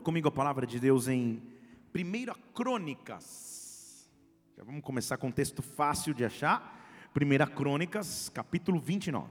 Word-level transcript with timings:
Abra 0.00 0.06
comigo 0.06 0.28
a 0.28 0.32
palavra 0.32 0.66
de 0.66 0.80
Deus 0.80 1.08
em 1.08 1.42
1 1.94 2.54
Crônicas. 2.54 4.10
Já 4.56 4.64
vamos 4.64 4.82
começar 4.82 5.18
com 5.18 5.26
um 5.26 5.30
texto 5.30 5.60
fácil 5.60 6.14
de 6.14 6.24
achar. 6.24 6.74
1 7.14 7.54
Crônicas, 7.54 8.30
capítulo 8.30 8.80
29. 8.80 9.28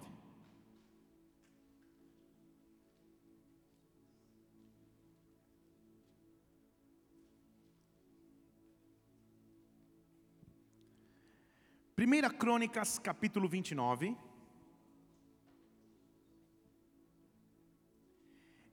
Primeira 11.95 12.29
Crônicas, 12.29 12.99
capítulo 12.99 13.49
29. 13.49 14.15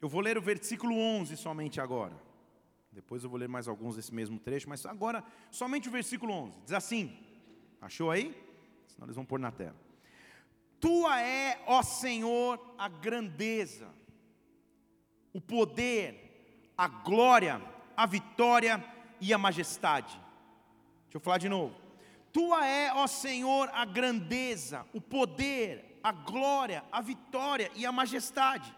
Eu 0.07 0.11
vou 0.11 0.21
ler 0.21 0.39
o 0.39 0.41
versículo 0.41 0.97
11 0.97 1.37
somente 1.37 1.81
agora. 1.81 2.17
Depois 2.93 3.25
eu 3.25 3.29
vou 3.29 3.37
ler 3.37 3.49
mais 3.49 3.67
alguns 3.67 3.97
desse 3.97 4.15
mesmo 4.15 4.39
trecho, 4.39 4.69
mas 4.69 4.87
agora 4.87 5.25
somente 5.51 5.89
o 5.89 5.91
versículo 5.91 6.33
11. 6.33 6.61
Diz 6.61 6.73
assim: 6.75 7.19
Achou 7.81 8.13
aí? 8.13 8.33
Senão 8.87 9.07
eles 9.09 9.17
vão 9.17 9.25
pôr 9.25 9.41
na 9.41 9.51
tela. 9.51 9.75
Tua 10.79 11.21
é, 11.21 11.61
ó 11.67 11.83
Senhor, 11.83 12.61
a 12.79 12.89
grandeza, 12.89 13.89
o 15.33 15.41
poder, 15.41 16.71
a 16.79 16.87
glória, 16.87 17.61
a 17.97 18.07
vitória 18.07 18.85
e 19.21 19.35
a 19.35 19.39
majestade. 19.39 20.13
Deixa 21.07 21.17
eu 21.17 21.21
falar 21.21 21.39
de 21.39 21.49
novo. 21.49 21.75
Tua 22.33 22.65
é, 22.65 22.93
ó 22.93 23.09
Senhor, 23.09 23.69
a 23.73 23.85
grandeza, 23.85 24.87
o 24.95 25.01
poder, 25.01 25.99
a 26.01 26.13
glória, 26.13 26.85
a 26.93 27.01
vitória 27.01 27.73
e 27.75 27.85
a 27.85 27.91
majestade 27.91 28.73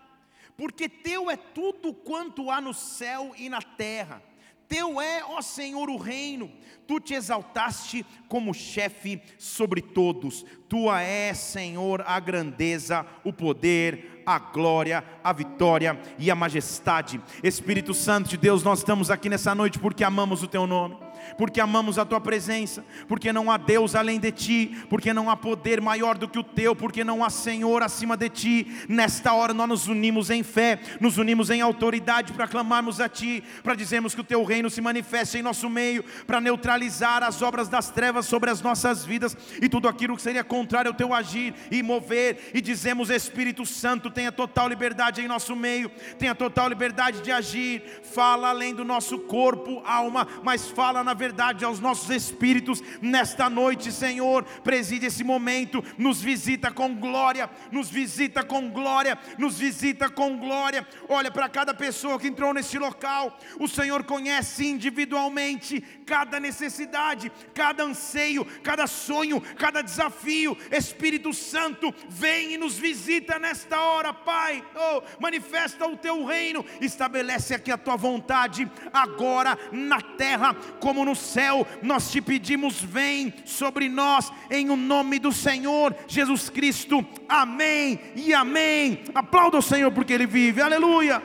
porque 0.59 0.89
teu 0.89 1.31
é 1.31 1.37
tudo 1.37 1.95
quanto 1.95 2.51
há 2.51 2.61
no 2.61 2.75
céu 2.75 3.33
e 3.39 3.49
na 3.49 3.63
terra. 3.63 4.21
Teu 4.69 5.01
é, 5.01 5.25
ó 5.25 5.41
Senhor, 5.41 5.89
o 5.89 5.97
reino, 5.97 6.51
tu 6.87 7.01
te 7.01 7.15
exaltaste 7.15 8.05
como 8.29 8.53
chefe 8.53 9.23
sobre 9.39 9.81
todos. 9.81 10.45
Tua 10.69 11.01
é, 11.01 11.33
Senhor, 11.33 12.03
a 12.05 12.19
grandeza, 12.19 13.07
o 13.25 13.33
poder, 13.33 14.23
a 14.27 14.39
glória, 14.39 15.03
a 15.23 15.33
vitória 15.33 15.99
e 16.19 16.29
a 16.29 16.35
majestade. 16.35 17.21
Espírito 17.43 17.95
Santo 17.95 18.29
de 18.29 18.37
Deus, 18.37 18.65
nós 18.65 18.81
estamos 18.81 19.11
aqui 19.11 19.31
nessa 19.31 19.55
noite 19.55 19.79
porque 19.79 20.03
amamos 20.03 20.43
o 20.43 20.49
teu 20.49 20.67
nome 20.67 21.08
porque 21.37 21.61
amamos 21.61 21.99
a 21.99 22.05
tua 22.05 22.21
presença, 22.21 22.85
porque 23.07 23.33
não 23.33 23.51
há 23.51 23.57
Deus 23.57 23.95
além 23.95 24.19
de 24.19 24.33
ti, 24.33 24.77
porque 24.89 25.13
não 25.13 25.31
há 25.31 25.37
poder 25.37 25.81
maior 25.81 26.17
do 26.17 26.29
que 26.29 26.39
o 26.39 26.43
teu, 26.43 26.75
porque 26.75 27.05
não 27.05 27.25
há 27.25 27.31
Senhor 27.31 27.83
acima 27.83 28.17
de 28.17 28.29
ti. 28.29 28.67
Nesta 28.89 29.33
hora 29.33 29.55
nós 29.55 29.69
nos 29.69 29.89
unimos 29.89 30.31
em 30.31 30.43
fé, 30.43 30.79
nos 31.01 31.19
unimos 31.19 31.51
em 31.51 31.61
autoridade 31.61 32.33
para 32.33 32.49
clamarmos 32.49 33.01
a 33.01 33.09
ti, 33.09 33.43
para 33.63 33.75
dizermos 33.75 34.15
que 34.15 34.21
o 34.21 34.25
teu 34.25 34.43
reino 34.45 34.71
se 34.71 34.81
manifeste 34.81 35.39
em 35.39 35.43
nosso 35.43 35.69
meio, 35.69 36.05
para 36.27 36.41
neutralizar 36.41 37.23
as 37.23 37.43
obras 37.43 37.69
das 37.69 37.91
trevas 37.91 38.27
sobre 38.27 38.51
as 38.51 38.61
nossas 38.61 39.05
vidas 39.05 39.37
e 39.61 39.69
tudo 39.69 39.89
aquilo 39.89 40.17
que 40.17 40.23
seria 40.23 40.45
contrário 40.45 40.91
ao 40.91 40.97
teu 40.97 41.13
agir 41.13 41.55
e 41.71 41.83
mover, 41.83 42.51
e 42.55 42.61
dizemos: 42.61 43.11
Espírito 43.11 43.65
Santo, 43.67 44.11
tenha 44.11 44.33
total 44.33 44.69
liberdade 44.69 45.21
em 45.21 45.29
nosso 45.29 45.55
meio, 45.55 45.91
tenha 46.19 46.35
total 46.35 46.69
liberdade 46.69 47.21
de 47.21 47.31
agir, 47.31 47.83
fala 48.03 48.49
além 48.49 48.75
do 48.75 48.85
nosso 48.85 49.19
corpo, 49.19 49.83
alma, 49.85 50.27
mas 50.43 50.69
fala 50.69 51.05
na 51.05 51.15
verdade 51.19 51.65
aos 51.65 51.81
nossos 51.81 52.09
espíritos 52.09 52.83
nesta 53.03 53.51
noite, 53.51 53.93
Senhor. 53.93 54.45
Preside 54.63 55.07
esse 55.07 55.25
momento, 55.25 55.85
nos 55.99 56.23
visita 56.23 56.71
com 56.71 56.95
glória, 56.95 57.51
nos 57.71 57.91
visita 57.91 58.43
com 58.43 58.71
glória, 58.71 59.19
nos 59.37 59.59
visita 59.59 60.09
com 60.09 60.39
glória. 60.39 60.87
Olha 61.09 61.31
para 61.31 61.49
cada 61.49 61.75
pessoa 61.75 62.19
que 62.19 62.29
entrou 62.29 62.55
nesse 62.55 62.79
local, 62.79 63.39
o 63.59 63.67
Senhor 63.69 64.05
conhece 64.05 64.67
individualmente 64.67 65.81
cada 66.07 66.39
necessidade, 66.39 67.31
cada 67.53 67.83
anseio, 67.83 68.45
cada 68.63 68.87
sonho, 68.87 69.41
cada 69.59 69.83
desafio. 69.83 70.57
Espírito 70.71 71.35
Santo, 71.35 71.93
vem 72.09 72.55
e 72.55 72.59
nos 72.59 72.79
visita 72.79 73.39
nesta 73.39 73.81
hora, 73.81 74.15
Pai. 74.15 74.65
Oh, 74.75 75.03
manifesta 75.21 75.87
o 75.87 75.97
teu 75.97 76.25
reino, 76.25 76.65
estabelece 76.81 77.55
aqui 77.55 77.73
a 77.73 77.77
tua 77.77 77.97
vontade 77.97 78.71
agora 78.93 79.59
na 79.73 80.01
terra 80.01 80.55
como 80.81 80.98
no 81.05 81.15
céu, 81.15 81.67
nós 81.83 82.11
te 82.11 82.21
pedimos, 82.21 82.81
vem 82.81 83.35
sobre 83.45 83.89
nós, 83.89 84.33
em 84.51 84.71
o 84.71 84.77
nome 84.77 85.19
do 85.19 85.33
Senhor 85.33 85.95
Jesus 86.07 86.49
Cristo, 86.51 87.07
amém 87.29 88.01
e 88.15 88.33
amém. 88.35 89.05
Aplauda 89.15 89.59
o 89.59 89.63
Senhor 89.63 89.93
porque 89.93 90.13
Ele 90.13 90.27
vive, 90.27 90.61
aleluia. 90.61 91.23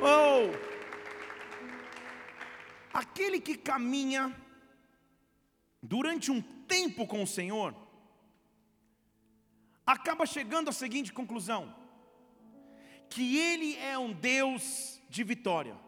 Oh, 0.00 0.50
aquele 2.92 3.40
que 3.40 3.56
caminha 3.56 4.34
durante 5.82 6.30
um 6.30 6.40
tempo 6.40 7.06
com 7.06 7.22
o 7.22 7.26
Senhor, 7.26 7.74
acaba 9.86 10.24
chegando 10.26 10.70
à 10.70 10.72
seguinte 10.72 11.12
conclusão: 11.12 11.74
que 13.08 13.38
Ele 13.38 13.76
é 13.76 13.98
um 13.98 14.12
Deus 14.12 15.00
de 15.08 15.22
vitória 15.22 15.83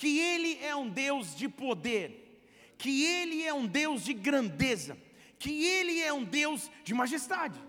que 0.00 0.18
Ele 0.18 0.58
é 0.62 0.74
um 0.74 0.88
Deus 0.88 1.36
de 1.36 1.46
poder, 1.46 2.42
que 2.78 3.04
Ele 3.04 3.42
é 3.42 3.52
um 3.52 3.66
Deus 3.66 4.02
de 4.02 4.14
grandeza, 4.14 4.96
que 5.38 5.62
Ele 5.66 6.00
é 6.00 6.10
um 6.10 6.24
Deus 6.24 6.70
de 6.82 6.94
majestade. 6.94 7.60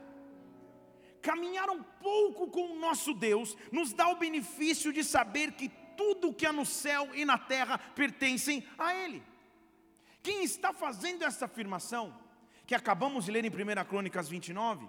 Caminhar 1.22 1.70
um 1.70 1.84
pouco 1.84 2.48
com 2.48 2.72
o 2.72 2.80
nosso 2.80 3.14
Deus 3.14 3.58
nos 3.70 3.92
dá 3.92 4.08
o 4.08 4.16
benefício 4.16 4.94
de 4.94 5.04
saber 5.04 5.52
que 5.52 5.70
tudo 5.98 6.34
que 6.34 6.46
há 6.46 6.54
no 6.54 6.66
céu 6.66 7.10
e 7.14 7.26
na 7.26 7.38
terra 7.38 7.78
pertencem 7.78 8.66
a 8.78 8.96
Ele. 8.96 9.22
Quem 10.24 10.42
está 10.42 10.72
fazendo 10.72 11.26
essa 11.26 11.44
afirmação, 11.44 12.18
que 12.66 12.74
acabamos 12.74 13.26
de 13.26 13.32
ler 13.32 13.44
em 13.44 13.50
1 13.50 13.84
Crônicas 13.90 14.30
29, 14.30 14.88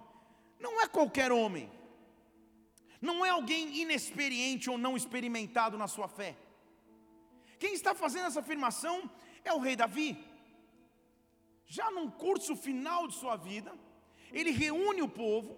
não 0.61 0.81
é 0.81 0.87
qualquer 0.87 1.33
homem, 1.33 1.69
não 3.01 3.27
é 3.27 3.31
alguém 3.31 3.81
inexperiente 3.81 4.71
ou 4.71 4.79
não 4.79 4.97
experimentado 4.97 5.77
na 5.77 5.89
sua 5.89 6.07
fé 6.07 6.37
quem 7.63 7.75
está 7.75 7.95
fazendo 7.95 8.27
essa 8.27 8.41
afirmação 8.41 8.95
é 9.45 9.53
o 9.53 9.61
rei 9.67 9.77
Davi. 9.77 10.09
Já 11.65 11.91
num 11.93 12.09
curso 12.11 12.57
final 12.57 13.07
de 13.07 13.15
sua 13.15 13.37
vida, 13.37 13.73
ele 14.33 14.51
reúne 14.51 15.01
o 15.01 15.09
povo, 15.09 15.53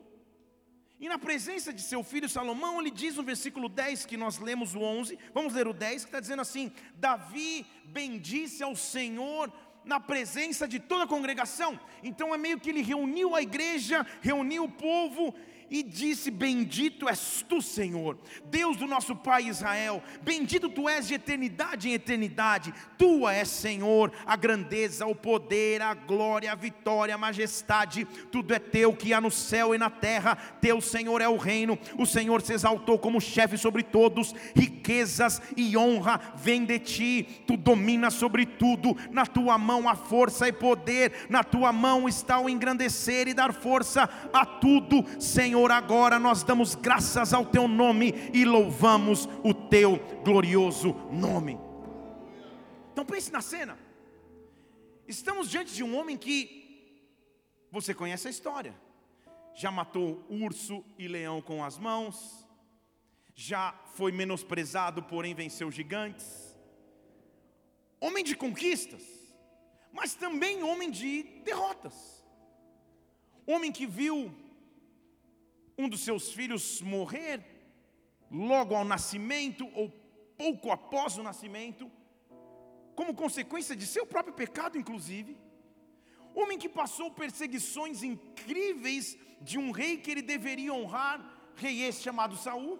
e 1.00 1.08
na 1.08 1.18
presença 1.18 1.72
de 1.72 1.80
seu 1.82 2.02
filho 2.04 2.28
Salomão, 2.28 2.78
ele 2.78 2.90
diz 2.90 3.16
no 3.16 3.22
versículo 3.22 3.68
10, 3.70 4.04
que 4.04 4.18
nós 4.18 4.38
lemos 4.38 4.74
o 4.74 4.80
11, 4.80 5.18
vamos 5.32 5.54
ler 5.54 5.66
o 5.66 5.72
10, 5.72 6.04
que 6.04 6.08
está 6.08 6.20
dizendo 6.20 6.42
assim: 6.42 6.70
Davi 6.94 7.66
bendisse 7.86 8.62
ao 8.62 8.76
Senhor 8.76 9.50
na 9.84 9.98
presença 9.98 10.68
de 10.68 10.78
toda 10.78 11.04
a 11.04 11.12
congregação. 11.14 11.80
Então 12.02 12.34
é 12.34 12.38
meio 12.38 12.60
que 12.60 12.70
ele 12.70 12.82
reuniu 12.82 13.34
a 13.34 13.42
igreja, 13.42 14.06
reuniu 14.20 14.64
o 14.64 14.72
povo, 14.72 15.34
e 15.70 15.82
disse: 15.82 16.30
Bendito 16.30 17.08
és 17.08 17.44
tu, 17.48 17.60
Senhor, 17.60 18.18
Deus 18.46 18.76
do 18.76 18.86
nosso 18.86 19.14
Pai 19.16 19.46
Israel, 19.46 20.02
bendito 20.22 20.68
tu 20.68 20.88
és 20.88 21.06
de 21.06 21.14
eternidade 21.14 21.88
em 21.88 21.92
eternidade, 21.92 22.74
tua 22.98 23.34
és, 23.34 23.48
Senhor, 23.48 24.12
a 24.26 24.36
grandeza, 24.36 25.06
o 25.06 25.14
poder, 25.14 25.82
a 25.82 25.94
glória, 25.94 26.52
a 26.52 26.54
vitória, 26.54 27.14
a 27.14 27.18
majestade, 27.18 28.06
tudo 28.30 28.54
é 28.54 28.58
teu 28.58 28.92
que 28.92 29.12
há 29.12 29.20
no 29.20 29.30
céu 29.30 29.74
e 29.74 29.78
na 29.78 29.90
terra, 29.90 30.36
teu, 30.60 30.80
Senhor, 30.80 31.20
é 31.20 31.28
o 31.28 31.36
reino, 31.36 31.78
o 31.98 32.06
Senhor 32.06 32.42
se 32.42 32.52
exaltou 32.52 32.98
como 32.98 33.20
chefe 33.20 33.56
sobre 33.56 33.82
todos, 33.82 34.34
riquezas 34.54 35.40
e 35.56 35.76
honra 35.76 36.20
vêm 36.36 36.64
de 36.64 36.78
ti, 36.78 37.42
tu 37.46 37.56
dominas 37.56 38.14
sobre 38.14 38.46
tudo, 38.46 38.96
na 39.10 39.26
tua 39.26 39.58
mão 39.58 39.88
há 39.88 39.94
força 39.94 40.48
e 40.48 40.52
poder, 40.52 41.26
na 41.28 41.42
tua 41.42 41.72
mão 41.72 42.08
está 42.08 42.38
o 42.38 42.48
engrandecer 42.48 43.28
e 43.28 43.34
dar 43.34 43.52
força 43.52 44.08
a 44.32 44.44
tudo, 44.44 45.04
Senhor 45.18 45.53
Senhor, 45.54 45.70
agora 45.70 46.18
nós 46.18 46.42
damos 46.42 46.74
graças 46.74 47.32
ao 47.32 47.46
teu 47.46 47.68
nome 47.68 48.12
e 48.32 48.44
louvamos 48.44 49.28
o 49.44 49.54
teu 49.54 49.98
glorioso 50.24 50.92
nome. 51.12 51.56
Então 52.92 53.06
pense 53.06 53.30
na 53.30 53.40
cena. 53.40 53.78
Estamos 55.06 55.48
diante 55.48 55.72
de 55.72 55.84
um 55.84 55.96
homem 55.96 56.16
que 56.16 57.08
você 57.70 57.94
conhece 57.94 58.26
a 58.26 58.30
história. 58.32 58.74
Já 59.54 59.70
matou 59.70 60.26
urso 60.28 60.84
e 60.98 61.06
leão 61.06 61.40
com 61.40 61.62
as 61.62 61.78
mãos, 61.78 62.44
já 63.32 63.80
foi 63.94 64.10
menosprezado, 64.10 65.04
porém 65.04 65.36
venceu 65.36 65.70
gigantes. 65.70 66.58
Homem 68.00 68.24
de 68.24 68.34
conquistas, 68.34 69.04
mas 69.92 70.16
também 70.16 70.64
homem 70.64 70.90
de 70.90 71.22
derrotas. 71.44 72.26
Homem 73.46 73.70
que 73.70 73.86
viu 73.86 74.34
um 75.76 75.88
dos 75.88 76.00
seus 76.00 76.32
filhos 76.32 76.80
morrer 76.80 77.42
logo 78.30 78.74
ao 78.74 78.84
nascimento 78.84 79.68
ou 79.74 79.90
pouco 80.36 80.70
após 80.70 81.16
o 81.16 81.22
nascimento, 81.22 81.90
como 82.94 83.14
consequência 83.14 83.74
de 83.74 83.86
seu 83.86 84.06
próprio 84.06 84.34
pecado, 84.34 84.78
inclusive. 84.78 85.36
Homem 86.34 86.58
que 86.58 86.68
passou 86.68 87.10
perseguições 87.10 88.02
incríveis 88.02 89.16
de 89.40 89.58
um 89.58 89.70
rei 89.70 89.96
que 89.96 90.10
ele 90.10 90.22
deveria 90.22 90.72
honrar, 90.72 91.52
rei 91.56 91.82
esse 91.82 92.02
chamado 92.02 92.36
Saul. 92.36 92.78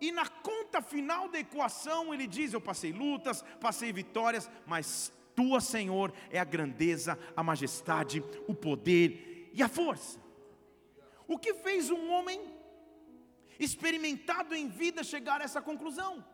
E 0.00 0.12
na 0.12 0.26
conta 0.26 0.80
final 0.80 1.28
da 1.28 1.40
equação, 1.40 2.14
ele 2.14 2.26
diz: 2.26 2.52
Eu 2.52 2.60
passei 2.60 2.92
lutas, 2.92 3.42
passei 3.60 3.92
vitórias, 3.92 4.48
mas 4.66 5.12
tua, 5.34 5.60
Senhor, 5.60 6.12
é 6.30 6.38
a 6.38 6.44
grandeza, 6.44 7.18
a 7.36 7.42
majestade, 7.42 8.22
o 8.46 8.54
poder 8.54 9.50
e 9.52 9.62
a 9.62 9.68
força. 9.68 10.27
O 11.28 11.38
que 11.38 11.52
fez 11.66 11.90
um 11.90 12.10
homem 12.10 12.40
experimentado 13.60 14.54
em 14.54 14.66
vida 14.66 15.04
chegar 15.04 15.40
a 15.40 15.44
essa 15.44 15.60
conclusão? 15.60 16.24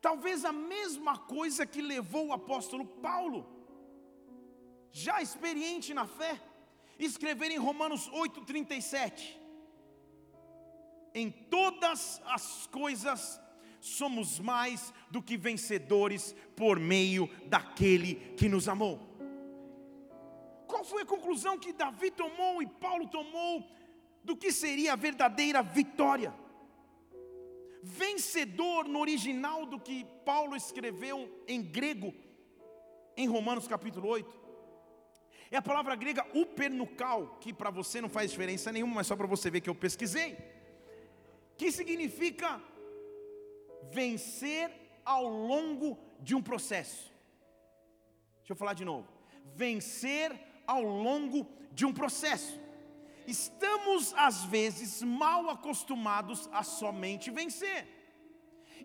Talvez 0.00 0.44
a 0.46 0.52
mesma 0.52 1.18
coisa 1.18 1.66
que 1.66 1.82
levou 1.82 2.28
o 2.28 2.32
apóstolo 2.32 2.86
Paulo, 2.86 3.46
já 4.90 5.20
experiente 5.20 5.92
na 5.92 6.06
fé, 6.06 6.40
escrever 6.98 7.50
em 7.50 7.58
Romanos 7.58 8.08
8,37: 8.10 9.36
Em 11.14 11.30
todas 11.30 12.22
as 12.24 12.66
coisas 12.68 13.38
somos 13.80 14.38
mais 14.38 14.94
do 15.10 15.22
que 15.22 15.36
vencedores 15.36 16.34
por 16.56 16.80
meio 16.80 17.28
daquele 17.46 18.14
que 18.38 18.48
nos 18.48 18.66
amou. 18.66 18.98
Qual 20.66 20.84
foi 20.84 21.02
a 21.02 21.06
conclusão 21.06 21.58
que 21.58 21.72
Davi 21.72 22.10
tomou 22.10 22.62
e 22.62 22.66
Paulo 22.66 23.06
tomou 23.08 23.68
do 24.22 24.36
que 24.36 24.52
seria 24.52 24.92
a 24.92 24.96
verdadeira 24.96 25.62
vitória? 25.62 26.34
vencedor 27.82 28.86
no 28.86 29.00
original 29.00 29.66
do 29.66 29.78
que 29.78 30.04
Paulo 30.24 30.54
escreveu 30.54 31.42
em 31.46 31.62
grego, 31.62 32.14
em 33.16 33.26
Romanos 33.26 33.66
capítulo 33.66 34.08
8. 34.08 34.40
É 35.50 35.56
a 35.56 35.62
palavra 35.62 35.96
grega 35.96 36.24
upernukal, 36.34 37.38
que 37.40 37.52
para 37.52 37.70
você 37.70 38.00
não 38.00 38.08
faz 38.08 38.30
diferença 38.30 38.70
nenhuma, 38.70 38.96
mas 38.96 39.06
só 39.06 39.16
para 39.16 39.26
você 39.26 39.50
ver 39.50 39.60
que 39.60 39.70
eu 39.70 39.74
pesquisei. 39.74 40.36
Que 41.56 41.72
significa 41.72 42.62
vencer 43.90 44.70
ao 45.04 45.26
longo 45.26 45.98
de 46.20 46.34
um 46.34 46.42
processo. 46.42 47.10
Deixa 48.38 48.52
eu 48.52 48.56
falar 48.56 48.74
de 48.74 48.84
novo. 48.84 49.08
Vencer 49.54 50.32
ao 50.66 50.82
longo 50.82 51.48
de 51.72 51.84
um 51.84 51.92
processo. 51.92 52.60
Estamos 53.30 54.12
às 54.16 54.44
vezes 54.44 55.02
mal 55.02 55.48
acostumados 55.48 56.48
a 56.52 56.62
somente 56.62 57.30
vencer. 57.30 57.86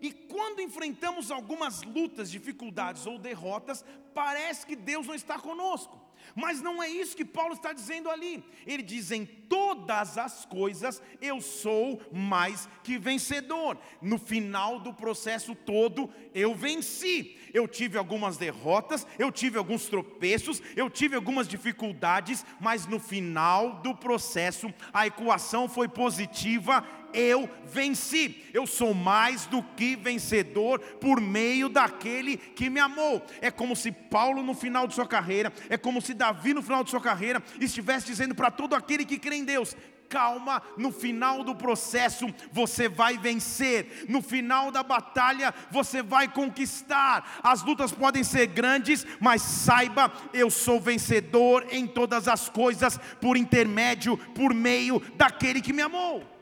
E 0.00 0.12
quando 0.12 0.60
enfrentamos 0.60 1.30
algumas 1.30 1.82
lutas, 1.82 2.30
dificuldades 2.30 3.06
ou 3.06 3.18
derrotas, 3.18 3.84
parece 4.14 4.64
que 4.66 4.76
Deus 4.76 5.06
não 5.06 5.14
está 5.14 5.38
conosco. 5.38 6.05
Mas 6.34 6.60
não 6.60 6.82
é 6.82 6.88
isso 6.88 7.16
que 7.16 7.24
Paulo 7.24 7.54
está 7.54 7.72
dizendo 7.72 8.10
ali. 8.10 8.44
Ele 8.66 8.82
diz: 8.82 9.10
em 9.10 9.24
todas 9.24 10.18
as 10.18 10.44
coisas 10.44 11.02
eu 11.20 11.40
sou 11.40 12.00
mais 12.12 12.68
que 12.82 12.98
vencedor. 12.98 13.78
No 14.00 14.18
final 14.18 14.80
do 14.80 14.92
processo 14.92 15.54
todo, 15.54 16.10
eu 16.34 16.54
venci. 16.54 17.36
Eu 17.52 17.66
tive 17.66 17.96
algumas 17.96 18.36
derrotas, 18.36 19.06
eu 19.18 19.32
tive 19.32 19.56
alguns 19.56 19.86
tropeços, 19.86 20.62
eu 20.74 20.90
tive 20.90 21.16
algumas 21.16 21.48
dificuldades, 21.48 22.44
mas 22.60 22.86
no 22.86 22.98
final 23.00 23.80
do 23.80 23.94
processo 23.94 24.72
a 24.92 25.06
equação 25.06 25.68
foi 25.68 25.88
positiva 25.88 26.84
eu 27.16 27.48
venci. 27.64 28.44
Eu 28.52 28.66
sou 28.66 28.94
mais 28.94 29.46
do 29.46 29.62
que 29.62 29.96
vencedor 29.96 30.78
por 31.00 31.20
meio 31.20 31.68
daquele 31.68 32.36
que 32.36 32.68
me 32.68 32.78
amou. 32.78 33.24
É 33.40 33.50
como 33.50 33.74
se 33.74 33.90
Paulo 33.90 34.42
no 34.42 34.54
final 34.54 34.86
de 34.86 34.94
sua 34.94 35.06
carreira, 35.06 35.52
é 35.68 35.76
como 35.76 36.00
se 36.00 36.14
Davi 36.14 36.52
no 36.52 36.62
final 36.62 36.84
de 36.84 36.90
sua 36.90 37.00
carreira 37.00 37.42
estivesse 37.58 38.06
dizendo 38.06 38.34
para 38.34 38.50
todo 38.50 38.74
aquele 38.74 39.04
que 39.04 39.18
crê 39.18 39.36
em 39.36 39.44
Deus: 39.44 39.74
calma, 40.08 40.62
no 40.76 40.92
final 40.92 41.42
do 41.42 41.54
processo 41.54 42.26
você 42.52 42.88
vai 42.88 43.18
vencer, 43.18 44.06
no 44.08 44.22
final 44.22 44.70
da 44.70 44.82
batalha 44.82 45.54
você 45.70 46.02
vai 46.02 46.28
conquistar. 46.28 47.40
As 47.42 47.62
lutas 47.62 47.92
podem 47.92 48.22
ser 48.22 48.46
grandes, 48.46 49.06
mas 49.20 49.42
saiba, 49.42 50.12
eu 50.32 50.50
sou 50.50 50.80
vencedor 50.80 51.66
em 51.70 51.86
todas 51.86 52.28
as 52.28 52.48
coisas 52.48 52.98
por 53.20 53.36
intermédio, 53.36 54.16
por 54.34 54.54
meio 54.54 55.00
daquele 55.16 55.60
que 55.60 55.72
me 55.72 55.82
amou. 55.82 56.35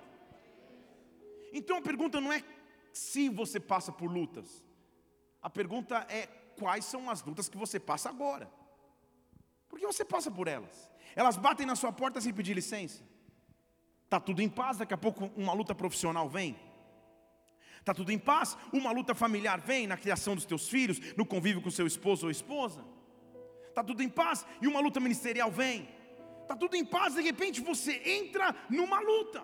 Então 1.54 1.76
a 1.76 1.80
pergunta 1.80 2.20
não 2.20 2.32
é 2.32 2.42
se 2.92 3.28
você 3.28 3.60
passa 3.60 3.92
por 3.92 4.10
lutas, 4.10 4.64
a 5.40 5.48
pergunta 5.48 6.04
é 6.08 6.26
quais 6.58 6.84
são 6.84 7.08
as 7.08 7.22
lutas 7.22 7.48
que 7.48 7.56
você 7.56 7.78
passa 7.78 8.08
agora. 8.08 8.50
Porque 9.68 9.86
você 9.86 10.04
passa 10.04 10.30
por 10.30 10.48
elas. 10.48 10.90
Elas 11.14 11.36
batem 11.36 11.66
na 11.66 11.76
sua 11.76 11.92
porta 11.92 12.20
sem 12.20 12.34
pedir 12.34 12.54
licença. 12.54 13.02
Está 14.04 14.18
tudo 14.18 14.42
em 14.42 14.48
paz, 14.48 14.78
daqui 14.78 14.94
a 14.94 14.98
pouco 14.98 15.30
uma 15.36 15.52
luta 15.52 15.74
profissional 15.74 16.28
vem. 16.28 16.58
Está 17.78 17.92
tudo 17.92 18.10
em 18.10 18.18
paz, 18.18 18.56
uma 18.72 18.90
luta 18.90 19.14
familiar 19.14 19.60
vem 19.60 19.86
na 19.86 19.96
criação 19.96 20.34
dos 20.34 20.44
teus 20.44 20.68
filhos, 20.68 20.98
no 21.16 21.26
convívio 21.26 21.62
com 21.62 21.70
seu 21.70 21.86
esposo 21.86 22.26
ou 22.26 22.30
esposa. 22.30 22.84
Está 23.68 23.84
tudo 23.84 24.02
em 24.02 24.08
paz 24.08 24.46
e 24.60 24.66
uma 24.66 24.80
luta 24.80 24.98
ministerial 24.98 25.50
vem. 25.50 25.88
Está 26.42 26.56
tudo 26.56 26.74
em 26.76 26.84
paz, 26.84 27.14
de 27.14 27.22
repente 27.22 27.60
você 27.60 28.00
entra 28.04 28.54
numa 28.70 29.00
luta. 29.00 29.42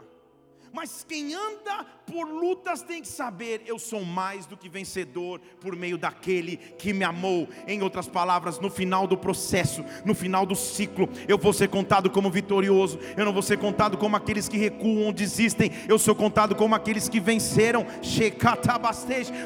Mas 0.72 1.04
quem 1.06 1.34
anda 1.34 1.84
por 2.06 2.28
lutas 2.28 2.82
tem 2.82 3.02
que 3.02 3.08
saber: 3.08 3.62
eu 3.66 3.78
sou 3.78 4.04
mais 4.04 4.46
do 4.46 4.56
que 4.56 4.68
vencedor 4.68 5.40
por 5.60 5.74
meio 5.76 5.98
daquele 5.98 6.56
que 6.56 6.92
me 6.92 7.04
amou. 7.04 7.48
Em 7.66 7.82
outras 7.82 8.08
palavras, 8.08 8.58
no 8.58 8.70
final 8.70 9.06
do 9.06 9.16
processo, 9.16 9.84
no 10.04 10.14
final 10.14 10.46
do 10.46 10.54
ciclo, 10.54 11.08
eu 11.26 11.36
vou 11.36 11.52
ser 11.52 11.68
contado 11.68 12.08
como 12.08 12.30
vitorioso. 12.30 12.98
Eu 13.16 13.24
não 13.24 13.32
vou 13.32 13.42
ser 13.42 13.58
contado 13.58 13.98
como 13.98 14.16
aqueles 14.16 14.48
que 14.48 14.56
recuam, 14.56 15.12
desistem. 15.12 15.70
Eu 15.88 15.98
sou 15.98 16.14
contado 16.14 16.54
como 16.54 16.74
aqueles 16.74 17.08
que 17.08 17.18
venceram. 17.18 17.86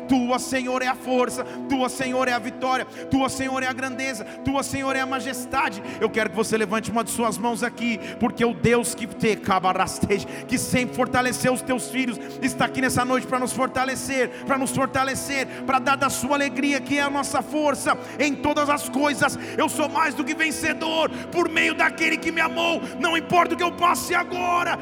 Tua, 0.08 0.38
Senhor, 0.38 0.82
é 0.82 0.86
a 0.86 0.94
força. 0.94 1.44
Tua, 1.68 1.88
Senhor, 1.88 2.28
é 2.28 2.32
a 2.32 2.38
vitória. 2.38 2.84
Tua, 2.84 3.28
Senhor, 3.28 3.62
é 3.62 3.66
a 3.66 3.72
grandeza. 3.72 4.24
Tua, 4.44 4.62
Senhor, 4.62 4.94
é 4.94 5.00
a 5.00 5.06
majestade. 5.06 5.82
Eu 6.00 6.10
quero 6.10 6.30
que 6.30 6.36
você 6.36 6.56
levante 6.56 6.90
uma 6.90 7.02
de 7.02 7.10
suas 7.10 7.38
mãos 7.38 7.62
aqui, 7.62 7.98
porque 8.20 8.44
o 8.44 8.54
Deus 8.54 8.94
que 8.94 9.06
te 9.06 9.38
que 10.46 10.58
sempre 10.58 10.94
fortaleceu 10.94 11.13
fortalecer 11.14 11.52
os 11.52 11.62
teus 11.62 11.90
filhos, 11.90 12.18
está 12.42 12.64
aqui 12.64 12.80
nessa 12.80 13.04
noite 13.04 13.24
para 13.24 13.38
nos 13.38 13.52
fortalecer, 13.52 14.30
para 14.48 14.58
nos 14.58 14.72
fortalecer, 14.72 15.46
para 15.64 15.78
dar 15.78 15.96
da 15.96 16.10
sua 16.10 16.34
alegria, 16.34 16.80
que 16.80 16.98
é 16.98 17.02
a 17.02 17.08
nossa 17.08 17.40
força 17.40 17.96
em 18.18 18.34
todas 18.34 18.68
as 18.68 18.88
coisas. 18.88 19.38
Eu 19.56 19.68
sou 19.68 19.88
mais 19.88 20.12
do 20.12 20.24
que 20.24 20.34
vencedor 20.34 21.08
por 21.30 21.48
meio 21.48 21.72
daquele 21.72 22.16
que 22.16 22.32
me 22.32 22.40
amou, 22.40 22.82
não 22.98 23.16
importa 23.16 23.54
o 23.54 23.56
que 23.56 23.62
eu 23.62 23.70
passe 23.70 24.12
agora. 24.12 24.76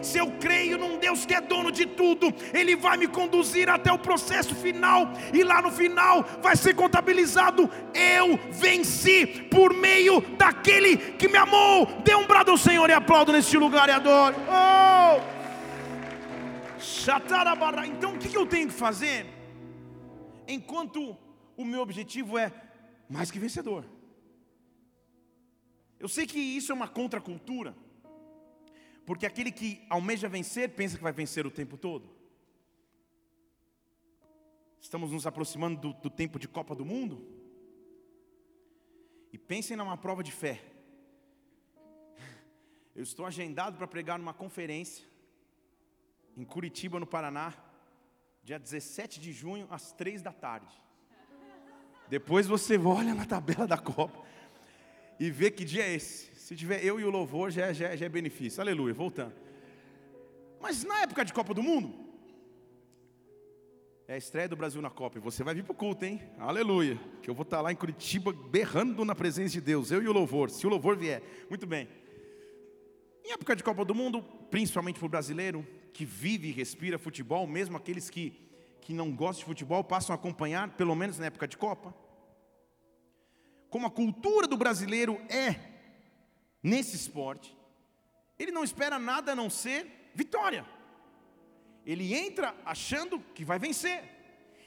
Se 0.00 0.16
eu 0.16 0.30
creio 0.38 0.78
num 0.78 0.96
Deus 0.98 1.26
que 1.26 1.34
é 1.34 1.40
dono 1.40 1.72
de 1.72 1.84
tudo, 1.84 2.32
Ele 2.54 2.76
vai 2.76 2.96
me 2.96 3.08
conduzir 3.08 3.68
até 3.68 3.92
o 3.92 3.98
processo 3.98 4.54
final, 4.54 5.10
e 5.32 5.42
lá 5.42 5.60
no 5.60 5.72
final 5.72 6.24
vai 6.40 6.54
ser 6.54 6.74
contabilizado: 6.74 7.68
eu 7.92 8.38
venci 8.52 9.26
por 9.50 9.74
meio 9.74 10.20
daquele 10.38 10.96
que 10.96 11.26
me 11.26 11.36
amou. 11.36 11.86
Dê 12.04 12.14
um 12.14 12.28
brado 12.28 12.52
ao 12.52 12.56
Senhor 12.56 12.88
e 12.88 12.92
aplaudo 12.92 13.32
neste 13.32 13.56
lugar 13.56 13.88
e 13.88 13.92
adore. 13.92 14.36
Oh! 14.48 14.67
Então 17.86 18.14
o 18.14 18.18
que 18.18 18.36
eu 18.36 18.46
tenho 18.46 18.68
que 18.68 18.74
fazer? 18.74 19.26
Enquanto 20.46 21.16
o 21.56 21.64
meu 21.64 21.80
objetivo 21.80 22.38
é 22.38 22.52
mais 23.08 23.30
que 23.30 23.38
vencedor. 23.38 23.84
Eu 25.98 26.08
sei 26.08 26.26
que 26.26 26.38
isso 26.38 26.70
é 26.70 26.74
uma 26.74 26.86
contracultura, 26.86 27.74
porque 29.04 29.26
aquele 29.26 29.50
que 29.50 29.84
almeja 29.90 30.28
vencer 30.28 30.70
pensa 30.70 30.96
que 30.96 31.02
vai 31.02 31.12
vencer 31.12 31.44
o 31.46 31.50
tempo 31.50 31.76
todo. 31.76 32.08
Estamos 34.80 35.10
nos 35.10 35.26
aproximando 35.26 35.80
do, 35.80 35.92
do 35.94 36.10
tempo 36.10 36.38
de 36.38 36.46
Copa 36.46 36.74
do 36.74 36.84
Mundo. 36.84 37.26
E 39.32 39.36
pensem 39.36 39.76
numa 39.76 39.96
prova 39.96 40.22
de 40.22 40.30
fé. 40.30 40.62
Eu 42.98 43.04
estou 43.04 43.24
agendado 43.24 43.78
para 43.78 43.86
pregar 43.86 44.18
numa 44.18 44.34
conferência 44.34 45.06
em 46.36 46.44
Curitiba, 46.44 46.98
no 46.98 47.06
Paraná, 47.06 47.54
dia 48.42 48.58
17 48.58 49.20
de 49.20 49.32
junho, 49.32 49.68
às 49.70 49.92
3 49.92 50.20
da 50.20 50.32
tarde. 50.32 50.74
Depois 52.08 52.48
você 52.48 52.76
olha 52.76 53.14
na 53.14 53.24
tabela 53.24 53.68
da 53.68 53.78
Copa 53.78 54.20
e 55.16 55.30
vê 55.30 55.48
que 55.48 55.64
dia 55.64 55.84
é 55.84 55.94
esse. 55.94 56.34
Se 56.34 56.56
tiver 56.56 56.84
eu 56.84 56.98
e 56.98 57.04
o 57.04 57.10
louvor, 57.10 57.52
já, 57.52 57.66
é, 57.66 57.72
já, 57.72 57.86
é, 57.90 57.96
já 57.96 58.06
é 58.06 58.08
benefício. 58.08 58.60
Aleluia, 58.60 58.92
voltando. 58.92 59.32
Mas 60.60 60.82
na 60.82 61.02
época 61.02 61.24
de 61.24 61.32
Copa 61.32 61.54
do 61.54 61.62
Mundo, 61.62 61.94
é 64.08 64.14
a 64.14 64.18
estreia 64.18 64.48
do 64.48 64.56
Brasil 64.56 64.82
na 64.82 64.90
Copa. 64.90 65.18
E 65.18 65.20
você 65.20 65.44
vai 65.44 65.54
vir 65.54 65.62
para 65.62 65.72
o 65.72 65.76
culto, 65.76 66.04
hein? 66.04 66.20
Aleluia. 66.36 66.98
Que 67.22 67.30
eu 67.30 67.34
vou 67.34 67.44
estar 67.44 67.60
lá 67.60 67.70
em 67.70 67.76
Curitiba 67.76 68.32
berrando 68.32 69.04
na 69.04 69.14
presença 69.14 69.52
de 69.52 69.60
Deus, 69.60 69.92
eu 69.92 70.02
e 70.02 70.08
o 70.08 70.12
louvor, 70.12 70.50
se 70.50 70.66
o 70.66 70.68
louvor 70.68 70.96
vier. 70.96 71.22
Muito 71.48 71.64
bem. 71.64 71.88
Em 73.28 73.32
época 73.32 73.54
de 73.54 73.62
Copa 73.62 73.84
do 73.84 73.94
Mundo, 73.94 74.22
principalmente 74.50 74.98
para 74.98 75.04
o 75.04 75.10
brasileiro, 75.10 75.62
que 75.92 76.02
vive 76.06 76.48
e 76.48 76.50
respira 76.50 76.98
futebol, 76.98 77.46
mesmo 77.46 77.76
aqueles 77.76 78.08
que, 78.08 78.30
que 78.80 78.94
não 78.94 79.14
gostam 79.14 79.40
de 79.40 79.44
futebol, 79.44 79.84
passam 79.84 80.14
a 80.14 80.18
acompanhar, 80.18 80.70
pelo 80.78 80.96
menos 80.96 81.18
na 81.18 81.26
época 81.26 81.46
de 81.46 81.58
Copa. 81.58 81.94
Como 83.68 83.86
a 83.86 83.90
cultura 83.90 84.46
do 84.46 84.56
brasileiro 84.56 85.20
é 85.28 85.56
nesse 86.62 86.96
esporte, 86.96 87.54
ele 88.38 88.50
não 88.50 88.64
espera 88.64 88.98
nada 88.98 89.32
a 89.32 89.36
não 89.36 89.50
ser 89.50 90.10
vitória. 90.14 90.64
Ele 91.84 92.14
entra 92.14 92.56
achando 92.64 93.20
que 93.34 93.44
vai 93.44 93.58
vencer. 93.58 94.04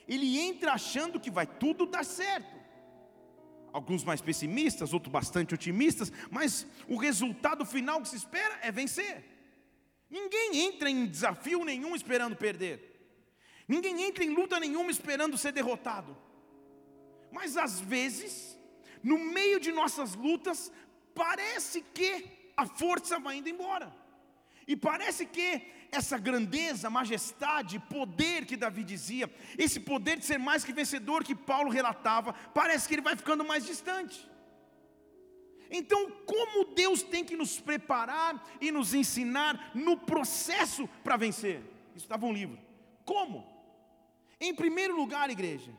Ele 0.07 0.39
entra 0.39 0.73
achando 0.73 1.19
que 1.19 1.31
vai 1.31 1.47
tudo 1.47 1.87
dar 1.87 2.05
certo. 2.05 2.60
Alguns 3.73 4.03
mais 4.03 4.21
pessimistas, 4.21 4.93
outros 4.93 5.11
bastante 5.11 5.53
otimistas, 5.53 6.11
mas 6.29 6.67
o 6.87 6.97
resultado 6.97 7.65
final 7.65 8.01
que 8.01 8.09
se 8.09 8.17
espera 8.17 8.59
é 8.61 8.71
vencer. 8.71 9.23
Ninguém 10.09 10.57
entra 10.67 10.89
em 10.89 11.05
desafio 11.05 11.63
nenhum 11.63 11.95
esperando 11.95 12.35
perder. 12.35 12.91
Ninguém 13.67 14.01
entra 14.03 14.23
em 14.23 14.29
luta 14.29 14.59
nenhuma 14.59 14.91
esperando 14.91 15.37
ser 15.37 15.53
derrotado. 15.53 16.17
Mas 17.31 17.55
às 17.55 17.79
vezes, 17.79 18.57
no 19.01 19.17
meio 19.17 19.59
de 19.59 19.71
nossas 19.71 20.13
lutas, 20.15 20.71
parece 21.15 21.81
que 21.93 22.51
a 22.57 22.65
força 22.65 23.19
vai 23.19 23.37
indo 23.37 23.47
embora. 23.47 23.95
E 24.67 24.75
parece 24.75 25.25
que 25.25 25.61
essa 25.91 26.17
grandeza, 26.17 26.89
majestade, 26.89 27.77
poder 27.79 28.45
que 28.45 28.55
Davi 28.55 28.83
dizia, 28.83 29.29
esse 29.57 29.79
poder 29.79 30.17
de 30.17 30.25
ser 30.25 30.39
mais 30.39 30.63
que 30.63 30.71
vencedor 30.71 31.23
que 31.23 31.35
Paulo 31.35 31.69
relatava, 31.69 32.33
parece 32.53 32.87
que 32.87 32.95
ele 32.95 33.01
vai 33.01 33.15
ficando 33.15 33.43
mais 33.43 33.65
distante. 33.65 34.29
Então, 35.69 36.11
como 36.25 36.73
Deus 36.73 37.01
tem 37.01 37.23
que 37.23 37.35
nos 37.35 37.59
preparar 37.59 38.45
e 38.59 38.71
nos 38.71 38.93
ensinar 38.93 39.71
no 39.73 39.97
processo 39.97 40.87
para 41.03 41.17
vencer? 41.17 41.61
Isso 41.95 42.05
estava 42.05 42.25
um 42.25 42.33
livro. 42.33 42.57
Como? 43.05 43.45
Em 44.39 44.53
primeiro 44.53 44.95
lugar, 44.95 45.29
igreja, 45.29 45.71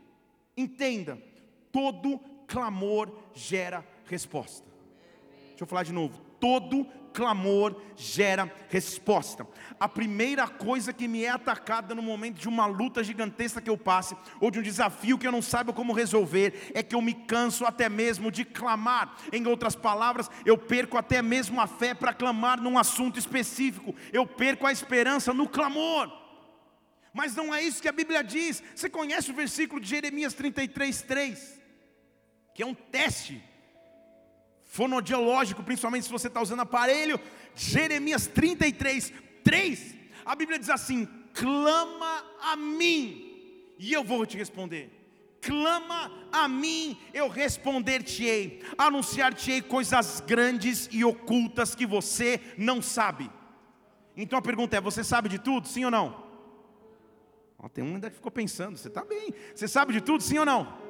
entenda: 0.57 1.23
todo 1.71 2.19
clamor 2.47 3.12
gera 3.35 3.87
resposta. 4.07 4.66
Deixa 5.49 5.64
eu 5.64 5.66
falar 5.66 5.83
de 5.83 5.92
novo. 5.92 6.19
Todo 6.40 6.87
clamor 7.12 7.81
gera 7.97 8.52
resposta. 8.69 9.47
A 9.78 9.88
primeira 9.88 10.49
coisa 10.49 10.92
que 10.92 11.07
me 11.07 11.25
é 11.25 11.31
atacada 11.31 11.95
no 11.95 12.02
momento 12.02 12.38
de 12.38 12.49
uma 12.49 12.66
luta 12.66 13.04
gigantesca 13.04 13.61
que 13.61 13.71
eu 13.71 13.76
passe, 13.76 14.16
ou 14.40 14.50
de 14.50 14.59
um 14.59 14.62
desafio 14.62 15.19
que 15.19 15.26
eu 15.26 15.33
não 15.33 15.42
saiba 15.42 15.73
como 15.73 15.92
resolver, 15.92 16.73
é 16.75 16.83
que 16.83 16.95
eu 16.95 17.02
me 17.02 17.14
canso 17.14 17.64
até 17.64 17.88
mesmo 17.88 18.31
de 18.31 18.45
clamar. 18.45 19.16
Em 19.33 19.47
outras 19.47 19.76
palavras, 19.76 20.31
eu 20.45 20.57
perco 20.57 20.97
até 20.97 21.23
mesmo 21.23 21.61
a 21.61 21.66
fé 21.66 21.95
para 21.95 22.14
clamar 22.14 22.61
num 22.61 22.78
assunto 22.78 23.19
específico, 23.19 23.95
eu 24.12 24.26
perco 24.26 24.66
a 24.66 24.73
esperança 24.73 25.33
no 25.33 25.49
clamor. 25.49 26.11
Mas 27.12 27.37
não 27.37 27.54
é 27.54 27.62
isso 27.62 27.83
que 27.83 27.88
a 27.88 27.92
Bíblia 27.92 28.25
diz. 28.25 28.62
Você 28.75 28.88
conhece 28.88 29.31
o 29.31 29.35
versículo 29.35 29.81
de 29.81 29.88
Jeremias 29.88 30.33
33, 30.33 31.02
3? 31.02 31.61
Que 32.54 32.62
é 32.62 32.66
um 32.66 32.75
teste 32.75 33.42
fonodiológico, 34.73 35.62
principalmente 35.62 36.07
se 36.07 36.11
você 36.11 36.29
está 36.29 36.41
usando 36.41 36.61
aparelho. 36.61 37.21
Jeremias 37.55 38.26
33, 38.26 39.12
3. 39.45 39.95
A 40.25 40.35
Bíblia 40.35 40.59
diz 40.59 40.71
assim: 40.71 41.07
clama 41.35 42.25
a 42.41 42.57
mim, 42.57 43.75
e 43.79 43.93
eu 43.93 44.02
vou 44.02 44.25
te 44.25 44.38
responder. 44.38 44.91
Clama 45.43 46.11
a 46.33 46.49
mim, 46.49 46.99
eu 47.12 47.29
responder-te-ei, 47.29 48.62
anunciar-te-ei 48.79 49.61
coisas 49.61 50.21
grandes 50.21 50.88
e 50.91 51.05
ocultas 51.05 51.75
que 51.75 51.85
você 51.85 52.41
não 52.57 52.81
sabe. 52.81 53.31
Então 54.17 54.38
a 54.38 54.43
pergunta 54.43 54.75
é: 54.75 54.81
você 54.81 55.05
sabe 55.05 55.29
de 55.29 55.38
tudo, 55.38 55.69
sim 55.69 55.85
ou 55.85 55.91
não? 55.91 56.25
Ó, 57.59 57.69
tem 57.69 57.85
um 57.85 57.95
ainda 57.95 58.09
que 58.09 58.17
ficou 58.17 58.33
pensando, 58.33 58.79
você 58.79 58.88
está 58.88 59.05
bem, 59.05 59.35
você 59.55 59.69
sabe 59.69 59.93
de 59.93 60.00
tudo, 60.00 60.23
sim 60.23 60.38
ou 60.38 60.47
não? 60.47 60.81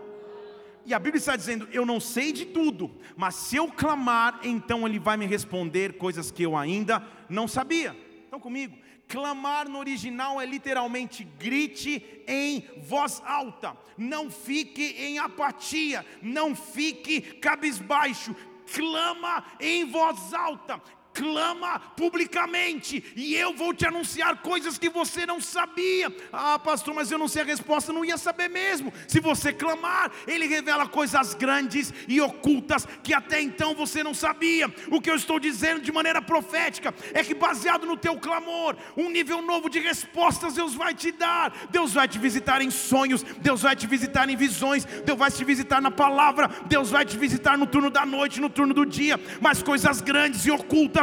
E 0.85 0.93
a 0.93 0.99
Bíblia 0.99 1.19
está 1.19 1.37
dizendo: 1.37 1.69
Eu 1.73 1.87
não 1.87 2.01
sei 2.01 2.33
de 2.33 2.47
tudo, 2.47 2.91
mas 3.17 3.35
se 3.35 3.57
eu 3.57 3.69
clamar, 3.69 4.41
então 4.43 4.87
Ele 4.87 4.99
vai 4.99 5.17
me 5.17 5.27
responder 5.27 5.97
coisas 5.97 6.31
que 6.31 6.43
eu 6.43 6.57
ainda 6.57 7.07
não 7.29 7.47
sabia. 7.47 7.97
Estão 8.25 8.41
comigo? 8.41 8.77
Clamar 9.09 9.69
no 9.69 9.79
original 9.79 10.41
é 10.41 10.47
literalmente 10.47 11.23
grite 11.39 12.23
em 12.27 12.65
voz 12.83 13.23
alta, 13.27 13.77
não 13.99 14.31
fique 14.31 14.83
em 14.99 15.19
apatia, 15.19 16.05
não 16.23 16.57
fique 16.57 17.21
cabisbaixo, 17.21 18.35
clama 18.75 19.45
em 19.61 19.85
voz 19.85 20.33
alta, 20.33 20.81
clama 21.13 21.79
publicamente, 21.97 23.05
e 23.15 23.35
eu 23.35 23.55
vou 23.55 23.75
te 23.75 23.87
anunciar 23.87 24.43
coisas 24.43 24.79
que 24.79 24.89
você 24.89 25.27
não 25.27 25.41
sabia. 25.41 26.15
Ah, 26.33 26.59
pastor, 26.59 26.95
mas 26.95 27.11
eu 27.11 27.19
não 27.19 27.29
sei 27.29 27.43
a 27.43 27.45
resposta, 27.45 27.93
não 27.93 28.05
ia 28.05 28.17
saber 28.17 28.49
mesmo. 28.49 28.93
Se 29.07 29.21
você 29.21 29.53
clamar, 29.53 30.11
ele 30.27 30.47
revela 30.47 30.89
coisas 30.89 31.35
grandes 31.35 31.93
e 32.09 32.21
ocultas 32.21 32.87
que 33.03 33.15
até 33.15 33.41
então 33.41 33.75
você 33.75 34.03
não 34.03 34.15
sabia. 34.15 34.73
O 34.91 35.01
que 35.01 35.11
eu 35.11 35.17
estou 35.17 35.39
dizendo 35.39 35.81
de 35.81 35.93
maneira 35.93 36.23
profética 36.23 36.95
é 37.13 37.23
que, 37.23 37.35
baseado 37.35 37.87
no 37.87 37.97
teu 37.97 38.17
clamor, 38.19 38.77
um 38.97 39.11
nível 39.11 39.43
novo 39.43 39.69
de 39.69 39.79
respostas 39.79 40.55
Deus 40.55 40.75
vai 40.75 40.95
te 40.95 41.13
dar. 41.13 41.53
Deus 41.71 41.93
vai 41.93 42.09
te 42.09 42.19
visitar 42.19 42.63
em 42.63 42.71
sonhos, 42.71 43.23
Deus 43.23 43.63
vai 43.63 43.77
te 43.77 43.87
visitar 43.87 44.29
em 44.29 44.37
visões, 44.37 44.85
Deus 44.85 45.19
vai 45.19 45.31
te 45.31 45.45
visitar 45.45 45.81
na 45.81 45.91
palavra, 45.91 46.49
Deus 46.67 46.91
vai 46.91 47.05
te 47.05 47.17
visitar 47.17 47.59
no 47.59 47.67
turno 47.67 47.91
da 47.91 48.07
noite, 48.07 48.41
no 48.41 48.49
turno 48.49 48.75
do 48.75 48.87
dia, 48.87 49.19
mas 49.41 49.63
coisas 49.63 50.01
grandes 50.01 50.47
e 50.47 50.51
ocultas 50.51 51.02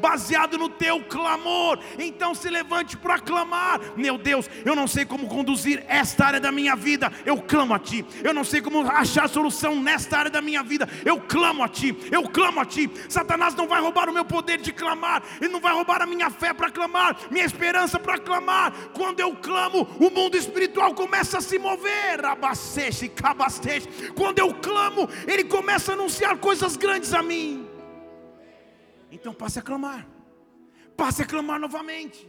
baseado 0.00 0.58
no 0.58 0.68
teu 0.68 1.00
clamor. 1.04 1.78
Então 1.98 2.34
se 2.34 2.48
levante 2.48 2.96
para 2.96 3.18
clamar. 3.18 3.80
Meu 3.96 4.18
Deus, 4.18 4.48
eu 4.64 4.74
não 4.74 4.86
sei 4.86 5.04
como 5.04 5.28
conduzir 5.28 5.84
esta 5.88 6.26
área 6.26 6.40
da 6.40 6.52
minha 6.52 6.76
vida, 6.76 7.12
eu 7.24 7.40
clamo 7.40 7.74
a 7.74 7.78
Ti. 7.78 8.04
Eu 8.22 8.34
não 8.34 8.44
sei 8.44 8.60
como 8.60 8.82
achar 8.90 9.28
solução 9.28 9.80
nesta 9.80 10.18
área 10.18 10.30
da 10.30 10.40
minha 10.40 10.62
vida, 10.62 10.88
eu 11.04 11.20
clamo 11.20 11.62
a 11.62 11.68
Ti. 11.68 11.96
Eu 12.10 12.24
clamo 12.28 12.60
a 12.60 12.64
Ti. 12.64 12.90
Satanás 13.08 13.54
não 13.54 13.66
vai 13.66 13.80
roubar 13.80 14.08
o 14.08 14.12
meu 14.12 14.24
poder 14.24 14.58
de 14.58 14.72
clamar, 14.72 15.22
ele 15.40 15.52
não 15.52 15.60
vai 15.60 15.72
roubar 15.72 16.02
a 16.02 16.06
minha 16.06 16.30
fé 16.30 16.52
para 16.52 16.70
clamar, 16.70 17.16
minha 17.30 17.44
esperança 17.44 17.98
para 17.98 18.18
clamar. 18.18 18.72
Quando 18.92 19.20
eu 19.20 19.34
clamo, 19.36 19.88
o 19.98 20.10
mundo 20.10 20.36
espiritual 20.36 20.94
começa 20.94 21.38
a 21.38 21.40
se 21.40 21.58
mover. 21.58 22.24
Abasteche, 22.24 23.08
cabasteche. 23.08 23.88
Quando 24.14 24.38
eu 24.38 24.52
clamo, 24.54 25.08
ele 25.26 25.44
começa 25.44 25.92
a 25.92 25.94
anunciar 25.94 26.36
coisas 26.38 26.76
grandes 26.76 27.12
a 27.14 27.22
mim. 27.22 27.55
Então 29.10 29.32
passe 29.32 29.58
a 29.58 29.62
clamar. 29.62 30.06
Passe 30.96 31.22
a 31.22 31.26
clamar 31.26 31.60
novamente. 31.60 32.26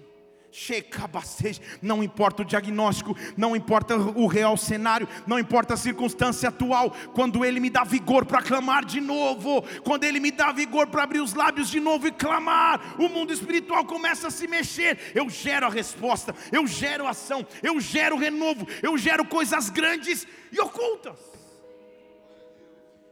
Não 1.81 2.01
importa 2.03 2.41
o 2.41 2.46
diagnóstico, 2.46 3.15
não 3.36 3.55
importa 3.55 3.96
o 3.96 4.27
real 4.27 4.55
cenário, 4.57 5.07
não 5.27 5.38
importa 5.38 5.74
a 5.74 5.77
circunstância 5.77 6.50
atual, 6.50 6.91
quando 7.13 7.46
Ele 7.46 7.60
me 7.60 7.69
dá 7.69 7.84
vigor 7.84 8.25
para 8.25 8.41
clamar 8.41 8.86
de 8.86 9.00
novo, 9.00 9.62
quando 9.84 10.05
Ele 10.05 10.19
me 10.19 10.31
dá 10.31 10.51
vigor 10.51 10.88
para 10.88 11.03
abrir 11.03 11.19
os 11.19 11.34
lábios 11.34 11.69
de 11.69 11.79
novo 11.79 12.07
e 12.07 12.12
clamar, 12.12 12.96
o 13.00 13.10
mundo 13.10 13.34
espiritual 13.34 13.86
começa 13.86 14.27
a 14.27 14.31
se 14.31 14.48
mexer. 14.48 15.12
Eu 15.13 15.29
gero 15.29 15.67
a 15.67 15.69
resposta, 15.69 16.34
eu 16.51 16.65
gero 16.65 17.07
ação, 17.07 17.46
eu 17.62 17.79
gero 17.79 18.17
renovo, 18.17 18.65
eu 18.81 18.98
gero 18.98 19.25
coisas 19.25 19.69
grandes 19.69 20.25
e 20.51 20.60
ocultas. 20.60 21.19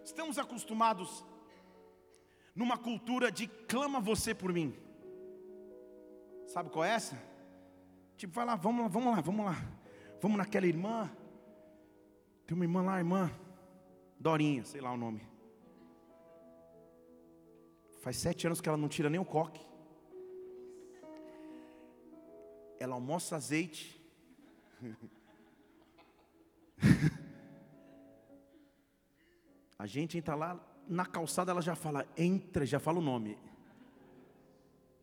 Estamos 0.03 0.37
acostumados 0.37 1.23
numa 2.55 2.77
cultura 2.77 3.31
de 3.31 3.47
clama 3.47 3.99
você 3.99 4.33
por 4.33 4.53
mim. 4.53 4.73
Sabe 6.47 6.69
qual 6.69 6.85
é 6.85 6.91
essa? 6.91 7.21
Tipo, 8.15 8.33
vai 8.33 8.45
lá, 8.45 8.55
vamos 8.55 8.83
lá, 8.83 8.87
vamos 8.87 9.15
lá, 9.15 9.21
vamos 9.21 9.45
lá. 9.45 9.55
Vamos 10.21 10.37
naquela 10.37 10.65
irmã. 10.65 11.11
Tem 12.47 12.55
uma 12.55 12.63
irmã 12.63 12.81
lá, 12.81 12.97
irmã 12.97 13.29
Dorinha, 14.19 14.63
sei 14.63 14.81
lá 14.81 14.91
o 14.91 14.97
nome. 14.97 15.21
Faz 18.01 18.17
sete 18.17 18.47
anos 18.47 18.61
que 18.61 18.69
ela 18.69 18.77
não 18.77 18.87
tira 18.87 19.09
nem 19.09 19.19
o 19.19 19.25
coque. 19.25 19.65
Ela 22.79 22.95
almoça 22.95 23.35
azeite. 23.35 24.01
A 29.77 29.85
gente 29.85 30.17
entra 30.17 30.35
lá, 30.35 30.57
na 30.87 31.05
calçada 31.05 31.51
ela 31.51 31.61
já 31.61 31.75
fala, 31.75 32.07
entra, 32.17 32.65
já 32.65 32.79
fala 32.79 32.99
o 32.99 33.01
nome. 33.01 33.37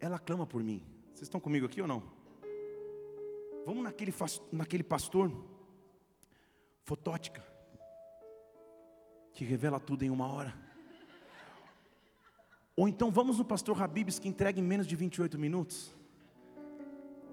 Ela 0.01 0.19
clama 0.19 0.47
por 0.47 0.63
mim. 0.63 0.83
Vocês 1.09 1.23
estão 1.23 1.41
comigo 1.41 1.67
aqui 1.67 1.81
ou 1.81 1.89
não? 1.89 2.03
Vamos 3.65 3.85
naquele, 3.85 4.13
naquele 4.51 4.83
pastor 4.83 5.31
fotótica, 6.85 7.45
que 9.33 9.45
revela 9.45 9.79
tudo 9.79 10.03
em 10.03 10.11
uma 10.11 10.27
hora. 10.27 10.55
Ou 12.75 12.89
então 12.89 13.11
vamos 13.11 13.39
no 13.39 13.45
pastor 13.45 13.81
Habibs 13.81 14.19
que 14.19 14.29
entrega 14.29 14.59
em 14.59 14.63
menos 14.63 14.87
de 14.87 14.97
28 14.97 15.39
minutos. 15.39 15.95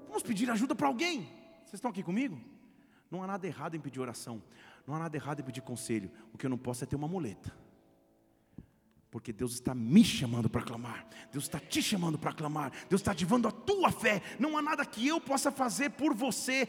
Vamos 0.07 0.23
pedir 0.23 0.49
ajuda 0.49 0.75
para 0.75 0.87
alguém. 0.87 1.21
Vocês 1.61 1.75
estão 1.75 1.91
aqui 1.91 2.03
comigo? 2.03 2.39
Não 3.09 3.23
há 3.23 3.27
nada 3.27 3.47
errado 3.47 3.75
em 3.75 3.79
pedir 3.79 3.99
oração. 3.99 4.41
Não 4.85 4.95
há 4.95 4.99
nada 4.99 5.15
errado 5.15 5.39
em 5.39 5.43
pedir 5.43 5.61
conselho. 5.61 6.11
O 6.33 6.37
que 6.37 6.45
eu 6.45 6.49
não 6.49 6.57
posso 6.57 6.83
é 6.83 6.87
ter 6.87 6.95
uma 6.95 7.07
muleta. 7.07 7.55
Porque 9.11 9.33
Deus 9.33 9.53
está 9.53 9.73
me 9.73 10.03
chamando 10.03 10.47
para 10.47 10.61
clamar, 10.61 11.03
Deus 11.31 11.45
está 11.45 11.59
te 11.59 11.81
chamando 11.81 12.19
para 12.19 12.31
clamar, 12.31 12.71
Deus 12.87 13.01
está 13.01 13.11
ativando 13.11 13.47
a 13.47 13.51
tua 13.51 13.91
fé. 13.91 14.21
Não 14.37 14.55
há 14.55 14.61
nada 14.61 14.85
que 14.85 15.07
eu 15.07 15.19
possa 15.19 15.51
fazer 15.51 15.89
por 15.91 16.13
você, 16.13 16.67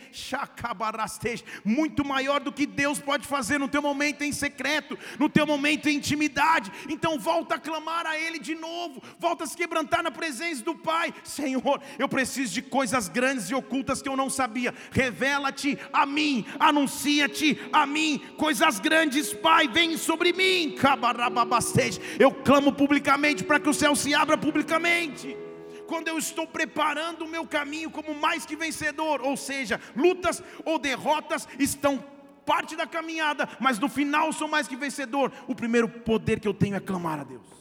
muito 1.62 2.02
maior 2.02 2.40
do 2.40 2.50
que 2.50 2.64
Deus 2.64 2.98
pode 2.98 3.26
fazer 3.26 3.58
no 3.58 3.68
teu 3.68 3.82
momento 3.82 4.22
em 4.22 4.32
secreto, 4.32 4.98
no 5.18 5.28
teu 5.28 5.46
momento 5.46 5.90
em 5.90 5.96
intimidade. 5.96 6.72
Então 6.88 7.18
volta 7.18 7.56
a 7.56 7.58
clamar 7.58 8.06
a 8.06 8.18
Ele 8.18 8.38
de 8.38 8.54
novo, 8.54 9.02
volta 9.18 9.44
a 9.44 9.46
se 9.46 9.54
quebrantar 9.54 10.02
na 10.02 10.10
presença 10.10 10.64
do 10.64 10.74
Pai. 10.74 11.12
Senhor, 11.22 11.82
eu 11.98 12.08
preciso 12.08 12.54
de 12.54 12.62
coisas 12.62 13.06
grandes 13.06 13.50
e 13.50 13.54
ocultas 13.54 14.00
que 14.00 14.08
eu 14.08 14.16
não 14.16 14.30
sabia. 14.30 14.72
Revela-te 14.90 15.78
a 15.92 16.06
mim, 16.06 16.46
anuncia-te 16.58 17.60
a 17.70 17.84
mim, 17.84 18.18
coisas 18.38 18.80
grandes, 18.80 19.34
Pai, 19.34 19.68
vem 19.68 19.98
sobre 19.98 20.32
mim. 20.32 20.74
Eu 22.18 22.29
eu 22.30 22.34
clamo 22.44 22.72
publicamente 22.72 23.42
para 23.42 23.58
que 23.58 23.68
o 23.68 23.74
céu 23.74 23.96
se 23.96 24.14
abra 24.14 24.38
publicamente. 24.38 25.36
Quando 25.86 26.06
eu 26.06 26.16
estou 26.16 26.46
preparando 26.46 27.24
o 27.24 27.28
meu 27.28 27.44
caminho 27.44 27.90
como 27.90 28.14
mais 28.14 28.46
que 28.46 28.54
vencedor, 28.54 29.20
ou 29.20 29.36
seja, 29.36 29.80
lutas 29.96 30.40
ou 30.64 30.78
derrotas 30.78 31.48
estão 31.58 32.02
parte 32.46 32.76
da 32.76 32.86
caminhada, 32.86 33.48
mas 33.58 33.78
no 33.78 33.88
final 33.88 34.32
sou 34.32 34.46
mais 34.46 34.68
que 34.68 34.76
vencedor. 34.76 35.32
O 35.48 35.54
primeiro 35.54 35.88
poder 35.88 36.38
que 36.38 36.46
eu 36.46 36.54
tenho 36.54 36.76
é 36.76 36.80
clamar 36.80 37.20
a 37.20 37.24
Deus. 37.24 37.59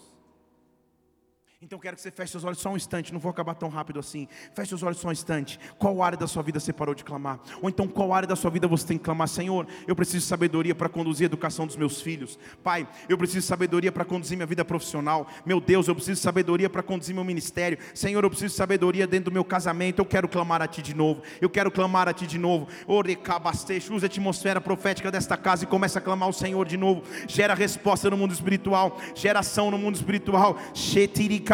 Então 1.61 1.77
quero 1.77 1.97
que 1.97 2.01
você 2.01 2.09
feche 2.09 2.31
seus 2.31 2.45
olhos 2.45 2.59
só 2.59 2.69
um 2.69 2.77
instante, 2.77 3.11
não 3.11 3.19
vou 3.19 3.29
acabar 3.29 3.53
tão 3.53 3.67
rápido 3.67 3.99
assim. 3.99 4.29
Feche 4.55 4.69
seus 4.69 4.81
olhos 4.81 4.97
só 4.97 5.09
um 5.09 5.11
instante. 5.11 5.59
Qual 5.77 6.01
área 6.01 6.17
da 6.17 6.25
sua 6.25 6.41
vida 6.41 6.57
você 6.57 6.71
parou 6.71 6.95
de 6.95 7.03
clamar? 7.03 7.37
Ou 7.61 7.67
então 7.67 7.85
qual 7.85 8.13
área 8.13 8.25
da 8.25 8.35
sua 8.37 8.49
vida 8.49 8.65
você 8.65 8.87
tem 8.87 8.97
que 8.97 9.03
clamar, 9.03 9.27
Senhor? 9.27 9.67
Eu 9.85 9.93
preciso 9.93 10.19
de 10.19 10.23
sabedoria 10.23 10.73
para 10.73 10.87
conduzir 10.87 11.25
a 11.25 11.27
educação 11.27 11.67
dos 11.67 11.75
meus 11.75 12.01
filhos. 12.01 12.39
Pai, 12.63 12.87
eu 13.09 13.17
preciso 13.17 13.41
de 13.41 13.45
sabedoria 13.45 13.91
para 13.91 14.05
conduzir 14.05 14.37
minha 14.37 14.47
vida 14.47 14.63
profissional. 14.63 15.27
Meu 15.45 15.59
Deus, 15.59 15.89
eu 15.89 15.95
preciso 15.95 16.15
de 16.15 16.21
sabedoria 16.21 16.69
para 16.69 16.81
conduzir 16.81 17.13
meu 17.13 17.25
ministério. 17.25 17.77
Senhor, 17.93 18.23
eu 18.23 18.29
preciso 18.29 18.53
de 18.53 18.57
sabedoria 18.57 19.05
dentro 19.05 19.29
do 19.29 19.33
meu 19.33 19.43
casamento. 19.43 19.99
Eu 19.99 20.05
quero 20.05 20.29
clamar 20.29 20.61
a 20.61 20.67
Ti 20.67 20.81
de 20.81 20.93
novo. 20.93 21.23
Eu 21.41 21.49
quero 21.49 21.69
clamar 21.69 22.07
a 22.07 22.13
Ti 22.13 22.25
de 22.25 22.37
novo. 22.37 22.69
Orecabastejo, 22.87 23.93
usa 23.95 24.05
a 24.05 24.07
atmosfera 24.07 24.61
profética 24.61 25.11
desta 25.11 25.35
casa 25.35 25.65
e 25.65 25.67
começa 25.67 25.99
a 25.99 26.01
clamar 26.01 26.27
ao 26.27 26.33
Senhor 26.33 26.65
de 26.65 26.77
novo. 26.77 27.03
Gera 27.27 27.53
resposta 27.53 28.09
no 28.09 28.15
mundo 28.15 28.33
espiritual, 28.33 28.97
geração 29.13 29.69
no 29.69 29.77
mundo 29.77 29.95
espiritual. 29.95 30.57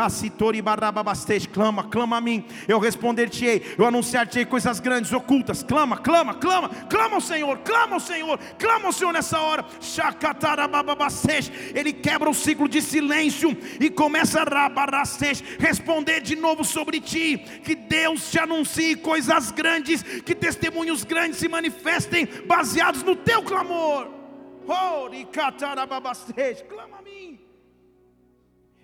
Shetiri 0.10 0.62
clama, 1.52 1.84
clama 1.86 2.18
a 2.18 2.22
mim, 2.22 2.44
eu 2.68 2.80
responder-te-ei, 2.80 3.76
eu 3.78 3.86
anunciar-te-ei 3.86 4.46
coisas 4.46 4.80
grandes, 4.80 5.14
ocultas, 5.14 5.64
clama, 5.64 5.98
clama, 5.98 6.34
clama, 6.34 6.70
clama 6.90 7.16
ao 7.16 7.22
Senhor, 7.22 7.58
clama 7.60 7.96
ao 7.96 8.00
Senhor, 8.00 8.38
clama 8.60 8.88
ao 8.88 8.92
Senhor 8.92 9.14
nessa 9.14 9.40
hora, 9.40 9.66
ele 11.74 11.94
quebra 11.94 12.30
o 12.30 12.34
ciclo 12.34 12.68
de 12.68 12.82
silêncio 12.82 13.58
e 13.80 13.90
começa 13.90 14.42
a 14.42 14.46
responder 15.60 16.22
de 16.22 16.36
novo 16.36 16.64
sobre 16.64 17.00
ti, 17.00 17.38
que 17.64 17.76
Deus 17.76 18.30
te 18.30 18.40
anuncie 18.40 18.96
coisas 18.96 19.52
grandes, 19.52 20.04
que 20.04 20.36
testemunhos 20.36 21.04
grandes 21.04 21.40
se 21.40 21.48
manifestem 21.48 22.28
baseados 22.46 23.04
no 23.04 23.16
teu 23.16 23.42
clamor. 23.44 24.10
Oh, 24.68 25.08
clama. 26.68 27.05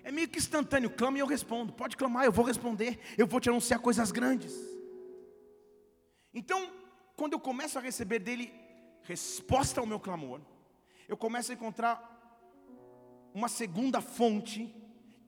É 0.03 0.11
meio 0.11 0.27
que 0.27 0.39
instantâneo, 0.39 0.89
clama 0.89 1.17
e 1.17 1.21
eu 1.21 1.27
respondo. 1.27 1.73
Pode 1.73 1.95
clamar, 1.95 2.25
eu 2.25 2.31
vou 2.31 2.45
responder. 2.45 2.99
Eu 3.17 3.27
vou 3.27 3.39
te 3.39 3.49
anunciar 3.49 3.79
coisas 3.79 4.11
grandes. 4.11 4.53
Então, 6.33 6.71
quando 7.15 7.33
eu 7.33 7.39
começo 7.39 7.77
a 7.77 7.81
receber 7.81 8.19
dele 8.19 8.53
resposta 9.03 9.79
ao 9.79 9.85
meu 9.85 9.99
clamor, 9.99 10.41
eu 11.07 11.17
começo 11.17 11.51
a 11.51 11.55
encontrar 11.55 12.11
uma 13.33 13.47
segunda 13.47 14.01
fonte 14.01 14.73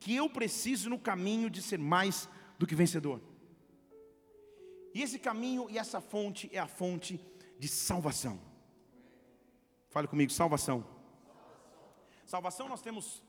que 0.00 0.14
eu 0.14 0.28
preciso 0.28 0.90
no 0.90 0.98
caminho 0.98 1.48
de 1.48 1.62
ser 1.62 1.78
mais 1.78 2.28
do 2.58 2.66
que 2.66 2.74
vencedor. 2.74 3.20
E 4.94 5.02
esse 5.02 5.18
caminho 5.18 5.68
e 5.70 5.78
essa 5.78 6.00
fonte 6.00 6.48
é 6.52 6.58
a 6.58 6.66
fonte 6.66 7.20
de 7.58 7.68
salvação. 7.68 8.40
Fale 9.90 10.06
comigo, 10.06 10.30
salvação. 10.32 10.86
Salvação 12.24 12.68
nós 12.68 12.82
temos 12.82 13.22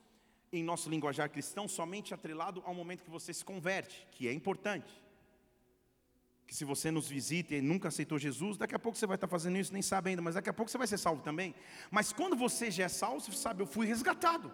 em 0.58 0.64
nosso 0.64 0.90
linguajar 0.90 1.30
cristão 1.30 1.68
somente 1.68 2.14
atrelado 2.14 2.62
ao 2.66 2.74
momento 2.74 3.04
que 3.04 3.10
você 3.10 3.34
se 3.34 3.44
converte, 3.44 4.08
que 4.12 4.28
é 4.28 4.34
importante. 4.34 4.92
Que 6.48 6.56
se 6.56 6.64
você 6.64 6.92
nos 6.92 7.08
visita 7.08 7.56
e 7.56 7.62
nunca 7.62 7.88
aceitou 7.88 8.20
Jesus, 8.20 8.58
daqui 8.58 8.76
a 8.76 8.80
pouco 8.80 8.98
você 8.98 9.08
vai 9.08 9.16
estar 9.16 9.28
fazendo 9.28 9.58
isso, 9.58 9.74
nem 9.74 9.82
sabe 9.82 10.12
ainda, 10.12 10.22
mas 10.22 10.36
daqui 10.36 10.50
a 10.50 10.54
pouco 10.54 10.70
você 10.72 10.78
vai 10.78 10.88
ser 10.88 10.98
salvo 10.98 11.22
também. 11.22 11.56
Mas 11.90 12.14
quando 12.14 12.36
você 12.36 12.70
já 12.70 12.86
é 12.86 12.88
salvo, 12.88 13.20
você 13.20 13.32
sabe, 13.32 13.64
eu 13.64 13.68
fui 13.68 13.88
resgatado. 13.88 14.52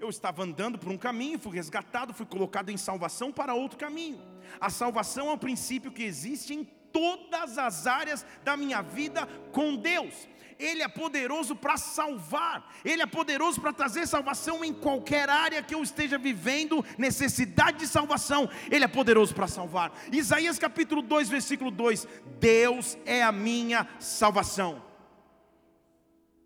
Eu 0.00 0.08
estava 0.08 0.42
andando 0.42 0.78
por 0.78 0.90
um 0.90 0.96
caminho, 0.96 1.38
fui 1.38 1.54
resgatado, 1.54 2.14
fui 2.14 2.24
colocado 2.24 2.70
em 2.70 2.76
salvação 2.76 3.32
para 3.32 3.54
outro 3.54 3.78
caminho. 3.78 4.20
A 4.60 4.70
salvação 4.70 5.28
é 5.28 5.32
um 5.32 5.38
princípio 5.38 5.90
que 5.90 6.04
existe 6.04 6.54
em 6.54 6.64
todas 6.92 7.58
as 7.58 7.86
áreas 7.86 8.24
da 8.44 8.56
minha 8.56 8.80
vida 8.80 9.26
com 9.52 9.76
Deus. 9.76 10.28
Ele 10.58 10.82
é 10.82 10.88
poderoso 10.88 11.54
para 11.54 11.76
salvar, 11.76 12.68
Ele 12.84 13.02
é 13.02 13.06
poderoso 13.06 13.60
para 13.60 13.72
trazer 13.72 14.06
salvação 14.06 14.64
em 14.64 14.74
qualquer 14.74 15.28
área 15.28 15.62
que 15.62 15.74
eu 15.74 15.82
esteja 15.82 16.18
vivendo, 16.18 16.84
necessidade 16.96 17.78
de 17.78 17.86
salvação, 17.86 18.50
Ele 18.70 18.84
é 18.84 18.88
poderoso 18.88 19.34
para 19.34 19.46
salvar. 19.46 19.92
Isaías 20.12 20.58
capítulo 20.58 21.00
2, 21.00 21.28
versículo 21.28 21.70
2: 21.70 22.06
Deus 22.40 22.98
é 23.06 23.22
a 23.22 23.30
minha 23.30 23.86
salvação. 24.00 24.82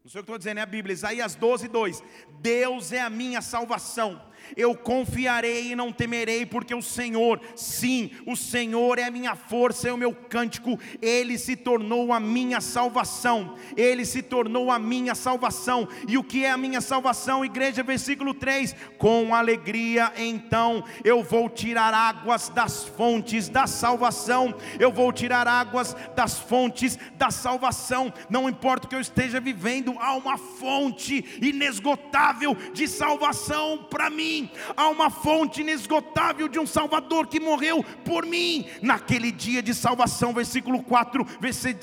Não 0.05 0.11
sei 0.11 0.21
o 0.21 0.25
que 0.25 0.31
estou 0.31 0.39
dizendo, 0.39 0.59
é 0.59 0.63
a 0.63 0.67
Bíblia, 0.67 0.93
Isaías 0.93 1.35
12, 1.35 1.69
2: 1.69 2.03
Deus 2.41 2.93
é 2.93 3.01
a 3.01 3.09
minha 3.09 3.41
salvação 3.41 4.21
eu 4.57 4.75
confiarei 4.75 5.73
e 5.73 5.77
não 5.77 5.93
temerei, 5.93 6.45
porque 6.47 6.75
o 6.75 6.83
Senhor, 6.83 7.41
sim, 7.55 8.11
o 8.27 8.37
Senhor 8.37 8.99
é 8.99 9.05
a 9.05 9.11
minha 9.11 9.35
força, 9.35 9.89
é 9.89 9.93
o 9.93 9.97
meu 9.97 10.15
cântico, 10.15 10.79
Ele 11.01 11.39
se 11.39 11.57
tornou 11.57 12.13
a 12.13 12.21
minha 12.21 12.61
salvação, 12.61 13.57
Ele 13.77 14.05
se 14.05 14.23
tornou 14.23 14.71
a 14.71 14.79
minha 14.79 15.15
salvação, 15.15 15.89
e 16.09 16.19
o 16.19 16.25
que 16.25 16.45
é 16.45 16.51
a 16.51 16.57
minha 16.57 16.81
salvação, 16.81 17.45
igreja, 17.45 17.83
versículo 17.83 18.35
3: 18.35 18.75
com 18.99 19.35
alegria 19.35 20.13
então 20.17 20.85
eu 21.05 21.23
vou 21.23 21.49
tirar 21.49 21.95
águas 21.95 22.49
das 22.49 22.85
fontes 22.85 23.49
da 23.49 23.67
salvação, 23.67 24.55
eu 24.79 24.93
vou 24.93 25.13
tirar 25.13 25.47
águas 25.47 25.97
das 26.15 26.39
fontes 26.39 26.99
da 27.15 27.31
salvação, 27.31 28.13
não 28.29 28.49
importa 28.49 28.87
o 28.87 28.89
que 28.89 28.97
eu 28.97 29.01
esteja 29.01 29.41
vivendo, 29.41 29.97
há 29.99 30.15
uma 30.15 30.39
fonte 30.39 31.25
inesgotável 31.41 32.57
de 32.73 32.87
salvação 32.89 33.87
para 33.91 34.11
mim 34.11 34.32
mim. 34.33 34.51
Há 34.77 34.89
uma 34.89 35.11
fonte 35.11 35.61
inesgotável 35.61 36.49
de 36.49 36.59
um 36.59 36.67
Salvador 36.67 37.27
que 37.27 37.41
morreu 37.41 37.85
por 38.05 38.25
mim. 38.25 38.67
Naquele 38.81 39.31
dia 39.31 39.63
de 39.63 39.75
salvação, 39.75 40.33
versículo 40.33 40.83
4, 40.83 41.27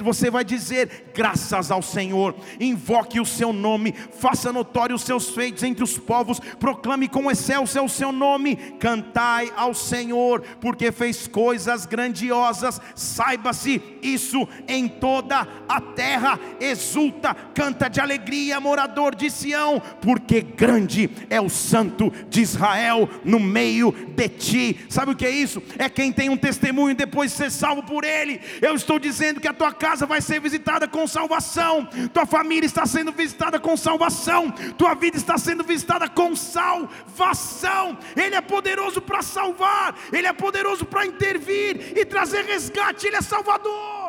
você 0.01 0.29
vai 0.31 0.43
dizer: 0.43 1.11
graças 1.13 1.71
ao 1.71 1.81
Senhor, 1.81 2.35
invoque 2.59 3.19
o 3.19 3.25
seu 3.25 3.53
nome, 3.53 3.93
faça 3.93 4.51
notório 4.51 4.95
os 4.95 5.03
seus 5.03 5.29
feitos 5.29 5.63
entre 5.63 5.83
os 5.83 5.97
povos, 5.97 6.39
proclame 6.59 7.07
com 7.07 7.29
excelso 7.29 7.79
o 7.79 7.89
seu 7.89 8.11
nome, 8.11 8.55
cantai 8.79 9.51
ao 9.55 9.73
Senhor, 9.73 10.41
porque 10.59 10.91
fez 10.91 11.27
coisas 11.27 11.85
grandiosas, 11.85 12.81
saiba-se 12.95 13.81
isso 14.01 14.47
em 14.67 14.87
toda 14.87 15.47
a 15.67 15.79
terra, 15.79 16.39
exulta, 16.59 17.33
canta 17.53 17.87
de 17.87 18.01
alegria, 18.01 18.59
morador 18.59 19.13
de 19.13 19.29
Sião, 19.29 19.81
porque 20.01 20.41
grande 20.41 21.09
é 21.29 21.39
o 21.39 21.49
santo 21.49 22.11
de 22.29 22.38
Israel 22.41 23.09
no 23.23 23.39
meio 23.39 23.91
de 23.91 24.29
ti. 24.29 24.79
Sabe 24.89 25.11
o 25.11 25.15
que 25.15 25.25
é 25.25 25.29
isso? 25.29 25.61
É 25.77 25.89
quem 25.89 26.11
tem 26.11 26.29
um 26.29 26.37
testemunho 26.37 26.95
depois 26.95 27.31
de 27.31 27.37
ser 27.37 27.51
salvo 27.51 27.83
por 27.83 28.03
ele. 28.03 28.39
Eu 28.61 28.75
estou 28.75 28.99
dizendo 28.99 29.39
que 29.39 29.47
a 29.47 29.53
tua 29.53 29.73
casa 29.73 30.05
vai 30.05 30.21
ser 30.21 30.39
visitada 30.39 30.87
com 30.87 31.07
salvação, 31.07 31.87
tua 32.13 32.25
família 32.25 32.65
está 32.65 32.85
sendo 32.85 33.11
visitada 33.11 33.59
com 33.59 33.75
salvação, 33.75 34.51
tua 34.77 34.93
vida 34.93 35.17
está 35.17 35.37
sendo 35.37 35.63
visitada 35.63 36.07
com 36.09 36.35
salvação. 36.35 37.97
Ele 38.15 38.35
é 38.35 38.41
poderoso 38.41 39.01
para 39.01 39.21
salvar, 39.21 39.97
ele 40.11 40.27
é 40.27 40.33
poderoso 40.33 40.85
para 40.85 41.05
intervir 41.05 41.97
e 41.97 42.05
trazer 42.05 42.45
resgate, 42.45 43.07
ele 43.07 43.15
é 43.15 43.21
salvador. 43.21 43.99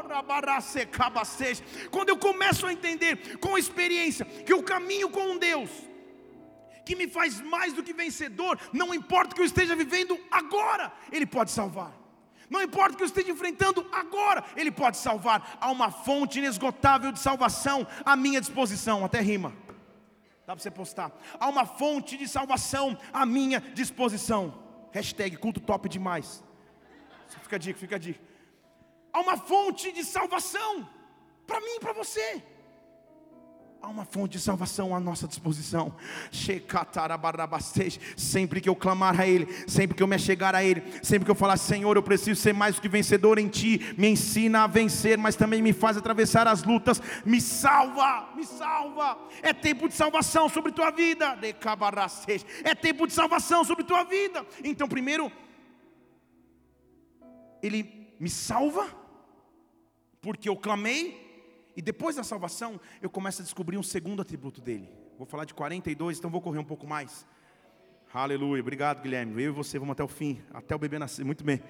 Quando 1.90 2.08
eu 2.08 2.16
começo 2.16 2.66
a 2.66 2.72
entender 2.72 3.38
com 3.38 3.56
experiência 3.56 4.24
que 4.24 4.54
o 4.54 4.62
caminho 4.62 5.08
com 5.08 5.38
Deus 5.38 5.89
que 6.90 6.96
me 6.96 7.06
faz 7.06 7.40
mais 7.40 7.72
do 7.72 7.84
que 7.84 7.92
vencedor, 7.92 8.58
não 8.72 8.92
importa 8.92 9.30
o 9.30 9.34
que 9.36 9.42
eu 9.42 9.46
esteja 9.46 9.76
vivendo 9.76 10.18
agora, 10.28 10.92
Ele 11.12 11.24
pode 11.24 11.52
salvar. 11.52 11.92
Não 12.48 12.60
importa 12.60 12.94
o 12.94 12.96
que 12.96 13.04
eu 13.04 13.06
esteja 13.06 13.30
enfrentando 13.30 13.88
agora, 13.92 14.42
Ele 14.56 14.72
pode 14.72 14.96
salvar. 14.96 15.56
Há 15.60 15.70
uma 15.70 15.92
fonte 15.92 16.40
inesgotável 16.40 17.12
de 17.12 17.20
salvação 17.20 17.86
à 18.04 18.16
minha 18.16 18.40
disposição, 18.40 19.04
até 19.04 19.20
rima. 19.20 19.52
Dá 20.44 20.56
para 20.56 20.58
você 20.58 20.68
postar. 20.68 21.12
Há 21.38 21.48
uma 21.48 21.64
fonte 21.64 22.16
de 22.16 22.26
salvação 22.26 22.98
à 23.12 23.24
minha 23.24 23.60
disposição. 23.60 24.52
Hashtag 24.90 25.36
culto 25.36 25.60
top 25.60 25.88
demais. 25.88 26.42
Fica 27.44 27.54
a 27.54 27.58
dica, 27.60 27.78
fica 27.78 27.94
a 27.94 27.98
dica. 28.00 28.20
Há 29.12 29.20
uma 29.20 29.36
fonte 29.36 29.92
de 29.92 30.02
salvação 30.02 30.88
para 31.46 31.60
mim 31.60 31.76
e 31.76 31.80
para 31.80 31.92
você. 31.92 32.42
Há 33.82 33.88
uma 33.88 34.04
fonte 34.04 34.32
de 34.32 34.40
salvação 34.40 34.94
à 34.94 35.00
nossa 35.00 35.26
disposição. 35.26 35.96
Sempre 38.14 38.60
que 38.60 38.68
eu 38.68 38.76
clamar 38.76 39.18
a 39.18 39.26
Ele, 39.26 39.48
sempre 39.66 39.96
que 39.96 40.02
eu 40.02 40.06
me 40.06 40.18
chegar 40.18 40.54
a 40.54 40.62
Ele, 40.62 40.82
sempre 41.02 41.24
que 41.24 41.30
eu 41.30 41.34
falar, 41.34 41.56
Senhor, 41.56 41.96
eu 41.96 42.02
preciso 42.02 42.38
ser 42.38 42.52
mais 42.52 42.74
do 42.74 42.82
que 42.82 42.90
vencedor 42.90 43.38
em 43.38 43.48
Ti, 43.48 43.94
me 43.96 44.08
ensina 44.08 44.64
a 44.64 44.66
vencer, 44.66 45.16
mas 45.16 45.34
também 45.34 45.62
me 45.62 45.72
faz 45.72 45.96
atravessar 45.96 46.46
as 46.46 46.62
lutas, 46.62 47.00
me 47.24 47.40
salva, 47.40 48.28
me 48.36 48.44
salva. 48.44 49.16
É 49.40 49.54
tempo 49.54 49.88
de 49.88 49.94
salvação 49.94 50.46
sobre 50.50 50.72
tua 50.72 50.90
vida. 50.90 51.38
É 52.62 52.74
tempo 52.74 53.06
de 53.06 53.14
salvação 53.14 53.64
sobre 53.64 53.82
tua 53.84 54.04
vida. 54.04 54.44
Então, 54.62 54.86
primeiro, 54.86 55.32
Ele 57.62 58.14
me 58.20 58.28
salva, 58.28 58.86
porque 60.20 60.50
eu 60.50 60.56
clamei, 60.56 61.29
e 61.76 61.82
depois 61.82 62.16
da 62.16 62.24
salvação, 62.24 62.80
eu 63.00 63.08
começo 63.08 63.42
a 63.42 63.44
descobrir 63.44 63.78
um 63.78 63.82
segundo 63.82 64.20
atributo 64.20 64.60
dele. 64.60 64.88
Vou 65.16 65.26
falar 65.26 65.44
de 65.44 65.54
42, 65.54 66.18
então 66.18 66.30
vou 66.30 66.40
correr 66.40 66.58
um 66.58 66.64
pouco 66.64 66.86
mais. 66.86 67.26
Aleluia, 68.12 68.60
obrigado 68.60 69.02
Guilherme. 69.02 69.42
Eu 69.42 69.50
e 69.50 69.54
você 69.54 69.78
vamos 69.78 69.92
até 69.92 70.02
o 70.02 70.08
fim, 70.08 70.42
até 70.52 70.74
o 70.74 70.78
bebê 70.78 70.98
nascer. 70.98 71.24
Muito 71.24 71.44
bem. 71.44 71.62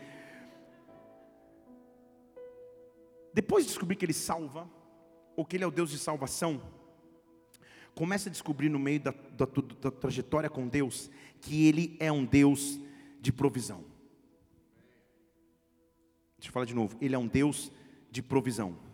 Depois 3.32 3.64
de 3.64 3.70
descobrir 3.70 3.96
que 3.96 4.04
ele 4.04 4.14
salva, 4.14 4.68
ou 5.36 5.44
que 5.44 5.56
ele 5.56 5.64
é 5.64 5.66
o 5.66 5.70
Deus 5.70 5.90
de 5.90 5.98
salvação, 5.98 6.60
começa 7.94 8.28
a 8.28 8.32
descobrir 8.32 8.68
no 8.68 8.78
meio 8.78 9.00
da, 9.00 9.10
da, 9.10 9.46
da 9.80 9.90
trajetória 9.90 10.48
com 10.48 10.66
Deus 10.66 11.10
que 11.40 11.66
ele 11.66 11.96
é 12.00 12.10
um 12.10 12.24
Deus 12.24 12.80
de 13.20 13.32
provisão. 13.32 13.84
Deixa 16.38 16.48
eu 16.48 16.52
falar 16.52 16.66
de 16.66 16.74
novo. 16.74 16.96
Ele 17.00 17.14
é 17.14 17.18
um 17.18 17.26
Deus 17.26 17.70
de 18.10 18.22
provisão 18.22 18.89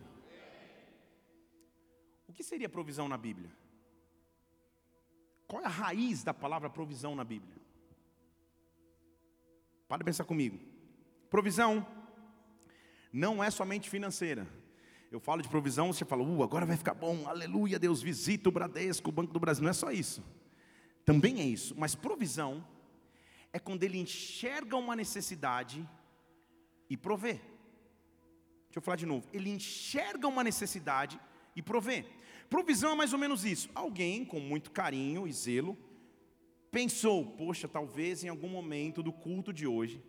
que 2.36 2.44
seria 2.44 2.68
provisão 2.68 3.08
na 3.08 3.16
Bíblia? 3.16 3.50
Qual 5.48 5.62
é 5.62 5.64
a 5.64 5.70
raiz 5.70 6.22
da 6.22 6.34
palavra 6.34 6.68
provisão 6.68 7.14
na 7.14 7.24
Bíblia? 7.24 7.56
Para 9.88 10.04
pensar 10.04 10.24
comigo. 10.24 10.58
Provisão 11.30 11.86
não 13.12 13.42
é 13.42 13.50
somente 13.50 13.88
financeira. 13.88 14.46
Eu 15.10 15.20
falo 15.20 15.40
de 15.40 15.48
provisão, 15.48 15.92
você 15.92 16.04
fala, 16.04 16.22
uh, 16.22 16.42
agora 16.42 16.66
vai 16.66 16.76
ficar 16.76 16.94
bom, 16.94 17.26
aleluia, 17.28 17.78
Deus 17.78 18.02
visita 18.02 18.48
o 18.48 18.52
Bradesco, 18.52 19.08
o 19.08 19.12
Banco 19.12 19.32
do 19.32 19.40
Brasil. 19.40 19.62
Não 19.62 19.70
é 19.70 19.72
só 19.72 19.90
isso. 19.90 20.22
Também 21.04 21.40
é 21.40 21.44
isso. 21.44 21.74
Mas 21.78 21.94
provisão 21.94 22.66
é 23.52 23.58
quando 23.58 23.84
ele 23.84 23.98
enxerga 23.98 24.76
uma 24.76 24.94
necessidade 24.94 25.88
e 26.90 26.96
provê. 26.96 27.34
Deixa 28.64 28.78
eu 28.78 28.82
falar 28.82 28.96
de 28.96 29.06
novo. 29.06 29.26
Ele 29.32 29.48
enxerga 29.48 30.28
uma 30.28 30.44
necessidade 30.44 31.18
e 31.54 31.62
provê. 31.62 32.04
Provisão 32.48 32.92
é 32.92 32.94
mais 32.94 33.12
ou 33.12 33.18
menos 33.18 33.44
isso. 33.44 33.68
Alguém 33.74 34.24
com 34.24 34.40
muito 34.40 34.70
carinho 34.70 35.26
e 35.26 35.32
zelo 35.32 35.76
pensou, 36.70 37.24
poxa, 37.24 37.66
talvez 37.66 38.22
em 38.22 38.28
algum 38.28 38.48
momento 38.48 39.02
do 39.02 39.12
culto 39.12 39.52
de 39.52 39.66
hoje 39.66 40.02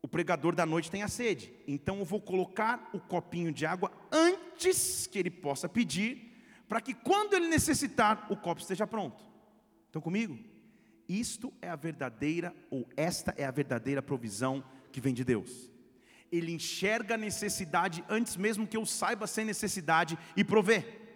o 0.00 0.08
pregador 0.08 0.54
da 0.54 0.64
noite 0.64 0.90
tenha 0.90 1.08
sede. 1.08 1.52
Então 1.66 1.98
eu 1.98 2.04
vou 2.04 2.20
colocar 2.20 2.88
o 2.92 3.00
copinho 3.00 3.52
de 3.52 3.66
água 3.66 3.92
antes 4.12 5.06
que 5.06 5.18
ele 5.18 5.30
possa 5.30 5.68
pedir, 5.68 6.32
para 6.68 6.80
que 6.80 6.94
quando 6.94 7.34
ele 7.34 7.48
necessitar, 7.48 8.26
o 8.30 8.36
copo 8.36 8.60
esteja 8.60 8.86
pronto. 8.86 9.22
Estão 9.86 10.00
comigo? 10.00 10.38
Isto 11.08 11.52
é 11.60 11.68
a 11.68 11.76
verdadeira, 11.76 12.54
ou 12.70 12.86
esta 12.96 13.34
é 13.36 13.44
a 13.44 13.50
verdadeira 13.50 14.02
provisão 14.02 14.62
que 14.92 15.00
vem 15.00 15.14
de 15.14 15.24
Deus 15.24 15.70
ele 16.30 16.52
enxerga 16.52 17.14
a 17.14 17.18
necessidade 17.18 18.04
antes 18.08 18.36
mesmo 18.36 18.66
que 18.66 18.76
eu 18.76 18.84
saiba 18.84 19.26
sem 19.26 19.44
necessidade 19.44 20.18
e 20.36 20.44
prover. 20.44 21.07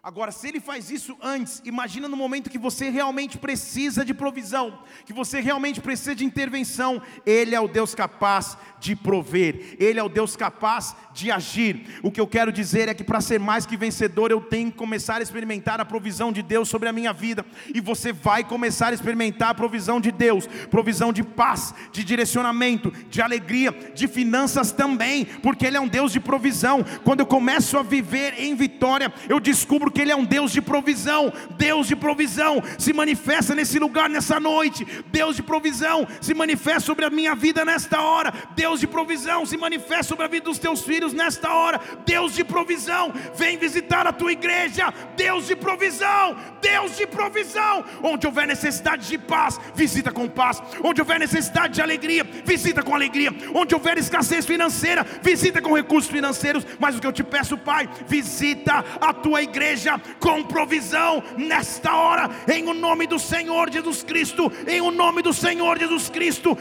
Agora, 0.00 0.30
se 0.30 0.46
ele 0.46 0.60
faz 0.60 0.92
isso 0.92 1.18
antes, 1.20 1.60
imagina 1.64 2.08
no 2.08 2.16
momento 2.16 2.48
que 2.48 2.56
você 2.56 2.88
realmente 2.88 3.36
precisa 3.36 4.04
de 4.04 4.14
provisão, 4.14 4.78
que 5.04 5.12
você 5.12 5.40
realmente 5.40 5.80
precisa 5.80 6.14
de 6.14 6.24
intervenção, 6.24 7.02
ele 7.26 7.52
é 7.52 7.60
o 7.60 7.66
Deus 7.66 7.96
capaz 7.96 8.56
de 8.78 8.94
prover, 8.94 9.76
ele 9.76 9.98
é 9.98 10.02
o 10.02 10.08
Deus 10.08 10.36
capaz 10.36 10.94
de 11.12 11.32
agir. 11.32 11.98
O 12.00 12.12
que 12.12 12.20
eu 12.20 12.28
quero 12.28 12.52
dizer 12.52 12.88
é 12.88 12.94
que 12.94 13.02
para 13.02 13.20
ser 13.20 13.40
mais 13.40 13.66
que 13.66 13.76
vencedor, 13.76 14.30
eu 14.30 14.40
tenho 14.40 14.70
que 14.70 14.78
começar 14.78 15.16
a 15.16 15.22
experimentar 15.22 15.80
a 15.80 15.84
provisão 15.84 16.30
de 16.30 16.42
Deus 16.42 16.68
sobre 16.68 16.88
a 16.88 16.92
minha 16.92 17.12
vida, 17.12 17.44
e 17.74 17.80
você 17.80 18.12
vai 18.12 18.44
começar 18.44 18.92
a 18.92 18.94
experimentar 18.94 19.50
a 19.50 19.54
provisão 19.54 20.00
de 20.00 20.12
Deus, 20.12 20.46
provisão 20.70 21.12
de 21.12 21.24
paz, 21.24 21.74
de 21.90 22.04
direcionamento, 22.04 22.92
de 23.10 23.20
alegria, 23.20 23.72
de 23.72 24.06
finanças 24.06 24.70
também, 24.70 25.24
porque 25.24 25.66
ele 25.66 25.76
é 25.76 25.80
um 25.80 25.88
Deus 25.88 26.12
de 26.12 26.20
provisão. 26.20 26.84
Quando 27.02 27.20
eu 27.20 27.26
começo 27.26 27.76
a 27.76 27.82
viver 27.82 28.34
em 28.38 28.54
vitória, 28.54 29.12
eu 29.28 29.40
descubro 29.40 29.87
porque 29.88 30.02
Ele 30.02 30.12
é 30.12 30.16
um 30.16 30.24
Deus 30.24 30.52
de 30.52 30.60
provisão. 30.60 31.32
Deus 31.56 31.88
de 31.88 31.96
provisão 31.96 32.62
se 32.76 32.92
manifesta 32.92 33.54
nesse 33.54 33.78
lugar, 33.78 34.08
nessa 34.10 34.38
noite. 34.38 34.86
Deus 35.06 35.36
de 35.36 35.42
provisão 35.42 36.06
se 36.20 36.34
manifesta 36.34 36.80
sobre 36.80 37.06
a 37.06 37.10
minha 37.10 37.34
vida 37.34 37.64
nesta 37.64 38.02
hora. 38.02 38.30
Deus 38.54 38.80
de 38.80 38.86
provisão 38.86 39.46
se 39.46 39.56
manifesta 39.56 40.04
sobre 40.04 40.26
a 40.26 40.28
vida 40.28 40.44
dos 40.44 40.58
teus 40.58 40.82
filhos 40.82 41.14
nesta 41.14 41.50
hora. 41.54 41.80
Deus 42.04 42.34
de 42.34 42.44
provisão, 42.44 43.14
vem 43.34 43.56
visitar 43.56 44.06
a 44.06 44.12
tua 44.12 44.32
igreja. 44.32 44.92
Deus 45.16 45.46
de 45.46 45.56
provisão, 45.56 46.36
Deus 46.60 46.94
de 46.94 47.06
provisão. 47.06 47.82
Onde 48.02 48.26
houver 48.26 48.46
necessidade 48.46 49.08
de 49.08 49.16
paz, 49.16 49.58
visita 49.74 50.12
com 50.12 50.28
paz. 50.28 50.62
Onde 50.84 51.00
houver 51.00 51.18
necessidade 51.18 51.74
de 51.74 51.80
alegria, 51.80 52.24
visita 52.44 52.82
com 52.82 52.94
alegria. 52.94 53.30
Onde 53.54 53.74
houver 53.74 53.96
escassez 53.96 54.44
financeira, 54.44 55.06
visita 55.22 55.62
com 55.62 55.74
recursos 55.74 56.10
financeiros. 56.10 56.66
Mas 56.78 56.94
o 56.94 57.00
que 57.00 57.06
eu 57.06 57.12
te 57.12 57.24
peço, 57.24 57.56
Pai, 57.56 57.88
visita 58.06 58.84
a 59.00 59.14
tua 59.14 59.42
igreja 59.42 59.77
igreja 59.78 59.98
com 60.18 60.42
provisão 60.42 61.22
nesta 61.36 61.94
hora, 61.94 62.28
em 62.52 62.66
o 62.68 62.74
nome 62.74 63.06
do 63.06 63.18
Senhor 63.18 63.70
Jesus 63.70 64.02
Cristo, 64.02 64.50
em 64.66 64.80
o 64.80 64.90
nome 64.90 65.22
do 65.22 65.32
Senhor 65.32 65.78
Jesus 65.78 66.10
Cristo, 66.10 66.56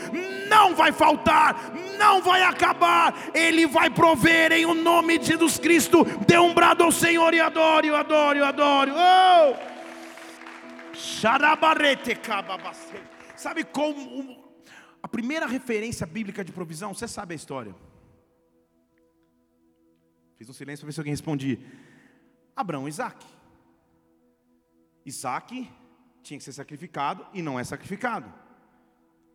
não 0.47 0.75
vai 0.75 0.91
faltar, 0.91 1.73
não 1.97 2.21
vai 2.21 2.43
acabar, 2.43 3.31
Ele 3.33 3.65
vai 3.65 3.89
prover 3.89 4.51
em 4.51 4.65
o 4.65 4.75
nome 4.75 5.17
de 5.17 5.27
Jesus 5.27 5.57
Cristo. 5.57 6.05
Dê 6.27 6.37
um 6.37 6.53
brado 6.53 6.83
ao 6.83 6.91
Senhor 6.91 7.33
e 7.33 7.39
adore, 7.39 7.89
adore, 7.89 8.39
adore. 8.39 8.91
Oh! 8.91 9.55
Sabe 13.35 13.63
como 13.63 14.43
a 15.01 15.07
primeira 15.07 15.47
referência 15.47 16.05
bíblica 16.05 16.43
de 16.43 16.51
provisão? 16.51 16.93
Você 16.93 17.07
sabe 17.07 17.33
a 17.33 17.35
história? 17.35 17.75
Fiz 20.37 20.47
um 20.49 20.53
silêncio 20.53 20.83
para 20.83 20.87
ver 20.87 20.93
se 20.93 20.99
alguém 20.99 21.13
respondia. 21.13 21.59
Abraão 22.57 22.87
e 22.87 22.89
Isaac. 22.89 23.23
Isaac 25.05 25.71
tinha 26.23 26.39
que 26.39 26.43
ser 26.43 26.53
sacrificado 26.53 27.25
e 27.31 27.41
não 27.41 27.59
é 27.59 27.63
sacrificado. 27.63 28.33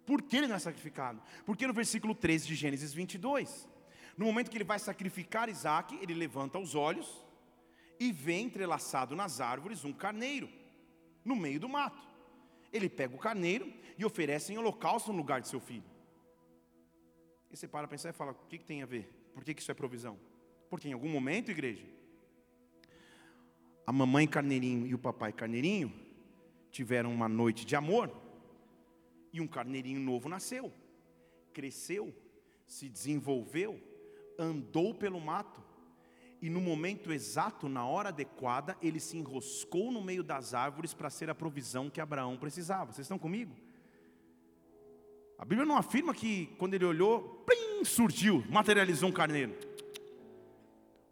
Por 0.04 0.20
que 0.20 0.38
ele 0.38 0.48
não 0.48 0.56
é 0.56 0.58
sacrificado? 0.58 1.22
Porque 1.46 1.64
no 1.64 1.72
versículo 1.72 2.16
13 2.16 2.48
de 2.48 2.56
Gênesis 2.56 2.92
22, 2.92 3.68
no 4.18 4.26
momento 4.26 4.50
que 4.50 4.56
ele 4.56 4.64
vai 4.64 4.80
sacrificar 4.80 5.48
Isaac, 5.48 5.96
ele 6.02 6.14
levanta 6.14 6.58
os 6.58 6.74
olhos 6.74 7.24
e 8.00 8.11
vê 8.11 8.40
entrelaçado 8.40 9.14
nas 9.14 9.40
árvores 9.40 9.85
um 9.85 9.92
carneiro, 9.92 10.50
no 11.24 11.37
meio 11.37 11.61
do 11.61 11.68
mato. 11.68 12.02
Ele 12.72 12.88
pega 12.88 13.14
o 13.14 13.18
carneiro 13.18 13.72
e 13.96 14.04
oferece 14.04 14.52
em 14.52 14.58
holocausto 14.58 15.12
no 15.12 15.18
lugar 15.18 15.40
de 15.40 15.46
seu 15.46 15.61
filho. 15.61 15.88
E 17.52 17.56
você 17.56 17.68
para 17.68 17.87
pensar 17.87 18.11
e 18.11 18.12
fala: 18.12 18.32
o 18.32 18.46
que, 18.48 18.58
que 18.58 18.64
tem 18.64 18.82
a 18.82 18.87
ver? 18.87 19.30
Por 19.32 19.44
que, 19.44 19.54
que 19.54 19.62
isso 19.62 19.70
é 19.70 19.74
provisão? 19.74 20.18
Porque 20.68 20.88
em 20.88 20.92
algum 20.92 21.08
momento, 21.08 21.52
igreja, 21.52 21.87
a 23.92 23.94
mamãe 23.94 24.26
carneirinho 24.26 24.87
e 24.87 24.94
o 24.94 24.98
papai 24.98 25.35
carneirinho 25.35 25.92
tiveram 26.70 27.12
uma 27.12 27.28
noite 27.28 27.66
de 27.66 27.76
amor 27.76 28.11
e 29.31 29.38
um 29.38 29.46
carneirinho 29.46 30.00
novo 30.00 30.31
nasceu, 30.31 30.72
cresceu, 31.52 32.11
se 32.66 32.88
desenvolveu, 32.88 33.78
andou 34.38 34.94
pelo 34.94 35.20
mato 35.20 35.62
e 36.40 36.48
no 36.48 36.59
momento 36.59 37.12
exato, 37.12 37.68
na 37.68 37.87
hora 37.87 38.09
adequada, 38.09 38.78
ele 38.81 38.98
se 38.98 39.18
enroscou 39.18 39.92
no 39.92 40.00
meio 40.00 40.22
das 40.22 40.55
árvores 40.55 40.94
para 40.94 41.11
ser 41.11 41.28
a 41.28 41.35
provisão 41.35 41.90
que 41.90 42.00
Abraão 42.00 42.38
precisava. 42.38 42.92
Vocês 42.92 43.05
estão 43.05 43.18
comigo? 43.18 43.55
A 45.38 45.44
Bíblia 45.44 45.66
não 45.66 45.76
afirma 45.76 46.14
que 46.14 46.46
quando 46.57 46.72
ele 46.72 46.87
olhou, 46.87 47.44
plim, 47.44 47.85
surgiu, 47.85 48.42
materializou 48.48 49.11
um 49.11 49.12
carneiro. 49.12 49.55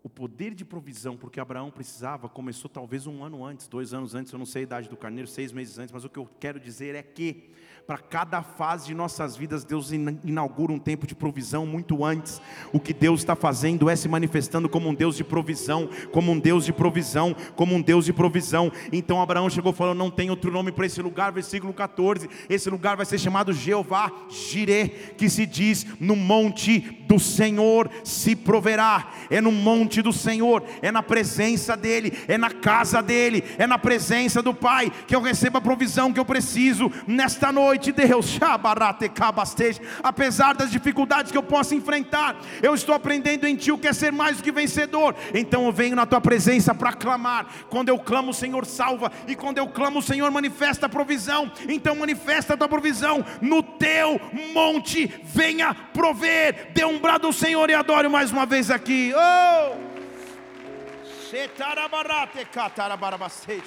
O 0.03 0.09
poder 0.09 0.55
de 0.55 0.65
provisão, 0.65 1.17
porque 1.17 1.39
Abraão 1.39 1.71
precisava, 1.71 2.29
começou 2.29 2.71
talvez 2.71 3.07
um 3.07 3.23
ano 3.23 3.45
antes, 3.45 3.69
dois 3.69 3.93
anos 3.93 4.15
antes, 4.15 4.33
eu 4.33 4.39
não 4.39 4.47
sei 4.47 4.63
a 4.63 4.65
idade 4.65 4.89
do 4.89 4.97
carneiro, 4.97 5.29
seis 5.29 5.53
meses 5.53 5.79
antes, 5.79 5.93
mas 5.93 6.05
o 6.05 6.09
que 6.09 6.19
eu 6.19 6.29
quero 6.39 6.59
dizer 6.59 6.95
é 6.95 7.03
que 7.03 7.51
para 7.91 7.99
cada 7.99 8.41
fase 8.41 8.87
de 8.87 8.95
nossas 8.95 9.37
vidas, 9.37 9.65
Deus 9.65 9.91
inaugura 9.91 10.73
um 10.73 10.79
tempo 10.79 11.09
de 11.09 11.15
provisão 11.15 11.67
muito 11.67 12.05
antes. 12.05 12.41
O 12.73 12.79
que 12.79 12.95
Deus 12.95 13.21
está 13.21 13.35
fazendo 13.35 13.91
é 13.91 13.97
se 13.97 14.09
manifestando 14.09 14.69
como 14.69 14.89
um 14.89 14.95
Deus 14.95 15.17
de 15.17 15.25
provisão, 15.25 15.89
como 16.13 16.31
um 16.31 16.39
Deus 16.39 16.65
de 16.65 16.73
provisão, 16.73 17.35
como 17.57 17.75
um 17.75 17.83
Deus 17.83 18.05
de 18.05 18.13
provisão. 18.13 18.71
Então 18.93 19.21
Abraão 19.21 19.51
chegou 19.51 19.73
falou: 19.73 19.93
Não 19.93 20.09
tem 20.09 20.31
outro 20.31 20.53
nome 20.53 20.71
para 20.71 20.87
esse 20.87 21.03
lugar, 21.03 21.33
versículo 21.33 21.73
14. 21.73 22.31
Esse 22.49 22.71
lugar 22.71 22.97
vai 22.97 23.05
ser 23.05 23.19
chamado 23.19 23.53
Jeová 23.53 24.13
Jireh, 24.29 25.15
que 25.17 25.29
se 25.29 25.45
diz 25.45 25.85
no 25.99 26.15
monte 26.15 26.79
do 27.09 27.19
Senhor 27.19 27.91
se 28.05 28.37
proverá. 28.37 29.13
É 29.29 29.41
no 29.41 29.51
monte 29.51 29.89
do 29.98 30.12
Senhor, 30.12 30.62
é 30.81 30.92
na 30.92 31.03
presença 31.03 31.76
dEle, 31.76 32.12
é 32.29 32.38
na 32.38 32.50
casa 32.50 33.03
dEle, 33.03 33.42
é 33.59 33.66
na 33.66 33.79
presença 33.79 34.40
do 34.40 34.55
Pai 34.55 34.92
que 35.09 35.16
eu 35.16 35.20
recebo 35.20 35.59
a 35.59 35.61
provisão 35.61 36.12
que 36.12 36.20
eu 36.20 36.24
preciso 36.24 36.90
nesta 37.07 37.50
noite, 37.50 37.90
Deus. 37.90 38.38
Apesar 40.03 40.55
das 40.55 40.70
dificuldades 40.70 41.33
que 41.33 41.38
eu 41.38 41.42
possa 41.42 41.74
enfrentar, 41.74 42.37
eu 42.62 42.74
estou 42.74 42.94
aprendendo 42.94 43.46
em 43.46 43.57
Ti 43.57 43.72
o 43.72 43.79
que 43.79 43.88
é 43.88 43.92
ser 43.92 44.12
mais 44.12 44.37
do 44.37 44.42
que 44.42 44.53
vencedor. 44.53 45.14
Então 45.35 45.66
eu 45.66 45.72
venho 45.72 45.96
na 45.96 46.07
Tua 46.07 46.20
presença 46.20 46.74
para 46.74 46.92
clamar. 46.92 47.46
Quando 47.68 47.88
eu 47.88 47.98
clamo, 47.98 48.31
o 48.31 48.35
Senhor 48.35 48.64
salva, 48.66 49.11
e 49.26 49.35
quando 49.35 49.59
eu 49.59 49.66
clamo, 49.66 49.98
o 49.98 50.03
Senhor 50.03 50.31
manifesta 50.31 50.87
a 50.87 50.88
provisão. 50.88 51.50
Então 51.68 51.96
manifesta 51.96 52.55
a 52.55 52.57
Tua 52.57 52.68
provisão 52.68 53.24
no 53.40 53.62
Teu 53.62 54.20
monte, 54.53 55.11
venha 55.24 55.74
prover. 55.74 56.70
Dê 56.72 56.85
um 56.85 56.98
brado 56.98 57.26
ao 57.26 57.33
Senhor 57.33 57.68
e 57.70 57.74
adore 57.74 58.09
mais 58.09 58.31
uma 58.31 58.46
vez 58.46 58.70
aqui. 58.70 59.12
Oh! 59.14 59.80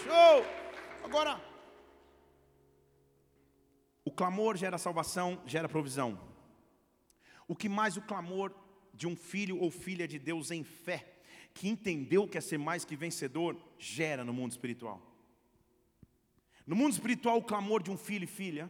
Oh! 0.09 1.05
Agora, 1.05 1.41
o 4.03 4.11
clamor 4.11 4.57
gera 4.57 4.77
salvação, 4.77 5.41
gera 5.45 5.69
provisão. 5.69 6.19
O 7.47 7.55
que 7.55 7.69
mais 7.69 7.95
o 7.95 8.01
clamor 8.01 8.53
de 8.93 9.07
um 9.07 9.15
filho 9.15 9.57
ou 9.61 9.71
filha 9.71 10.05
de 10.05 10.19
Deus 10.19 10.51
em 10.51 10.61
fé, 10.61 11.07
que 11.53 11.69
entendeu 11.69 12.27
que 12.27 12.37
é 12.37 12.41
ser 12.41 12.57
mais 12.57 12.83
que 12.83 12.97
vencedor, 12.97 13.57
gera 13.79 14.25
no 14.25 14.33
mundo 14.33 14.51
espiritual. 14.51 15.01
No 16.67 16.75
mundo 16.75 16.91
espiritual, 16.91 17.37
o 17.37 17.43
clamor 17.43 17.81
de 17.81 17.89
um 17.89 17.97
filho 17.97 18.25
e 18.25 18.27
filha 18.27 18.69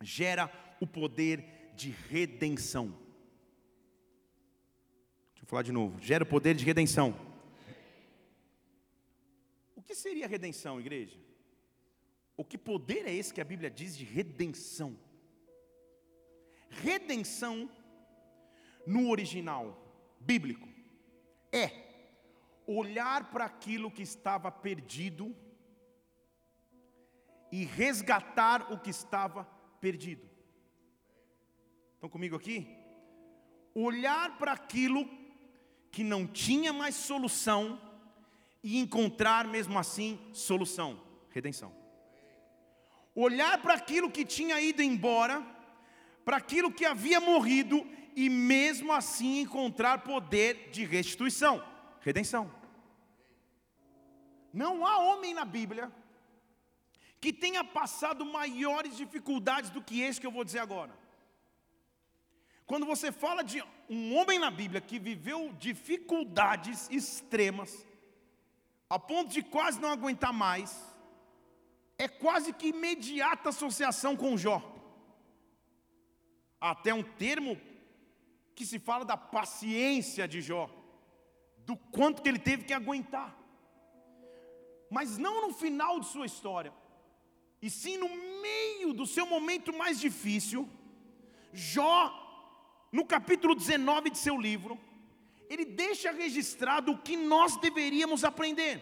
gera 0.00 0.50
o 0.80 0.86
poder 0.86 1.72
de 1.76 1.90
redenção. 2.08 2.86
Deixa 5.32 5.42
eu 5.42 5.46
falar 5.46 5.62
de 5.62 5.72
novo. 5.72 6.00
Gera 6.00 6.24
o 6.24 6.26
poder 6.26 6.54
de 6.54 6.64
redenção. 6.64 7.29
Que 9.90 9.96
seria 9.96 10.28
redenção, 10.28 10.78
igreja? 10.78 11.18
O 12.36 12.44
que 12.44 12.56
poder 12.56 13.08
é 13.08 13.12
esse 13.12 13.34
que 13.34 13.40
a 13.40 13.44
Bíblia 13.44 13.68
diz 13.68 13.96
de 13.98 14.04
redenção? 14.04 14.96
Redenção, 16.68 17.68
no 18.86 19.10
original 19.10 19.66
bíblico, 20.20 20.68
é 21.50 21.66
olhar 22.68 23.32
para 23.32 23.44
aquilo 23.46 23.90
que 23.90 24.02
estava 24.02 24.48
perdido 24.52 25.36
e 27.50 27.64
resgatar 27.64 28.72
o 28.72 28.78
que 28.78 28.90
estava 28.90 29.42
perdido. 29.80 30.30
Estão 31.94 32.08
comigo 32.08 32.36
aqui? 32.36 32.78
Olhar 33.74 34.38
para 34.38 34.52
aquilo 34.52 35.04
que 35.90 36.04
não 36.04 36.28
tinha 36.28 36.72
mais 36.72 36.94
solução 36.94 37.89
e 38.62 38.78
encontrar 38.78 39.46
mesmo 39.46 39.78
assim 39.78 40.18
solução, 40.32 41.00
redenção. 41.30 41.74
Olhar 43.14 43.60
para 43.60 43.74
aquilo 43.74 44.10
que 44.10 44.24
tinha 44.24 44.60
ido 44.60 44.82
embora, 44.82 45.44
para 46.24 46.36
aquilo 46.36 46.72
que 46.72 46.84
havia 46.84 47.20
morrido 47.20 47.86
e 48.14 48.28
mesmo 48.28 48.92
assim 48.92 49.40
encontrar 49.40 50.02
poder 50.02 50.70
de 50.70 50.84
restituição, 50.84 51.64
redenção. 52.00 52.50
Não 54.52 54.86
há 54.86 54.98
homem 54.98 55.32
na 55.32 55.44
Bíblia 55.44 55.90
que 57.20 57.32
tenha 57.32 57.62
passado 57.62 58.24
maiores 58.24 58.96
dificuldades 58.96 59.70
do 59.70 59.82
que 59.82 60.00
esse 60.00 60.20
que 60.20 60.26
eu 60.26 60.32
vou 60.32 60.44
dizer 60.44 60.58
agora. 60.58 60.98
Quando 62.66 62.86
você 62.86 63.10
fala 63.12 63.42
de 63.42 63.62
um 63.88 64.16
homem 64.16 64.38
na 64.38 64.50
Bíblia 64.50 64.80
que 64.80 64.98
viveu 64.98 65.52
dificuldades 65.58 66.88
extremas, 66.90 67.86
a 68.90 68.98
ponto 68.98 69.30
de 69.30 69.40
quase 69.40 69.80
não 69.80 69.92
aguentar 69.92 70.32
mais, 70.32 70.84
é 71.96 72.08
quase 72.08 72.52
que 72.52 72.68
imediata 72.68 73.50
associação 73.50 74.16
com 74.16 74.36
Jó. 74.36 74.60
Até 76.60 76.92
um 76.92 77.02
termo 77.02 77.56
que 78.56 78.66
se 78.66 78.80
fala 78.80 79.04
da 79.04 79.16
paciência 79.16 80.26
de 80.26 80.42
Jó, 80.42 80.68
do 81.58 81.76
quanto 81.76 82.20
que 82.20 82.28
ele 82.28 82.38
teve 82.40 82.64
que 82.64 82.74
aguentar. 82.74 83.38
Mas 84.90 85.16
não 85.16 85.46
no 85.46 85.54
final 85.54 86.00
de 86.00 86.06
sua 86.06 86.26
história, 86.26 86.72
e 87.62 87.70
sim 87.70 87.96
no 87.96 88.08
meio 88.42 88.92
do 88.92 89.06
seu 89.06 89.24
momento 89.24 89.72
mais 89.72 90.00
difícil, 90.00 90.68
Jó, 91.52 92.12
no 92.90 93.06
capítulo 93.06 93.54
19 93.54 94.10
de 94.10 94.18
seu 94.18 94.36
livro, 94.36 94.78
ele 95.50 95.64
deixa 95.64 96.12
registrado 96.12 96.92
o 96.92 96.98
que 96.98 97.16
nós 97.16 97.56
deveríamos 97.56 98.22
aprender. 98.22 98.80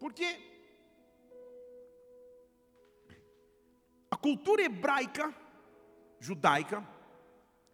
Porque 0.00 0.40
a 4.10 4.16
cultura 4.16 4.62
hebraica, 4.62 5.32
judaica, 6.18 6.82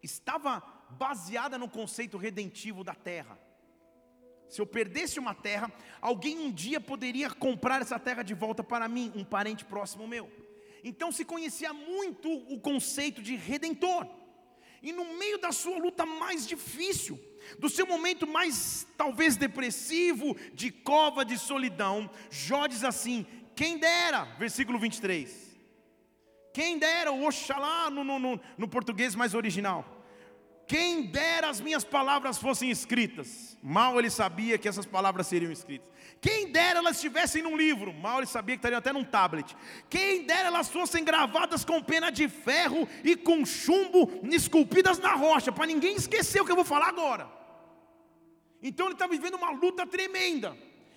estava 0.03 0.61
baseada 0.91 1.57
no 1.57 1.71
conceito 1.71 2.19
redentivo 2.19 2.83
da 2.83 2.95
terra. 2.95 3.39
Se 4.49 4.61
eu 4.61 4.67
perdesse 4.67 5.21
uma 5.21 5.35
terra, 5.35 5.71
alguém 6.01 6.39
um 6.41 6.51
dia 6.51 6.81
poderia 6.81 7.31
comprar 7.31 7.83
essa 7.83 8.01
terra 8.01 8.25
de 8.25 8.35
volta 8.35 8.65
para 8.65 8.89
mim, 8.89 9.13
um 9.15 9.25
parente 9.25 9.65
próximo 9.65 10.09
meu. 10.09 10.29
Então 10.83 11.13
se 11.13 11.25
conhecia 11.25 11.73
muito 11.73 12.29
o 12.53 12.59
conceito 12.59 13.23
de 13.23 13.37
redentor. 13.37 14.18
E 14.83 14.93
no 14.93 15.17
meio 15.17 15.39
da 15.39 15.53
sua 15.53 15.79
luta 15.79 16.07
mais 16.07 16.47
difícil, 16.47 17.19
do 17.59 17.69
seu 17.69 17.87
momento 17.87 18.27
mais 18.27 18.87
talvez 18.97 19.37
depressivo, 19.37 20.37
de 20.55 20.71
cova 20.71 21.25
de 21.25 21.37
solidão, 21.39 22.09
Jó 22.31 22.67
diz 22.67 22.85
assim: 22.85 23.27
quem 23.57 23.79
dera, 23.79 24.25
versículo 24.39 24.79
23. 24.79 25.49
Quem 26.55 26.79
dera, 26.79 27.13
Oxalá 27.13 27.91
no, 27.91 28.03
no, 28.03 28.19
no, 28.19 28.41
no 28.57 28.69
português 28.69 29.15
mais 29.15 29.35
original 29.35 29.98
quem 30.69 31.03
dera 31.03 31.49
as 31.49 31.63
minhas 31.63 31.83
palavras 31.83 32.37
fossem 32.37 32.71
escritas. 32.71 33.57
Mal 33.63 33.99
ele 33.99 34.11
sabia 34.11 34.59
que 34.59 34.69
essas 34.69 34.85
palavras 34.85 35.27
seriam 35.27 35.51
escritas. 35.51 35.89
Quem 36.21 36.53
dera 36.53 36.81
elas 36.81 36.97
estivessem 36.97 37.43
num 37.43 37.57
livro. 37.57 37.93
Mal 37.95 38.19
ele 38.19 38.27
sabia 38.27 38.55
que 38.55 38.59
estariam 38.59 38.79
até 38.79 38.93
num 38.93 39.03
tablet. 39.03 39.57
Quem 39.89 40.25
dera 40.25 40.49
elas 40.49 40.69
fossem 40.69 41.03
gravadas 41.03 41.65
com 41.65 41.83
pena 41.83 42.11
de 42.11 42.29
ferro 42.29 42.87
e 43.03 43.17
com 43.17 43.47
chumbo 43.47 44.21
esculpidas 44.25 44.99
na 44.99 45.15
rocha, 45.15 45.51
para 45.51 45.65
ninguém 45.65 45.97
esquecer 45.97 46.43
o 46.43 46.45
que 46.45 46.53
eu 46.53 46.57
vou 46.57 46.67
falar 46.67 46.89
agora. 46.89 47.27
Então 48.63 48.87
ele 48.87 48.95
está 48.95 49.07
vivendo 49.07 49.37
uma 49.37 49.51
luta 49.51 49.87
tremenda. 49.87 50.55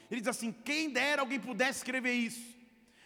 Ele 0.10 0.19
diz 0.19 0.27
assim: 0.27 0.51
quem 0.51 0.89
dera 0.89 1.21
alguém 1.21 1.39
pudesse 1.39 1.79
escrever 1.79 2.12
isso. 2.12 2.61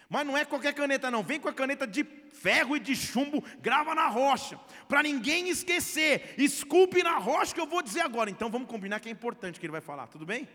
Mas 0.09 0.25
não 0.25 0.37
é 0.37 0.45
qualquer 0.45 0.73
caneta, 0.73 1.09
não. 1.09 1.23
Vem 1.23 1.39
com 1.39 1.49
a 1.49 1.53
caneta 1.53 1.87
de 1.87 2.03
ferro 2.03 2.75
e 2.75 2.79
de 2.79 2.95
chumbo, 2.95 3.43
grava 3.59 3.95
na 3.95 4.07
rocha, 4.07 4.59
para 4.87 5.01
ninguém 5.01 5.49
esquecer. 5.49 6.35
Esculpe 6.37 7.01
na 7.01 7.17
rocha 7.17 7.53
que 7.53 7.59
eu 7.59 7.67
vou 7.67 7.81
dizer 7.81 8.01
agora. 8.01 8.29
Então 8.29 8.49
vamos 8.49 8.67
combinar 8.67 8.99
que 8.99 9.09
é 9.09 9.11
importante 9.11 9.59
que 9.59 9.65
ele 9.65 9.71
vai 9.71 9.81
falar, 9.81 10.07
tudo 10.07 10.25
bem? 10.25 10.47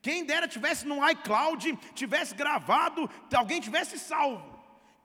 Quem 0.00 0.24
dera 0.24 0.46
tivesse 0.46 0.86
no 0.86 1.06
iCloud, 1.10 1.76
tivesse 1.94 2.34
gravado, 2.34 3.10
alguém 3.34 3.60
tivesse 3.60 3.98
salvo. 3.98 4.55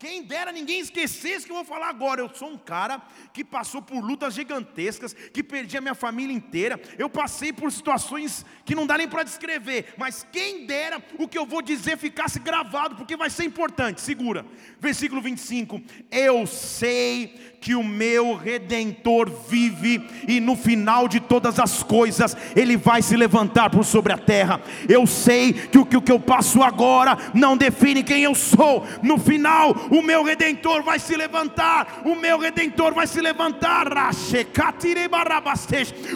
Quem 0.02 0.24
dera 0.24 0.52
ninguém 0.52 0.80
esquecesse 0.80 1.46
que 1.46 1.52
eu 1.52 1.58
vou 1.58 1.64
falar 1.64 1.88
agora. 1.88 2.22
Eu 2.22 2.30
sou 2.34 2.50
um 2.50 2.58
cara 2.58 3.00
que 3.32 3.44
passou 3.44 3.84
por 3.84 4.04
lutas 4.04 4.34
gigantescas, 4.34 5.14
que 5.14 5.44
perdi 5.44 5.78
a 5.78 5.82
minha 5.82 5.94
família 5.94 6.36
inteira. 6.36 6.82
Eu 6.98 7.08
passei 7.08 7.54
por 7.54 7.72
situações 7.72 8.44
que 8.66 8.74
não 8.74 8.88
dá 8.88 8.98
nem 8.98 9.08
para 9.08 9.22
descrever. 9.22 9.94
Mas 10.00 10.26
quem 10.32 10.66
dera 10.66 11.00
o 11.20 11.28
que 11.28 11.38
eu 11.38 11.46
vou 11.46 11.62
dizer 11.62 12.00
ficasse 12.00 12.40
gravado, 12.40 12.96
porque 12.96 13.16
vai 13.16 13.30
ser 13.30 13.44
importante. 13.44 14.02
Segura. 14.02 14.44
Versículo 14.80 15.22
25. 15.22 15.80
Eu 16.10 16.48
sei 16.48 17.52
que 17.62 17.76
o 17.76 17.84
meu 17.84 18.36
redentor 18.36 19.30
vive 19.48 20.04
e 20.28 20.40
no 20.40 20.56
final 20.56 21.08
de 21.08 21.20
todas 21.20 21.60
as 21.60 21.84
coisas 21.84 22.36
ele 22.56 22.76
vai 22.76 23.04
se 23.04 23.16
levantar 23.16 23.70
por 23.70 23.86
sobre 23.86 24.12
a 24.12 24.18
terra. 24.18 24.60
Eu 24.90 25.06
sei 25.06 25.54
que 25.54 25.78
o 25.78 26.02
que 26.02 26.12
eu 26.12 26.20
passo 26.20 26.64
agora 26.64 27.16
não 27.36 27.56
define 27.56 28.04
quem 28.04 28.24
eu 28.24 28.34
sou. 28.34 28.84
No 29.04 29.20
final, 29.20 29.76
o 29.92 30.02
meu 30.02 30.24
redentor 30.24 30.82
vai 30.82 30.98
se 30.98 31.16
levantar. 31.16 32.02
O 32.06 32.16
meu 32.16 32.40
redentor 32.40 32.94
vai 32.94 33.06
se 33.06 33.22
levantar. 33.22 33.88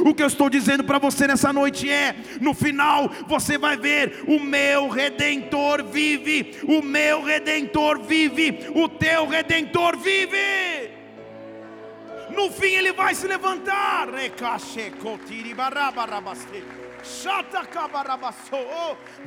O 0.05 0.13
que 0.13 0.23
eu 0.23 0.27
estou 0.27 0.49
dizendo 0.49 0.83
para 0.83 0.97
você 0.97 1.27
nessa 1.27 1.51
noite 1.51 1.89
é: 1.89 2.15
no 2.39 2.53
final 2.53 3.11
você 3.27 3.57
vai 3.57 3.77
ver 3.77 4.23
o 4.27 4.39
meu 4.39 4.87
redentor 4.87 5.83
vive. 5.83 6.57
O 6.63 6.81
meu 6.81 7.21
redentor 7.23 7.99
vive. 8.01 8.71
O 8.73 8.87
teu 8.87 9.27
redentor 9.27 9.97
vive 9.97 10.95
no 12.35 12.51
fim 12.51 12.73
ele 12.75 12.91
vai 12.91 13.15
se 13.15 13.27
levantar. 13.27 14.09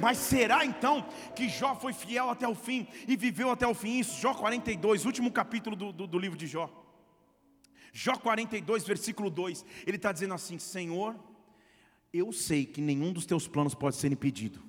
Mas 0.00 0.18
será 0.18 0.64
então 0.64 1.06
que 1.34 1.48
Jó 1.48 1.74
foi 1.74 1.92
fiel 1.92 2.28
até 2.30 2.46
o 2.46 2.54
fim 2.54 2.86
e 3.06 3.16
viveu 3.16 3.50
até 3.50 3.66
o 3.66 3.74
fim? 3.74 3.98
Isso, 3.98 4.20
Jó 4.20 4.34
42, 4.34 5.04
último 5.04 5.30
capítulo 5.30 5.76
do, 5.76 5.92
do, 5.92 6.06
do 6.06 6.18
livro 6.18 6.36
de 6.36 6.46
Jó. 6.46 6.70
Jó 7.92 8.16
42, 8.16 8.84
versículo 8.84 9.30
2, 9.30 9.64
ele 9.86 9.96
está 9.96 10.12
dizendo 10.12 10.34
assim: 10.34 10.58
Senhor, 10.58 11.16
eu 12.12 12.32
sei 12.32 12.64
que 12.66 12.80
nenhum 12.80 13.12
dos 13.12 13.26
teus 13.26 13.48
planos 13.48 13.74
pode 13.74 13.96
ser 13.96 14.12
impedido. 14.12 14.62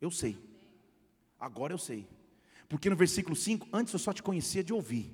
Eu 0.00 0.10
sei. 0.10 0.38
Agora 1.38 1.72
eu 1.72 1.78
sei. 1.78 2.06
Porque 2.68 2.88
no 2.88 2.96
versículo 2.96 3.34
5, 3.34 3.68
antes 3.72 3.92
eu 3.92 3.98
só 3.98 4.12
te 4.12 4.22
conhecia 4.22 4.62
de 4.62 4.72
ouvir, 4.72 5.12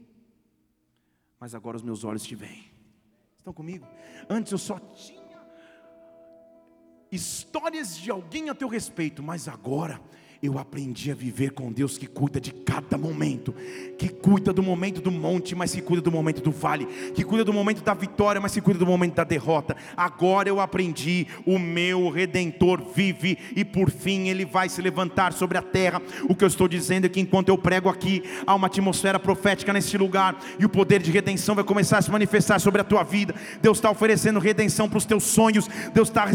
mas 1.41 1.55
agora 1.55 1.77
os 1.77 1.83
meus 1.83 2.05
olhos 2.05 2.23
te 2.23 2.35
veem. 2.35 2.71
Estão 3.39 3.53
comigo? 3.53 3.87
Antes 4.29 4.53
eu 4.53 4.59
só 4.59 4.79
tinha 4.79 5.26
histórias 7.11 7.97
de 7.97 8.11
alguém 8.11 8.51
a 8.51 8.55
teu 8.55 8.69
respeito, 8.69 9.23
mas 9.23 9.49
agora 9.49 10.01
eu 10.43 10.59
aprendi 10.59 11.11
a 11.11 11.15
viver 11.15 11.51
com 11.53 11.73
Deus 11.73 11.97
que 11.97 12.07
cuida 12.07 12.41
de 12.41 12.53
cada 12.53 12.99
momento, 12.99 13.55
que 13.99 14.09
cuida 14.09 14.53
do 14.53 14.63
momento 14.63 15.01
do 15.01 15.11
monte, 15.11 15.55
mas 15.55 15.75
que 15.75 15.81
cuida 15.81 16.03
do 16.03 16.13
momento 16.13 16.43
do 16.43 16.51
vale, 16.51 16.87
que 17.15 17.25
cuida 17.25 17.45
do 17.45 17.53
momento 17.53 17.83
da 17.83 17.95
vitória, 17.95 18.41
mas 18.41 18.53
que 18.53 18.61
cuida 18.61 18.79
do 18.79 18.87
momento 18.87 19.15
da 19.15 19.25
derrota. 19.25 19.77
Agora 19.97 20.49
eu 20.49 20.61
aprendi, 20.61 21.27
o 21.47 21.59
meu 21.59 22.11
redentor 22.11 22.83
vive 22.95 23.39
e 23.55 23.65
por 23.65 23.91
fim 23.91 24.29
ele 24.29 24.45
vai 24.45 24.69
se 24.69 24.83
levantar 24.83 25.33
sobre 25.33 25.57
a 25.57 25.63
terra. 25.63 26.03
O 26.29 26.35
que 26.35 26.45
eu 26.45 26.49
estou 26.49 26.69
dizendo 26.69 27.07
é 27.07 27.09
que 27.09 27.21
enquanto 27.21 27.49
eu 27.49 27.57
prego 27.57 27.89
aqui, 27.89 28.23
há 28.47 28.55
uma 28.55 28.67
atmosfera 28.67 29.19
profética 29.19 29.73
neste 29.73 29.97
lugar 29.97 30.39
e 30.59 30.65
o 30.65 30.69
poder 30.69 31.01
de 31.01 31.11
redenção 31.11 31.55
vai 31.55 31.65
começar 31.65 31.99
a 31.99 32.03
se 32.03 32.11
manifestar 32.11 32.59
sobre 32.59 32.81
a 32.81 32.85
tua 32.85 33.03
vida. 33.03 33.35
Deus 33.63 33.79
está 33.79 33.91
oferecendo 33.91 34.39
redenção 34.39 34.89
para 34.89 34.99
os 34.99 35.07
teus 35.07 35.25
sonhos, 35.25 35.69
Deus 35.95 36.09
está 36.09 36.27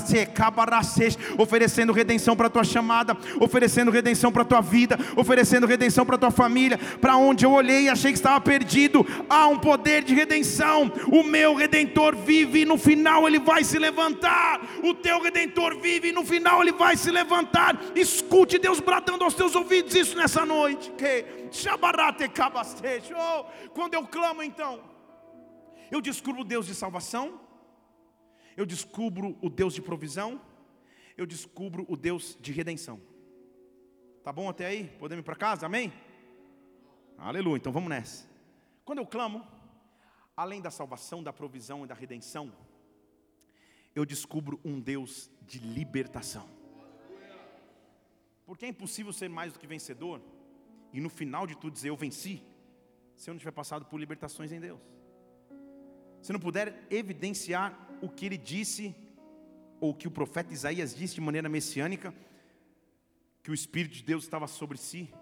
oferecendo 1.37 1.93
redenção 1.93 2.35
para 2.35 2.47
a 2.47 2.49
tua 2.49 2.63
chamada, 2.63 3.15
oferecendo 3.39 3.90
oferecendo 3.91 4.01
redenção 4.01 4.31
para 4.31 4.41
a 4.41 4.45
tua 4.45 4.61
vida, 4.61 4.97
oferecendo 5.15 5.67
redenção 5.67 6.05
para 6.05 6.15
a 6.15 6.19
tua 6.19 6.31
família. 6.31 6.77
Para 6.99 7.17
onde 7.17 7.45
eu 7.45 7.51
olhei 7.51 7.83
e 7.83 7.89
achei 7.89 8.11
que 8.11 8.17
estava 8.17 8.39
perdido, 8.39 9.05
há 9.29 9.47
um 9.47 9.59
poder 9.59 10.03
de 10.03 10.13
redenção. 10.13 10.91
O 11.11 11.23
meu 11.23 11.53
redentor 11.53 12.15
vive 12.15 12.61
e 12.61 12.65
no 12.65 12.77
final 12.77 13.27
ele 13.27 13.39
vai 13.39 13.63
se 13.63 13.77
levantar. 13.77 14.61
O 14.83 14.93
teu 14.93 15.21
redentor 15.21 15.77
vive 15.79 16.09
e 16.09 16.11
no 16.11 16.23
final 16.23 16.61
ele 16.61 16.71
vai 16.71 16.95
se 16.95 17.11
levantar. 17.11 17.79
Escute 17.95 18.57
Deus 18.57 18.79
bradando 18.79 19.23
aos 19.23 19.33
teus 19.33 19.55
ouvidos 19.55 19.93
isso 19.93 20.15
nessa 20.17 20.45
noite. 20.45 20.91
Oh, 23.13 23.69
quando 23.69 23.93
eu 23.93 24.07
clamo 24.07 24.41
então, 24.41 24.79
eu 25.91 25.99
descubro 26.01 26.41
o 26.41 26.45
Deus 26.45 26.65
de 26.65 26.73
salvação, 26.73 27.39
eu 28.55 28.65
descubro 28.65 29.37
o 29.41 29.49
Deus 29.49 29.73
de 29.73 29.81
provisão, 29.81 30.39
eu 31.17 31.25
descubro 31.25 31.85
o 31.89 31.97
Deus 31.97 32.37
de 32.39 32.51
redenção. 32.51 33.10
Tá 34.23 34.31
bom 34.31 34.47
até 34.47 34.67
aí? 34.67 34.87
Podemos 34.99 35.23
ir 35.23 35.25
para 35.25 35.35
casa? 35.35 35.65
Amém? 35.65 35.91
Aleluia. 37.17 37.57
Então 37.57 37.71
vamos 37.71 37.89
nessa. 37.89 38.29
Quando 38.85 38.99
eu 38.99 39.05
clamo, 39.05 39.47
além 40.37 40.61
da 40.61 40.69
salvação, 40.69 41.23
da 41.23 41.33
provisão 41.33 41.83
e 41.83 41.87
da 41.87 41.95
redenção, 41.95 42.51
eu 43.95 44.05
descubro 44.05 44.59
um 44.63 44.79
Deus 44.79 45.31
de 45.41 45.57
libertação. 45.57 46.47
Porque 48.45 48.65
é 48.65 48.67
impossível 48.67 49.11
ser 49.11 49.27
mais 49.27 49.53
do 49.53 49.59
que 49.59 49.65
vencedor 49.65 50.21
e 50.93 50.99
no 50.99 51.09
final 51.09 51.47
de 51.47 51.55
tudo 51.55 51.73
dizer 51.73 51.89
eu 51.89 51.95
venci, 51.95 52.43
se 53.15 53.27
eu 53.27 53.33
não 53.33 53.39
tiver 53.39 53.51
passado 53.51 53.85
por 53.85 53.99
libertações 53.99 54.51
em 54.51 54.59
Deus. 54.59 54.79
Se 56.21 56.31
não 56.31 56.39
puder 56.39 56.85
evidenciar 56.91 57.75
o 58.01 58.09
que 58.09 58.25
ele 58.27 58.37
disse, 58.37 58.95
ou 59.79 59.95
que 59.95 60.07
o 60.07 60.11
profeta 60.11 60.53
Isaías 60.53 60.93
disse 60.93 61.15
de 61.15 61.21
maneira 61.21 61.49
messiânica, 61.49 62.13
que 63.43 63.51
o 63.51 63.53
Espírito 63.53 63.95
de 63.95 64.03
Deus 64.03 64.23
estava 64.23 64.47
sobre 64.47 64.77
si 64.77 65.13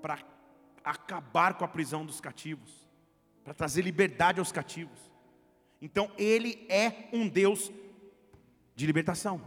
para 0.00 0.18
acabar 0.84 1.54
com 1.54 1.64
a 1.64 1.68
prisão 1.68 2.06
dos 2.06 2.20
cativos, 2.20 2.88
para 3.44 3.54
trazer 3.54 3.82
liberdade 3.82 4.38
aos 4.38 4.52
cativos. 4.52 4.98
Então, 5.80 6.10
Ele 6.16 6.66
é 6.68 7.08
um 7.12 7.28
Deus 7.28 7.70
de 8.74 8.86
libertação. 8.86 9.40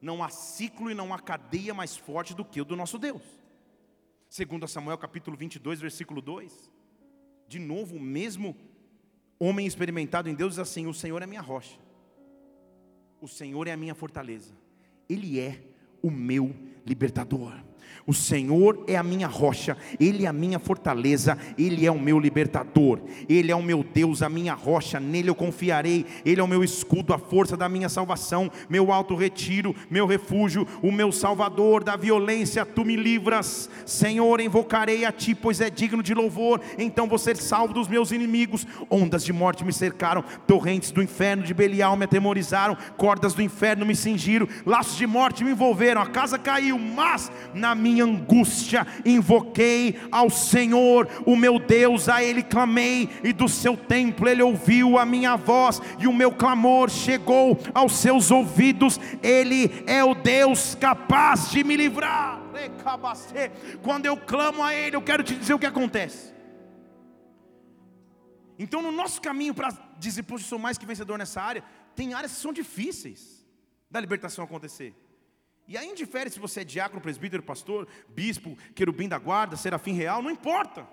Não 0.00 0.22
há 0.22 0.28
ciclo 0.28 0.90
e 0.90 0.94
não 0.94 1.12
há 1.12 1.18
cadeia 1.18 1.72
mais 1.72 1.96
forte 1.96 2.34
do 2.34 2.44
que 2.44 2.60
o 2.60 2.64
do 2.64 2.76
nosso 2.76 2.98
Deus. 2.98 3.22
Segundo 4.28 4.68
Samuel 4.68 4.98
capítulo 4.98 5.36
22, 5.36 5.80
versículo 5.80 6.20
2. 6.20 6.70
De 7.48 7.58
novo, 7.58 7.96
o 7.96 8.00
mesmo 8.00 8.56
homem 9.38 9.66
experimentado 9.66 10.28
em 10.28 10.34
Deus 10.34 10.52
diz 10.52 10.58
assim: 10.58 10.86
O 10.86 10.94
Senhor 10.94 11.22
é 11.22 11.26
minha 11.26 11.40
rocha. 11.40 11.78
O 13.20 13.28
Senhor 13.28 13.66
é 13.66 13.72
a 13.72 13.76
minha 13.76 13.94
fortaleza. 13.94 14.54
Ele 15.08 15.40
é 15.40 15.62
o 16.02 16.10
meu 16.10 16.54
libertador. 16.84 17.52
O 18.06 18.14
Senhor 18.14 18.84
é 18.86 18.96
a 18.96 19.02
minha 19.02 19.26
rocha, 19.26 19.76
Ele 19.98 20.24
é 20.24 20.28
a 20.28 20.32
minha 20.32 20.58
fortaleza, 20.58 21.36
Ele 21.58 21.84
é 21.84 21.90
o 21.90 21.98
meu 21.98 22.18
libertador, 22.18 23.00
Ele 23.28 23.50
é 23.50 23.56
o 23.56 23.62
meu 23.62 23.84
Deus, 23.84 24.22
a 24.22 24.28
minha 24.28 24.54
rocha, 24.54 25.00
nele 25.00 25.28
eu 25.28 25.34
confiarei, 25.34 26.06
Ele 26.24 26.40
é 26.40 26.44
o 26.44 26.48
meu 26.48 26.62
escudo, 26.62 27.12
a 27.12 27.18
força 27.18 27.56
da 27.56 27.68
minha 27.68 27.88
salvação, 27.88 28.50
meu 28.68 28.92
alto 28.92 29.14
retiro, 29.14 29.74
meu 29.90 30.06
refúgio, 30.06 30.66
o 30.82 30.92
meu 30.92 31.10
salvador 31.10 31.82
da 31.82 31.96
violência, 31.96 32.64
tu 32.64 32.84
me 32.84 32.96
livras, 32.96 33.68
Senhor, 33.84 34.40
invocarei 34.40 35.04
a 35.04 35.12
ti, 35.12 35.34
pois 35.34 35.60
é 35.60 35.68
digno 35.68 36.02
de 36.02 36.14
louvor, 36.14 36.60
então 36.78 37.08
vou 37.08 37.18
ser 37.18 37.36
salvo 37.36 37.74
dos 37.74 37.88
meus 37.88 38.12
inimigos, 38.12 38.66
ondas 38.90 39.24
de 39.24 39.32
morte 39.32 39.64
me 39.64 39.72
cercaram, 39.72 40.24
torrentes 40.46 40.90
do 40.90 41.02
inferno 41.02 41.42
de 41.42 41.54
Belial 41.54 41.96
me 41.96 42.04
atemorizaram, 42.04 42.76
cordas 42.96 43.34
do 43.34 43.42
inferno 43.42 43.84
me 43.84 43.94
cingiram, 43.94 44.48
laços 44.64 44.96
de 44.96 45.06
morte 45.06 45.44
me 45.44 45.50
envolveram, 45.50 46.00
a 46.00 46.06
casa 46.06 46.38
caiu, 46.38 46.78
mas 46.78 47.30
na 47.54 47.74
minha 47.76 48.04
angústia 48.04 48.86
invoquei 49.04 50.00
ao 50.10 50.28
Senhor, 50.30 51.08
o 51.24 51.36
meu 51.36 51.58
Deus, 51.58 52.08
a 52.08 52.22
Ele 52.22 52.42
clamei, 52.42 53.08
e 53.22 53.32
do 53.32 53.48
seu 53.48 53.76
templo 53.76 54.28
Ele 54.28 54.42
ouviu 54.42 54.98
a 54.98 55.06
minha 55.06 55.36
voz, 55.36 55.80
e 55.98 56.06
o 56.06 56.12
meu 56.12 56.32
clamor 56.32 56.90
chegou 56.90 57.58
aos 57.74 57.96
seus 57.96 58.30
ouvidos. 58.30 58.98
Ele 59.22 59.84
é 59.86 60.02
o 60.02 60.14
Deus 60.14 60.74
capaz 60.74 61.50
de 61.50 61.62
me 61.62 61.76
livrar. 61.76 62.42
Quando 63.82 64.06
eu 64.06 64.16
clamo 64.16 64.62
a 64.62 64.74
Ele, 64.74 64.96
eu 64.96 65.02
quero 65.02 65.22
te 65.22 65.34
dizer 65.36 65.54
o 65.54 65.58
que 65.58 65.66
acontece. 65.66 66.34
Então, 68.58 68.80
no 68.80 68.90
nosso 68.90 69.20
caminho 69.20 69.52
para 69.52 69.68
dizer, 69.98 70.22
poxa, 70.22 70.44
sou 70.44 70.58
mais 70.58 70.78
que 70.78 70.86
vencedor 70.86 71.18
nessa 71.18 71.42
área, 71.42 71.62
tem 71.94 72.14
áreas 72.14 72.32
que 72.32 72.40
são 72.40 72.52
difíceis 72.52 73.46
da 73.90 74.00
libertação 74.00 74.44
acontecer. 74.44 74.94
E 75.68 75.76
aí 75.76 75.88
indifere 75.88 76.30
se 76.30 76.38
você 76.38 76.60
é 76.60 76.64
diácono, 76.64 77.00
presbítero, 77.00 77.42
pastor, 77.42 77.88
bispo, 78.08 78.56
querubim 78.74 79.08
da 79.08 79.18
guarda, 79.18 79.56
serafim 79.56 79.92
real, 79.92 80.22
não 80.22 80.30
importa. 80.30 80.86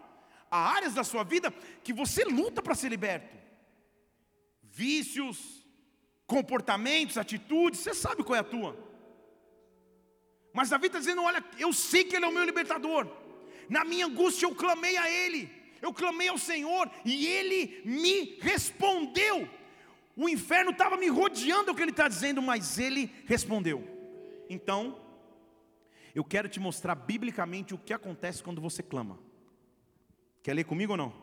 Há 0.49 0.73
áreas 0.75 0.93
da 0.93 1.03
sua 1.03 1.23
vida 1.23 1.51
que 1.83 1.93
você 1.93 2.23
luta 2.23 2.61
para 2.61 2.75
ser 2.75 2.89
liberto. 2.89 3.35
Vícios, 4.63 5.63
comportamentos, 6.25 7.17
atitudes, 7.17 7.81
você 7.81 7.93
sabe 7.93 8.23
qual 8.23 8.35
é 8.35 8.39
a 8.39 8.43
tua. 8.43 8.77
Mas 10.51 10.69
Davi 10.69 10.87
está 10.87 10.99
dizendo: 10.99 11.23
olha, 11.23 11.43
eu 11.59 11.71
sei 11.71 12.03
que 12.03 12.15
Ele 12.15 12.25
é 12.25 12.27
o 12.27 12.33
meu 12.33 12.43
libertador. 12.43 13.07
Na 13.69 13.85
minha 13.85 14.07
angústia 14.07 14.45
eu 14.45 14.55
clamei 14.55 14.97
a 14.97 15.09
Ele, 15.09 15.49
eu 15.81 15.93
clamei 15.93 16.27
ao 16.27 16.37
Senhor 16.37 16.89
e 17.05 17.27
Ele 17.27 17.81
me 17.85 18.37
respondeu. 18.41 19.47
O 20.15 20.29
inferno 20.29 20.71
estava 20.71 20.97
me 20.97 21.07
rodeando, 21.07 21.69
é 21.69 21.73
o 21.73 21.75
que 21.75 21.81
Ele 21.81 21.91
está 21.91 22.07
dizendo, 22.07 22.41
mas 22.41 22.79
Ele 22.79 23.11
respondeu. 23.25 23.92
Então, 24.53 24.99
eu 26.13 26.23
quero 26.23 26.47
te 26.47 26.59
mostrar 26.59 26.93
biblicamente 26.93 27.73
o 27.73 27.77
que 27.77 27.91
acontece 27.91 28.43
quando 28.43 28.61
você 28.61 28.83
clama. 28.83 29.17
Quer 30.43 30.53
ler 30.53 30.63
comigo 30.63 30.93
ou 30.93 30.97
não? 30.97 31.13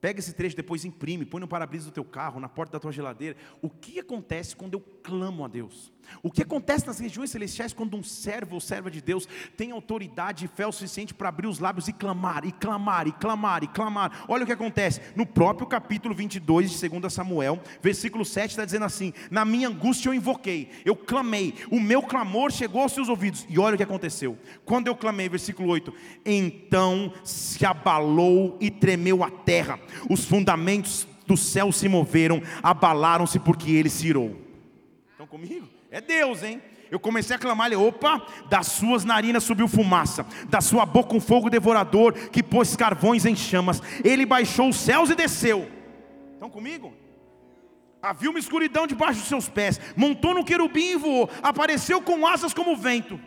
Pega 0.00 0.18
esse 0.18 0.32
trecho 0.32 0.56
depois 0.56 0.84
imprime, 0.84 1.24
põe 1.24 1.40
no 1.40 1.48
para-brisa 1.48 1.86
do 1.86 1.92
teu 1.92 2.04
carro, 2.04 2.40
na 2.40 2.48
porta 2.48 2.72
da 2.72 2.80
tua 2.80 2.92
geladeira. 2.92 3.36
O 3.62 3.70
que 3.70 3.98
acontece 4.00 4.54
quando 4.56 4.74
eu 4.74 4.80
clamo 4.80 5.44
a 5.44 5.48
Deus? 5.48 5.92
O 6.22 6.30
que 6.30 6.42
acontece 6.42 6.86
nas 6.86 6.98
regiões 6.98 7.30
celestiais 7.30 7.72
quando 7.72 7.96
um 7.96 8.02
servo 8.02 8.54
ou 8.54 8.60
serva 8.60 8.90
de 8.90 9.00
Deus 9.00 9.28
tem 9.56 9.70
autoridade 9.70 10.44
e 10.44 10.48
fé 10.48 10.66
o 10.66 10.72
suficiente 10.72 11.14
para 11.14 11.28
abrir 11.28 11.46
os 11.46 11.58
lábios 11.58 11.88
e 11.88 11.92
clamar, 11.92 12.44
e 12.44 12.52
clamar, 12.52 13.06
e 13.06 13.12
clamar, 13.12 13.62
e 13.64 13.66
clamar? 13.66 14.24
Olha 14.28 14.44
o 14.44 14.46
que 14.46 14.52
acontece. 14.52 15.00
No 15.14 15.26
próprio 15.26 15.66
capítulo 15.66 16.14
22 16.14 16.70
de 16.70 16.88
2 16.88 17.12
Samuel, 17.12 17.60
versículo 17.82 18.24
7 18.24 18.50
está 18.50 18.64
dizendo 18.64 18.84
assim: 18.84 19.12
Na 19.30 19.44
minha 19.44 19.68
angústia 19.68 20.08
eu 20.08 20.14
invoquei, 20.14 20.70
eu 20.84 20.96
clamei, 20.96 21.54
o 21.70 21.80
meu 21.80 22.02
clamor 22.02 22.50
chegou 22.50 22.82
aos 22.82 22.92
seus 22.92 23.08
ouvidos. 23.08 23.46
E 23.48 23.58
olha 23.58 23.74
o 23.74 23.76
que 23.76 23.82
aconteceu. 23.82 24.38
Quando 24.64 24.86
eu 24.86 24.96
clamei, 24.96 25.28
versículo 25.28 25.68
8: 25.68 25.92
Então 26.24 27.12
se 27.24 27.64
abalou 27.66 28.56
e 28.60 28.70
tremeu 28.70 29.22
a 29.24 29.30
terra 29.30 29.78
os 30.08 30.24
fundamentos 30.24 31.06
do 31.26 31.36
céu 31.36 31.72
se 31.72 31.88
moveram, 31.88 32.40
abalaram-se 32.62 33.38
porque 33.38 33.72
ele 33.72 33.90
se 33.90 34.06
irou. 34.08 34.36
Estão 35.12 35.26
comigo? 35.26 35.66
É 35.90 36.00
Deus, 36.00 36.42
hein? 36.42 36.62
Eu 36.90 37.00
comecei 37.00 37.34
a 37.34 37.38
clamar, 37.38 37.66
ele, 37.66 37.76
opa, 37.76 38.24
das 38.48 38.68
suas 38.68 39.04
narinas 39.04 39.42
subiu 39.42 39.66
fumaça, 39.66 40.24
da 40.48 40.60
sua 40.60 40.86
boca 40.86 41.16
um 41.16 41.20
fogo 41.20 41.50
devorador 41.50 42.12
que 42.30 42.42
pôs 42.42 42.76
carvões 42.76 43.24
em 43.24 43.34
chamas. 43.34 43.82
Ele 44.04 44.24
baixou 44.24 44.68
os 44.68 44.76
céus 44.76 45.10
e 45.10 45.14
desceu. 45.14 45.68
Estão 46.34 46.48
comigo? 46.48 46.94
Havia 48.00 48.30
uma 48.30 48.38
escuridão 48.38 48.86
debaixo 48.86 49.18
dos 49.18 49.28
seus 49.28 49.48
pés, 49.48 49.80
montou 49.96 50.32
no 50.32 50.44
querubim 50.44 50.92
e 50.92 50.96
voou, 50.96 51.28
apareceu 51.42 52.00
com 52.00 52.24
asas 52.24 52.54
como 52.54 52.76
vento, 52.76 53.18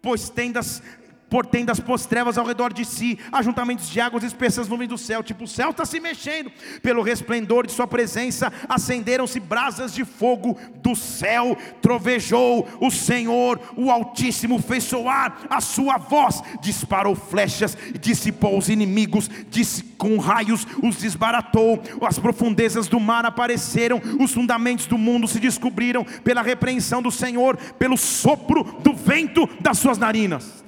pois 0.00 0.30
tendas 0.30 0.82
portendo 1.30 1.70
as 1.70 1.78
postrevas 1.80 2.36
ao 2.36 2.44
redor 2.44 2.72
de 2.72 2.84
si, 2.84 3.18
ajuntamentos 3.30 3.88
de 3.88 4.00
águas 4.00 4.24
espessas 4.24 4.68
nuvens 4.68 4.88
do 4.88 4.98
céu, 4.98 5.22
tipo 5.22 5.44
o 5.44 5.48
céu 5.48 5.70
está 5.70 5.84
se 5.84 6.00
mexendo, 6.00 6.50
pelo 6.82 7.02
resplendor 7.02 7.66
de 7.66 7.72
sua 7.72 7.86
presença, 7.86 8.52
acenderam-se 8.68 9.38
brasas 9.38 9.94
de 9.94 10.04
fogo 10.04 10.58
do 10.82 10.96
céu, 10.96 11.56
trovejou 11.80 12.68
o 12.80 12.90
Senhor, 12.90 13.60
o 13.76 13.90
Altíssimo 13.90 14.60
fez 14.60 14.84
soar 14.84 15.46
a 15.48 15.60
sua 15.60 15.96
voz, 15.96 16.42
disparou 16.60 17.14
flechas, 17.14 17.78
dissipou 18.00 18.58
os 18.58 18.68
inimigos, 18.68 19.30
disse 19.48 19.84
com 20.00 20.18
raios 20.18 20.66
os 20.82 20.96
desbaratou, 20.96 21.80
as 22.02 22.18
profundezas 22.18 22.88
do 22.88 22.98
mar 22.98 23.24
apareceram, 23.24 24.00
os 24.18 24.32
fundamentos 24.32 24.86
do 24.86 24.98
mundo 24.98 25.28
se 25.28 25.38
descobriram 25.38 26.04
pela 26.24 26.42
repreensão 26.42 27.00
do 27.00 27.10
Senhor, 27.10 27.56
pelo 27.78 27.96
sopro 27.96 28.64
do 28.80 28.94
vento 28.94 29.48
das 29.60 29.78
suas 29.78 29.98
narinas. 29.98 30.59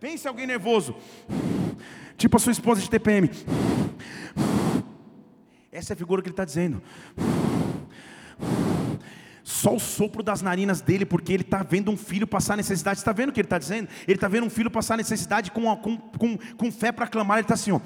Pense 0.00 0.26
alguém 0.26 0.46
nervoso, 0.46 0.96
tipo 2.16 2.34
a 2.34 2.40
sua 2.40 2.52
esposa 2.52 2.80
de 2.80 2.88
TPM. 2.88 3.30
Essa 5.70 5.92
é 5.92 5.94
a 5.94 5.96
figura 5.96 6.22
que 6.22 6.28
ele 6.28 6.32
está 6.32 6.44
dizendo. 6.46 6.82
Só 9.44 9.76
o 9.76 9.78
sopro 9.78 10.22
das 10.22 10.40
narinas 10.40 10.80
dele, 10.80 11.04
porque 11.04 11.34
ele 11.34 11.42
está 11.42 11.62
vendo 11.62 11.90
um 11.90 11.98
filho 11.98 12.26
passar 12.26 12.56
necessidade. 12.56 12.98
Está 12.98 13.12
vendo 13.12 13.28
o 13.28 13.32
que 13.32 13.40
ele 13.40 13.46
está 13.46 13.58
dizendo? 13.58 13.88
Ele 14.08 14.16
está 14.16 14.26
vendo 14.26 14.46
um 14.46 14.50
filho 14.50 14.70
passar 14.70 14.96
necessidade 14.96 15.50
com, 15.50 15.76
com, 15.76 15.98
com, 15.98 16.38
com 16.56 16.72
fé 16.72 16.90
para 16.90 17.06
clamar. 17.06 17.36
Ele 17.36 17.44
está 17.44 17.54
assim, 17.54 17.72
ó. 17.72 17.80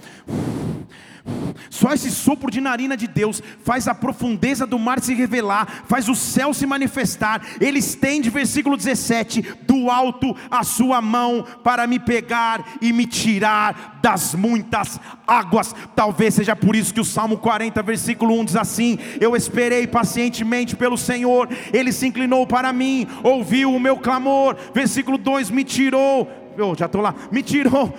Só 1.71 1.93
esse 1.93 2.11
sopro 2.11 2.51
de 2.51 2.61
narina 2.61 2.97
de 2.97 3.07
Deus 3.07 3.43
faz 3.63 3.89
a 3.89 3.95
profundeza 3.95 4.67
do 4.67 4.79
mar 4.79 5.01
se 5.01 5.15
revelar, 5.15 5.85
faz 5.89 6.09
o 6.09 6.15
céu 6.15 6.53
se 6.53 6.67
manifestar. 6.67 7.43
Ele 7.61 7.79
estende, 7.79 8.29
versículo 8.29 8.77
17, 8.77 9.43
do 9.67 9.91
alto 9.91 10.37
a 10.51 10.63
sua 10.63 11.01
mão 11.01 11.45
para 11.63 11.87
me 11.87 11.99
pegar 11.99 12.77
e 12.81 12.93
me 12.93 13.07
tirar 13.07 13.99
das 14.03 14.35
muitas 14.35 15.01
águas. 15.27 15.75
Talvez 15.97 16.35
seja 16.35 16.55
por 16.55 16.77
isso 16.77 16.93
que 16.93 17.01
o 17.01 17.05
Salmo 17.05 17.39
40, 17.39 17.83
versículo 17.83 18.39
1 18.41 18.45
diz 18.45 18.57
assim: 18.57 18.99
Eu 19.21 19.35
esperei 19.35 19.87
pacientemente 19.87 20.77
pelo 20.77 20.99
Senhor, 20.99 21.49
ele 21.73 21.91
se 21.91 22.07
inclinou 22.07 22.47
para 22.47 22.73
mim, 22.73 23.07
ouviu 23.23 23.75
o 23.75 23.81
meu 23.81 23.97
clamor. 23.97 24.57
Versículo 24.75 25.17
2: 25.17 25.51
Me 25.51 25.65
tirou 25.65 26.44
eu 26.57 26.75
já 26.77 26.87
estou 26.87 27.01
lá, 27.01 27.15
me 27.31 27.43
tirou, 27.43 27.93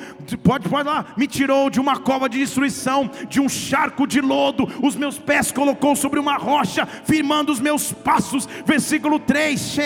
pode, 0.44 0.70
pode 0.70 0.88
lá, 0.88 1.06
me 1.18 1.28
tirou 1.28 1.70
de 1.70 1.80
uma 1.80 1.98
cova 1.98 2.30
de 2.30 2.38
destruição, 2.38 3.10
de 3.30 3.40
um 3.40 3.50
charco 3.50 4.08
de 4.08 4.22
lodo, 4.22 4.68
os 4.82 4.96
meus 4.96 5.18
pés 5.18 5.52
colocou 5.52 5.96
sobre 5.96 6.20
uma 6.20 6.38
rocha, 6.38 6.86
firmando 6.86 7.52
os 7.52 7.60
meus 7.60 7.92
passos. 7.92 8.48
Versículo 8.66 9.20
3: 9.20 9.78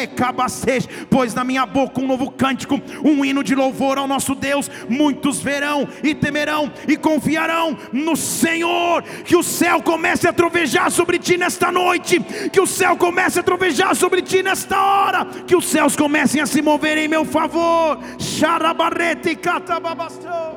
pois 1.09 1.33
na 1.33 1.43
minha 1.43 1.65
boca 1.65 2.01
um 2.01 2.07
novo 2.07 2.31
cântico, 2.31 2.79
um 3.03 3.23
hino 3.23 3.43
de 3.43 3.55
louvor 3.55 3.97
ao 3.97 4.07
nosso 4.07 4.35
Deus. 4.35 4.69
Muitos 4.89 5.41
verão 5.41 5.87
e 6.03 6.13
temerão 6.13 6.71
e 6.87 6.97
confiarão 6.97 7.77
no 7.91 8.15
Senhor. 8.15 9.03
Que 9.23 9.35
o 9.35 9.43
céu 9.43 9.81
comece 9.81 10.27
a 10.27 10.33
trovejar 10.33 10.91
sobre 10.91 11.19
ti 11.19 11.37
nesta 11.37 11.71
noite, 11.71 12.19
que 12.51 12.59
o 12.59 12.67
céu 12.67 12.97
comece 12.97 13.39
a 13.39 13.43
trovejar 13.43 13.95
sobre 13.95 14.21
ti 14.21 14.43
nesta 14.43 14.81
hora, 14.81 15.25
que 15.25 15.55
os 15.55 15.65
céus 15.65 15.95
comecem 15.95 16.41
a 16.41 16.45
se 16.45 16.61
mover 16.61 16.97
em 16.97 17.07
meu 17.07 17.25
favor. 17.25 17.99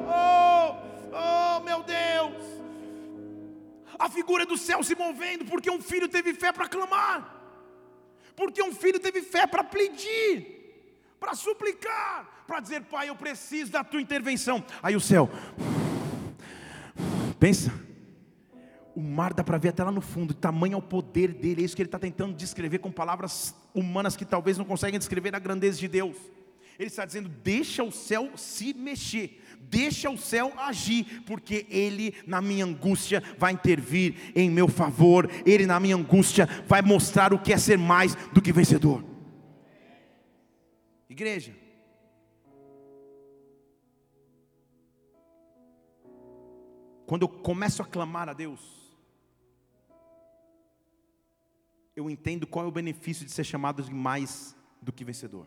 Oh, 0.07 0.77
oh, 1.13 1.61
meu 1.61 1.83
Deus. 1.83 2.43
A 3.99 4.09
figura 4.09 4.45
do 4.45 4.57
céu 4.57 4.83
se 4.83 4.95
movendo, 4.95 5.45
porque 5.45 5.71
um 5.71 5.81
filho 5.81 6.09
teve 6.09 6.35
fé 6.35 6.51
para 6.51 6.69
clamar, 6.69 7.41
porque 8.35 8.63
um 8.63 8.73
filho 8.75 8.99
teve 8.99 9.23
fé 9.23 9.47
para 9.47 9.63
pedir, 9.63 11.15
para 11.21 11.35
suplicar, 11.35 12.45
para 12.47 12.59
dizer: 12.59 12.83
Pai, 12.83 13.09
eu 13.09 13.15
preciso 13.15 13.71
da 13.71 13.85
tua 13.85 14.01
intervenção. 14.01 14.65
Aí 14.83 14.97
o 14.97 15.01
céu, 15.01 15.31
pensa, 17.39 17.73
o 18.95 19.01
mar 19.01 19.33
dá 19.33 19.45
para 19.45 19.59
ver 19.59 19.69
até 19.69 19.85
lá 19.85 19.93
no 19.93 20.01
fundo, 20.01 20.35
tamanho 20.35 20.75
é 20.75 20.77
o 20.77 20.83
poder 20.83 21.33
dele, 21.33 21.63
é 21.63 21.65
isso 21.65 21.77
que 21.77 21.83
ele 21.83 21.89
está 21.89 21.99
tentando 21.99 22.35
descrever 22.35 22.79
com 22.79 22.91
palavras 22.91 23.55
humanas 23.73 24.17
que 24.17 24.25
talvez 24.25 24.59
não 24.59 24.65
conseguem 24.65 24.99
descrever 24.99 25.35
a 25.37 25.39
grandeza 25.39 25.79
de 25.79 25.87
Deus. 25.87 26.17
Ele 26.79 26.89
está 26.89 27.05
dizendo: 27.05 27.29
deixa 27.29 27.83
o 27.83 27.93
céu 27.93 28.31
se 28.37 28.73
mexer, 28.75 29.43
deixa 29.61 30.11
o 30.11 30.19
céu 30.19 30.53
agir, 30.57 31.23
porque 31.27 31.67
Ele 31.69 32.15
na 32.27 32.41
minha 32.41 32.65
angústia 32.65 33.23
vai 33.39 33.53
intervir 33.53 34.33
em 34.35 34.51
meu 34.51 34.69
favor, 34.69 35.31
Ele 35.45 35.67
na 35.67 35.79
minha 35.79 35.97
angústia 35.97 36.47
vai 36.67 36.83
mostrar 36.83 37.33
o 37.33 37.39
que 37.39 37.53
é 37.53 37.59
ser 37.59 37.79
mais 37.79 38.15
do 38.33 38.41
que 38.41 38.53
vencedor. 38.53 39.05
Igreja, 41.09 41.55
quando 47.07 47.23
eu 47.23 47.29
começo 47.29 47.83
a 47.83 47.85
clamar 47.85 48.29
a 48.29 48.33
Deus, 48.33 48.61
eu 51.95 52.09
entendo 52.09 52.47
qual 52.47 52.65
é 52.65 52.69
o 52.69 52.73
benefício 52.73 53.27
de 53.27 53.31
ser 53.31 53.45
chamado 53.45 53.83
de 53.83 53.93
mais 53.93 54.57
do 54.81 54.91
que 54.91 55.05
vencedor. 55.05 55.47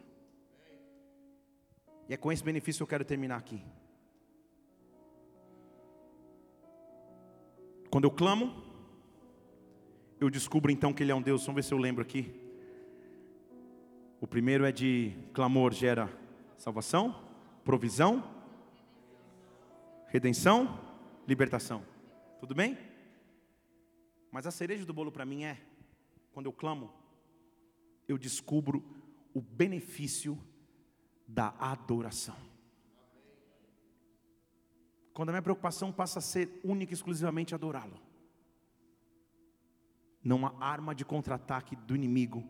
E 2.08 2.14
é 2.14 2.18
com 2.18 2.32
esse 2.32 2.44
benefício 2.44 2.80
que 2.80 2.84
eu 2.84 2.88
quero 2.88 3.06
terminar 3.06 3.38
aqui. 3.38 3.64
Quando 7.90 8.04
eu 8.04 8.12
clamo, 8.12 8.64
eu 10.20 10.30
descubro 10.30 10.72
então 10.72 10.94
que 10.94 11.02
Ele 11.02 11.12
é 11.12 11.16
um 11.16 11.22
Deus. 11.22 11.46
Vamos 11.46 11.56
ver 11.56 11.64
se 11.64 11.74
eu 11.74 11.78
lembro 11.78 12.02
aqui. 12.02 12.34
O 14.22 14.28
primeiro 14.28 14.66
é 14.66 14.72
de 14.72 15.14
clamor 15.34 15.74
gera 15.74 16.10
salvação, 16.58 17.16
provisão, 17.64 18.24
redenção, 20.08 20.80
libertação. 21.28 21.86
Tudo 22.40 22.54
bem? 22.54 22.78
Mas 24.32 24.46
a 24.46 24.52
cereja 24.52 24.86
do 24.86 24.94
bolo 24.94 25.12
para 25.12 25.26
mim 25.26 25.44
é, 25.44 25.58
quando 26.34 26.48
eu 26.48 26.54
clamo, 26.54 26.92
eu 28.08 28.18
descubro 28.18 28.84
o 29.34 29.42
benefício 29.42 30.38
da 31.28 31.54
adoração. 31.60 32.36
Quando 35.14 35.30
a 35.30 35.32
minha 35.32 35.42
preocupação 35.42 35.92
passa 35.92 36.20
a 36.20 36.22
ser 36.22 36.60
única 36.64 36.92
e 36.92 36.96
exclusivamente 36.96 37.56
adorá-lo. 37.56 38.00
Não 40.24 40.46
há 40.46 40.54
arma 40.60 40.94
de 40.94 41.06
contra-ataque 41.06 41.76
do 41.76 41.96
inimigo 41.96 42.44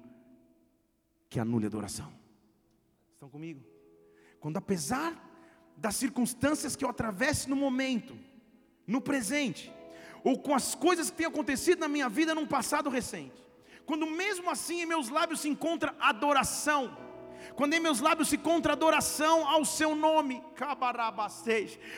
que 1.30 1.40
anule 1.40 1.66
a 1.66 1.68
adoração. 1.68 2.12
Estão 3.14 3.30
comigo? 3.30 3.64
Quando 4.40 4.58
apesar 4.58 5.14
das 5.78 5.96
circunstâncias 5.96 6.76
que 6.76 6.86
eu 6.86 6.90
atravesse 6.90 7.50
no 7.50 7.56
momento, 7.56 8.18
no 8.88 9.02
presente, 9.02 9.72
ou 10.24 10.40
com 10.40 10.56
as 10.56 10.74
coisas 10.74 11.12
que 11.12 11.18
têm 11.18 11.28
acontecido 11.28 11.80
na 11.80 11.88
minha 11.88 12.10
vida 12.10 12.34
num 12.34 12.48
passado 12.48 12.90
recente, 12.90 13.46
quando 13.86 14.08
mesmo 14.08 14.50
assim 14.50 14.82
em 14.82 14.86
meus 14.86 15.10
lábios 15.10 15.42
se 15.42 15.50
encontra 15.50 15.96
adoração, 16.00 16.98
quando 17.56 17.74
em 17.74 17.80
meus 17.80 18.00
lábios 18.00 18.30
se 18.30 18.38
contra 18.38 18.74
adoração 18.74 19.48
ao 19.48 19.64
seu 19.66 19.96
nome, 19.96 20.42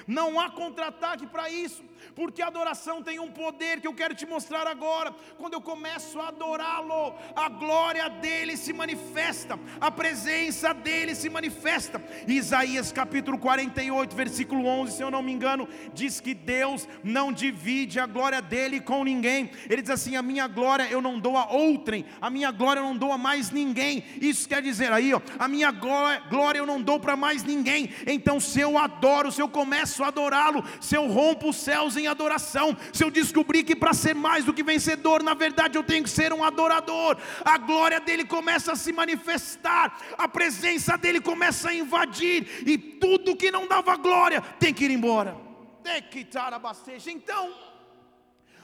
não 0.05 0.39
há 0.39 0.49
contra-ataque 0.49 1.25
para 1.27 1.49
isso, 1.49 1.83
porque 2.15 2.41
a 2.41 2.47
adoração 2.47 3.01
tem 3.01 3.19
um 3.19 3.31
poder 3.31 3.79
que 3.81 3.88
eu 3.88 3.93
quero 3.93 4.15
te 4.15 4.25
mostrar 4.25 4.67
agora. 4.67 5.13
Quando 5.38 5.53
eu 5.53 5.61
começo 5.61 6.19
a 6.19 6.29
adorá-lo, 6.29 7.13
a 7.35 7.49
glória 7.49 8.09
dele 8.09 8.57
se 8.57 8.73
manifesta, 8.73 9.59
a 9.79 9.91
presença 9.91 10.73
dele 10.73 11.15
se 11.15 11.29
manifesta. 11.29 12.01
Isaías 12.27 12.91
capítulo 12.91 13.38
48, 13.38 14.15
versículo 14.15 14.65
11, 14.65 14.97
se 14.97 15.01
eu 15.01 15.11
não 15.11 15.21
me 15.21 15.31
engano, 15.31 15.67
diz 15.93 16.19
que 16.19 16.33
Deus 16.33 16.88
não 17.03 17.31
divide 17.31 17.99
a 17.99 18.05
glória 18.05 18.41
dele 18.41 18.81
com 18.81 19.03
ninguém. 19.03 19.51
Ele 19.69 19.81
diz 19.81 19.91
assim: 19.91 20.15
A 20.15 20.21
minha 20.21 20.47
glória 20.47 20.88
eu 20.89 21.01
não 21.01 21.19
dou 21.19 21.38
a 21.38 21.51
outrem, 21.51 22.05
a 22.21 22.29
minha 22.29 22.51
glória 22.51 22.79
eu 22.79 22.85
não 22.85 22.97
dou 22.97 23.11
a 23.11 23.17
mais 23.17 23.51
ninguém. 23.51 24.03
Isso 24.21 24.47
quer 24.47 24.61
dizer 24.61 24.91
aí, 24.91 25.13
ó, 25.13 25.21
a 25.38 25.47
minha 25.47 25.71
glória, 25.71 26.59
eu 26.59 26.65
não 26.65 26.82
dou 26.82 26.99
para 26.99 27.15
mais 27.15 27.43
ninguém. 27.43 27.89
Então, 28.05 28.39
se 28.39 28.59
eu 28.59 28.78
adoro, 28.78 29.32
se 29.32 29.41
eu 29.41 29.49
começo 29.49 30.03
a 30.03 30.07
adorá-lo, 30.07 30.63
se 30.80 30.95
eu 30.95 31.07
rompo 31.07 31.49
os 31.49 31.57
céus 31.57 31.95
em 31.97 32.07
adoração, 32.07 32.75
se 32.93 33.03
eu 33.03 33.11
descobrir 33.11 33.63
que 33.63 33.75
para 33.75 33.93
ser 33.93 34.15
mais 34.15 34.45
do 34.45 34.53
que 34.53 34.63
vencedor, 34.63 35.23
na 35.23 35.34
verdade 35.34 35.78
eu 35.78 35.84
tenho 35.84 36.03
que 36.03 36.09
ser 36.09 36.34
um 36.34 36.43
adorador, 36.43 37.17
a 37.43 37.57
glória 37.57 37.99
dele 37.99 38.25
começa 38.25 38.71
a 38.71 38.75
se 38.75 38.91
manifestar, 38.91 39.97
a 40.17 40.28
presença 40.28 40.97
dele 40.97 41.19
começa 41.19 41.69
a 41.69 41.73
invadir, 41.73 42.63
e 42.65 42.78
tudo 42.78 43.36
que 43.36 43.51
não 43.51 43.67
dava 43.67 43.95
glória 43.95 44.41
tem 44.59 44.73
que 44.73 44.86
ir 44.86 44.91
embora. 44.91 45.38
Então, 47.07 47.53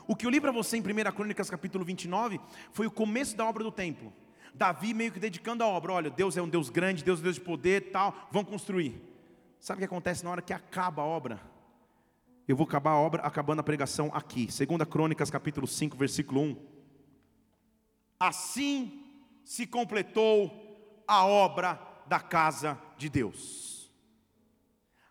o 0.05 0.15
que 0.15 0.25
eu 0.25 0.29
li 0.29 0.41
para 0.41 0.51
você 0.51 0.75
em 0.75 0.81
1 0.81 1.11
Crônicas 1.13 1.49
capítulo 1.49 1.85
29 1.85 2.39
foi 2.71 2.85
o 2.85 2.91
começo 2.91 3.37
da 3.37 3.45
obra 3.45 3.63
do 3.63 3.71
templo. 3.71 4.13
Davi 4.53 4.93
meio 4.93 5.11
que 5.11 5.19
dedicando 5.19 5.63
a 5.63 5.67
obra, 5.67 5.93
olha, 5.93 6.09
Deus 6.09 6.37
é 6.37 6.41
um 6.41 6.47
Deus 6.47 6.69
grande, 6.69 7.03
Deus 7.03 7.19
é 7.19 7.21
um 7.21 7.23
Deus 7.23 7.35
de 7.35 7.41
poder, 7.41 7.91
tal, 7.91 8.27
vão 8.31 8.43
construir. 8.43 9.01
Sabe 9.59 9.77
o 9.77 9.79
que 9.79 9.85
acontece 9.85 10.23
na 10.23 10.29
hora 10.29 10.41
que 10.41 10.53
acaba 10.53 11.01
a 11.01 11.05
obra? 11.05 11.41
Eu 12.47 12.55
vou 12.55 12.65
acabar 12.65 12.91
a 12.91 12.99
obra 12.99 13.21
acabando 13.21 13.61
a 13.61 13.63
pregação 13.63 14.11
aqui. 14.13 14.47
2 14.47 14.89
Crônicas, 14.89 15.31
capítulo 15.31 15.65
5, 15.65 15.95
versículo 15.95 16.41
1. 16.41 16.57
Assim 18.19 19.01
se 19.43 19.65
completou 19.65 21.03
a 21.07 21.25
obra 21.25 21.79
da 22.07 22.19
casa 22.19 22.77
de 22.97 23.09
Deus. 23.09 23.91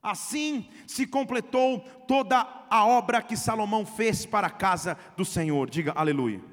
Assim 0.02 0.68
se 0.86 1.06
completou 1.06 1.80
toda 2.06 2.46
a 2.68 2.86
obra 2.86 3.22
que 3.22 3.36
Salomão 3.36 3.86
fez 3.86 4.26
para 4.26 4.48
a 4.48 4.50
casa 4.50 4.98
do 5.16 5.24
Senhor. 5.24 5.70
Diga 5.70 5.92
aleluia. 5.92 6.51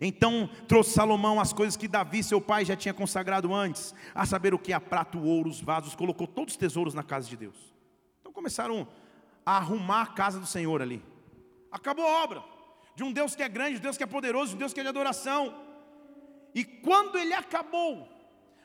Então 0.00 0.48
trouxe 0.66 0.92
Salomão 0.92 1.40
as 1.40 1.52
coisas 1.52 1.76
que 1.76 1.88
Davi, 1.88 2.22
seu 2.22 2.40
pai, 2.40 2.64
já 2.64 2.76
tinha 2.76 2.94
consagrado 2.94 3.52
antes, 3.52 3.94
a 4.14 4.24
saber 4.24 4.54
o 4.54 4.58
que 4.58 4.72
é 4.72 4.78
prato, 4.78 5.20
ouro, 5.20 5.50
os 5.50 5.60
vasos, 5.60 5.94
colocou 5.94 6.26
todos 6.26 6.54
os 6.54 6.58
tesouros 6.58 6.94
na 6.94 7.02
casa 7.02 7.28
de 7.28 7.36
Deus. 7.36 7.56
Então 8.20 8.32
começaram 8.32 8.86
a 9.44 9.56
arrumar 9.56 10.02
a 10.02 10.06
casa 10.06 10.38
do 10.38 10.46
Senhor 10.46 10.80
ali. 10.80 11.02
Acabou 11.70 12.06
a 12.06 12.22
obra 12.22 12.44
de 12.94 13.02
um 13.02 13.12
Deus 13.12 13.34
que 13.34 13.42
é 13.42 13.48
grande, 13.48 13.74
de 13.74 13.78
um 13.78 13.82
Deus 13.82 13.96
que 13.96 14.04
é 14.04 14.06
poderoso, 14.06 14.50
de 14.50 14.56
um 14.56 14.58
Deus 14.58 14.72
que 14.72 14.80
é 14.80 14.82
de 14.82 14.88
adoração. 14.88 15.54
E 16.54 16.64
quando 16.64 17.18
ele 17.18 17.34
acabou, 17.34 18.08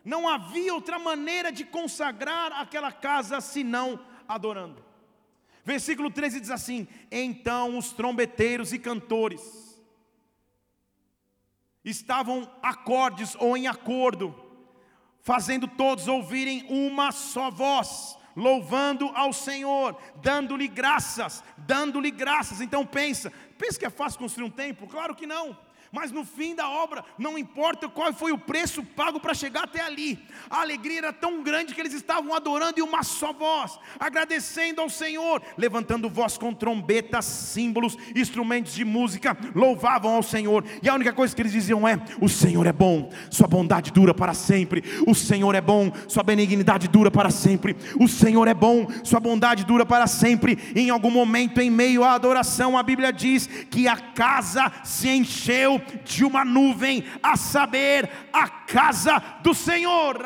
não 0.06 0.28
havia 0.28 0.74
outra 0.74 1.00
maneira 1.00 1.52
de 1.52 1.64
consagrar 1.64 2.52
aquela 2.54 2.92
casa 2.92 3.42
senão 3.42 4.00
adorando. 4.28 4.84
Versículo 5.64 6.12
13 6.12 6.42
diz 6.42 6.52
assim: 6.52 6.88
Então 7.12 7.78
os 7.78 7.92
trombeteiros 7.92 8.74
e 8.74 8.80
cantores 8.80 9.63
estavam 11.84 12.50
acordes 12.62 13.36
ou 13.40 13.58
em 13.58 13.68
acordo, 13.68 14.36
fazendo 15.22 15.68
todos 15.68 16.08
ouvirem 16.08 16.66
uma 16.70 17.12
só 17.12 17.50
voz, 17.50 18.18
louvando 18.36 19.12
ao 19.16 19.32
Senhor, 19.32 19.98
dando-lhe 20.22 20.68
graças, 20.68 21.44
dando-lhe 21.58 22.12
graças. 22.12 22.62
Então 22.62 22.86
pensa, 22.86 23.32
pensa 23.58 23.80
que 23.80 23.86
é 23.86 23.90
fácil 23.90 24.20
construir 24.20 24.46
um 24.46 24.50
templo? 24.50 24.88
Claro 24.88 25.16
que 25.16 25.28
não 25.28 25.58
mas 25.94 26.12
no 26.12 26.26
fim 26.26 26.56
da 26.56 26.68
obra, 26.68 27.06
não 27.20 27.38
importa 27.38 27.88
qual 27.88 28.12
foi 28.12 28.32
o 28.32 28.38
preço 28.38 28.84
pago 28.84 29.20
para 29.20 29.36
chegar 29.36 29.66
até 29.66 29.80
ali, 29.80 30.18
a 30.50 30.62
alegria 30.62 30.98
era 30.98 31.14
tão 31.14 31.44
grande 31.44 31.76
que 31.76 31.80
eles 31.80 31.94
estavam 31.94 32.34
adorando 32.34 32.80
em 32.80 32.84
uma 32.84 33.04
só 33.04 33.32
voz, 33.32 33.80
agradecendo 34.00 34.82
ao 34.82 34.90
Senhor, 34.90 35.40
levantando 35.56 36.10
voz 36.10 36.36
com 36.36 36.52
trombetas, 36.52 37.26
símbolos, 37.26 37.96
instrumentos 38.16 38.74
de 38.74 38.84
música, 38.84 39.38
louvavam 39.54 40.16
ao 40.16 40.24
Senhor, 40.24 40.66
e 40.82 40.90
a 40.90 40.96
única 40.96 41.14
coisa 41.14 41.36
que 41.36 41.44
eles 41.44 41.52
diziam 41.52 41.88
é: 41.88 42.02
O 42.20 42.28
Senhor 42.28 42.66
é 42.66 42.74
bom, 42.74 43.12
Sua 43.30 43.48
bondade 43.48 43.92
dura 43.92 44.16
para 44.16 44.34
sempre, 44.34 44.84
o 45.06 45.14
Senhor 45.14 45.54
é 45.54 45.62
bom, 45.62 45.92
Sua 46.08 46.24
benignidade 46.24 46.88
dura 46.88 47.12
para 47.12 47.30
sempre, 47.30 47.78
o 48.00 48.08
Senhor 48.08 48.48
é 48.48 48.54
bom, 48.56 48.88
Sua 49.04 49.20
bondade 49.20 49.64
dura 49.64 49.86
para 49.86 50.08
sempre. 50.08 50.58
E 50.76 50.82
em 50.82 50.90
algum 50.90 51.12
momento, 51.12 51.62
em 51.62 51.70
meio 51.70 52.04
à 52.04 52.14
adoração, 52.14 52.76
a 52.76 52.82
Bíblia 52.82 53.14
diz 53.14 53.46
que 53.46 53.88
a 53.88 53.96
casa 53.96 54.72
se 54.84 55.08
encheu 55.08 55.83
de 56.04 56.24
uma 56.24 56.44
nuvem, 56.44 57.04
a 57.22 57.36
saber, 57.36 58.10
a 58.32 58.48
casa 58.48 59.22
do 59.42 59.54
Senhor. 59.54 60.18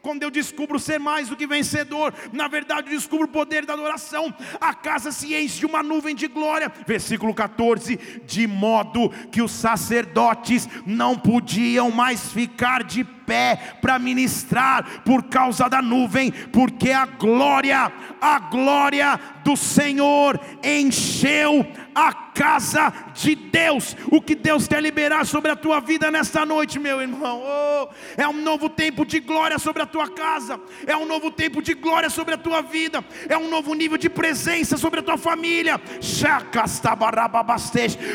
Quando 0.00 0.22
eu 0.22 0.30
descubro 0.30 0.78
ser 0.78 0.98
mais 0.98 1.28
do 1.28 1.36
que 1.36 1.46
vencedor, 1.46 2.12
na 2.32 2.48
verdade 2.48 2.88
eu 2.88 2.96
descubro 2.96 3.26
o 3.26 3.30
poder 3.30 3.64
da 3.64 3.74
adoração. 3.74 4.34
A 4.60 4.74
casa 4.74 5.12
se 5.12 5.34
enche 5.34 5.60
de 5.60 5.66
uma 5.66 5.82
nuvem 5.82 6.14
de 6.14 6.28
glória. 6.28 6.72
Versículo 6.86 7.34
14: 7.34 7.96
de 8.26 8.46
modo 8.46 9.10
que 9.30 9.42
os 9.42 9.52
sacerdotes 9.52 10.68
não 10.86 11.16
podiam 11.18 11.90
mais 11.90 12.32
ficar 12.32 12.82
de 12.82 13.04
pé 13.04 13.76
para 13.80 13.98
ministrar 13.98 15.02
por 15.04 15.24
causa 15.24 15.68
da 15.68 15.80
nuvem, 15.80 16.30
porque 16.30 16.90
a 16.90 17.06
glória, 17.06 17.92
a 18.20 18.38
glória 18.38 19.18
do 19.44 19.56
Senhor 19.56 20.40
encheu 20.62 21.66
a 21.94 22.12
casa 22.12 22.92
de 23.14 23.34
Deus. 23.34 23.96
O 24.10 24.20
que 24.20 24.34
Deus 24.34 24.66
quer 24.66 24.82
liberar 24.82 25.24
sobre 25.26 25.50
a 25.50 25.56
tua 25.56 25.80
vida 25.80 26.10
nesta 26.10 26.44
noite, 26.44 26.78
meu 26.78 27.00
irmão, 27.00 27.42
oh, 27.44 27.88
é 28.16 28.26
um 28.26 28.40
novo 28.42 28.68
tempo 28.68 29.04
de 29.04 29.20
glória 29.20 29.58
sobre 29.58 29.82
a 29.82 29.86
tua 29.86 30.08
casa, 30.08 30.60
é 30.86 30.96
um 30.96 31.06
novo 31.06 31.30
tempo 31.30 31.62
de 31.62 31.74
glória 31.74 32.10
sobre 32.10 32.34
a 32.34 32.38
tua 32.38 32.62
vida, 32.62 33.04
é 33.28 33.36
um 33.36 33.48
novo 33.48 33.74
nível 33.74 33.98
de 33.98 34.08
presença 34.08 34.76
sobre 34.76 35.00
a 35.00 35.02
tua 35.02 35.16
família. 35.18 35.80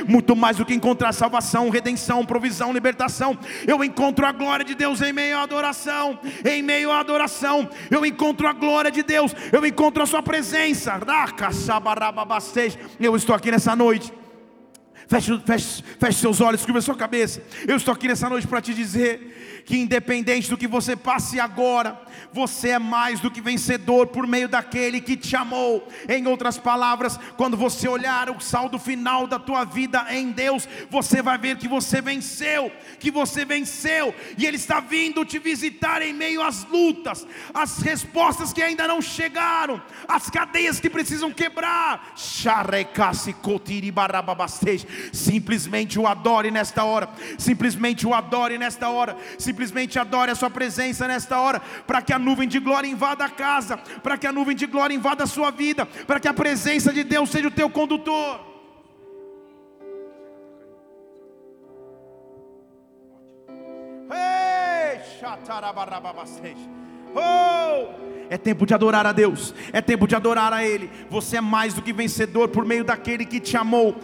Muito 0.07 0.36
mais 0.36 0.57
do 0.57 0.65
que 0.65 0.73
encontrar 0.73 1.13
salvação, 1.13 1.69
redenção, 1.69 2.25
provisão, 2.25 2.73
libertação, 2.73 3.38
eu 3.65 3.84
encontro 3.84 4.25
a 4.25 4.32
glória 4.32 4.65
de 4.65 4.75
Deus 4.75 5.01
em 5.01 5.13
meio 5.13 5.38
à 5.38 5.43
adoração, 5.43 6.19
em 6.45 6.61
meio 6.61 6.91
à 6.91 6.99
adoração, 6.99 7.69
eu 7.89 8.05
encontro 8.05 8.47
a 8.47 8.53
glória 8.53 8.91
de 8.91 9.03
Deus, 9.03 9.34
eu 9.51 9.65
encontro 9.65 10.03
a 10.03 10.05
Sua 10.05 10.21
presença. 10.21 10.99
Eu 12.99 13.15
estou 13.15 13.36
aqui 13.36 13.51
nessa 13.51 13.66
noite. 13.76 14.13
Feche, 15.07 15.39
feche, 15.45 15.84
feche 15.99 16.20
seus 16.20 16.41
olhos, 16.41 16.65
curva 16.65 16.82
sua 16.82 16.95
cabeça. 16.95 17.41
Eu 17.68 17.78
estou 17.78 17.93
aqui 17.93 18.07
nessa 18.07 18.30
noite 18.30 18.45
para 18.45 18.61
te 18.61 18.74
dizer 18.74 19.36
que, 19.68 19.78
independente 19.78 20.49
do 20.49 20.57
que 20.57 20.65
você 20.65 20.95
passe 20.95 21.41
agora, 21.41 22.01
você 22.32 22.70
é 22.70 22.80
mais 22.80 23.20
do 23.20 23.30
que 23.30 23.41
vencedor 23.41 24.07
por 24.07 24.26
meio 24.26 24.47
daquele 24.47 25.01
que 25.01 25.18
te 25.18 25.36
amou. 25.36 25.86
Em 26.07 26.26
outras 26.26 26.57
palavras, 26.57 27.20
quando 27.36 27.57
você 27.57 27.86
olhar 27.86 28.30
o 28.30 28.39
saldo 28.39 28.80
final 28.80 29.28
da 29.28 29.38
tua 29.38 29.65
vida 29.65 30.07
em 30.09 30.32
Deus, 30.32 30.68
você 30.89 31.22
vai 31.22 31.38
ver 31.38 31.57
que 31.57 31.68
você 31.68 32.01
venceu, 32.01 32.72
que 32.97 33.11
você 33.11 33.43
venceu, 33.43 34.15
e 34.38 34.45
Ele 34.45 34.55
está 34.55 34.80
vindo 34.80 35.26
te 35.26 35.38
visitar 35.38 36.01
em 36.01 36.13
meio 36.13 36.41
às 36.41 36.63
lutas, 36.63 37.28
as 37.53 37.80
respostas 37.80 38.53
que 38.53 38.61
ainda 38.61 38.88
não 38.88 39.01
chegaram, 39.01 39.82
as 40.07 40.30
cadeias 40.30 40.80
que 40.80 40.89
precisam 40.89 41.30
quebrar. 41.30 42.13
Simplesmente 45.11 45.99
o 45.99 46.07
adore 46.07 46.51
nesta 46.51 46.86
hora, 46.86 47.09
simplesmente 47.38 48.07
o 48.07 48.13
adore 48.13 48.57
nesta 48.57 48.88
hora, 48.89 49.18
simplesmente 49.38 49.57
adore 49.99 50.32
a 50.32 50.36
Sua 50.36 50.49
presença 50.49 51.08
nesta 51.08 51.39
hora, 51.39 51.60
para 51.86 52.01
que 52.01 52.14
a 52.14 52.20
nuvem 52.20 52.47
de 52.47 52.60
glória 52.60 52.88
invada 52.88 53.26
a 53.26 53.30
casa, 53.30 53.78
para 53.78 54.18
que 54.18 54.28
a 54.28 54.32
nuvem 54.32 54.55
de 54.55 54.66
glória 54.66 54.95
invada 54.95 55.24
a 55.24 55.28
sua 55.28 55.51
vida, 55.51 55.86
para 55.86 56.20
que 56.20 56.28
a 56.28 56.34
presença 56.34 56.93
de 56.93 57.03
Deus 57.03 57.30
seja 57.30 57.47
o 57.47 57.51
teu 57.51 57.70
condutor. 57.70 58.45
Ei, 64.10 64.99
oh! 67.16 68.16
É 68.30 68.38
tempo 68.38 68.65
de 68.65 68.73
adorar 68.73 69.05
a 69.05 69.11
Deus, 69.11 69.53
é 69.71 69.82
tempo 69.82 70.07
de 70.07 70.15
adorar 70.15 70.53
a 70.53 70.65
Ele. 70.65 70.89
Você 71.09 71.38
é 71.38 71.41
mais 71.41 71.73
do 71.73 71.82
que 71.82 71.93
vencedor 71.93 72.49
por 72.49 72.65
meio 72.65 72.84
daquele 72.84 73.25
que 73.25 73.39
te 73.39 73.55
amou. 73.55 73.95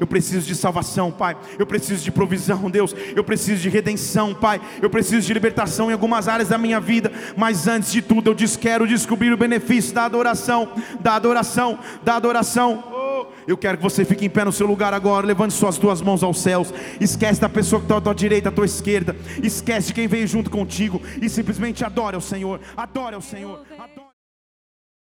Eu 0.00 0.06
preciso 0.06 0.46
de 0.46 0.54
salvação, 0.54 1.10
Pai. 1.10 1.36
Eu 1.58 1.66
preciso 1.66 2.04
de 2.04 2.10
provisão, 2.10 2.70
Deus. 2.70 2.94
Eu 3.14 3.24
preciso 3.24 3.62
de 3.62 3.68
redenção, 3.68 4.34
Pai. 4.34 4.60
Eu 4.80 4.90
preciso 4.90 5.26
de 5.26 5.32
libertação 5.32 5.90
em 5.90 5.92
algumas 5.92 6.28
áreas 6.28 6.48
da 6.48 6.58
minha 6.58 6.80
vida. 6.80 7.12
Mas 7.36 7.66
antes 7.66 7.92
de 7.92 8.02
tudo, 8.02 8.30
eu 8.30 8.36
quero 8.58 8.86
descobrir 8.86 9.32
o 9.32 9.36
benefício 9.36 9.94
da 9.94 10.04
adoração, 10.04 10.68
da 11.00 11.14
adoração, 11.14 11.78
da 12.02 12.16
adoração. 12.16 13.01
Eu 13.46 13.56
quero 13.56 13.76
que 13.76 13.82
você 13.82 14.04
fique 14.04 14.26
em 14.26 14.30
pé 14.30 14.44
no 14.44 14.52
seu 14.52 14.66
lugar 14.66 14.94
agora. 14.94 15.26
Levante 15.26 15.54
suas 15.54 15.78
duas 15.78 16.00
mãos 16.00 16.22
aos 16.22 16.40
céus. 16.40 16.72
Esquece 17.00 17.40
da 17.40 17.48
pessoa 17.48 17.80
que 17.80 17.86
está 17.86 17.96
à 17.96 18.00
tua 18.00 18.14
direita, 18.14 18.48
à 18.48 18.52
tua 18.52 18.66
esquerda. 18.66 19.16
Esquece 19.42 19.92
quem 19.92 20.06
veio 20.06 20.26
junto 20.26 20.50
contigo. 20.50 21.00
E 21.20 21.28
simplesmente 21.28 21.84
adore 21.84 22.14
ao 22.16 22.22
Senhor. 22.22 22.60
Adore 22.76 23.14
ao 23.14 23.22
Senhor. 23.22 23.64
Adore. 23.78 24.11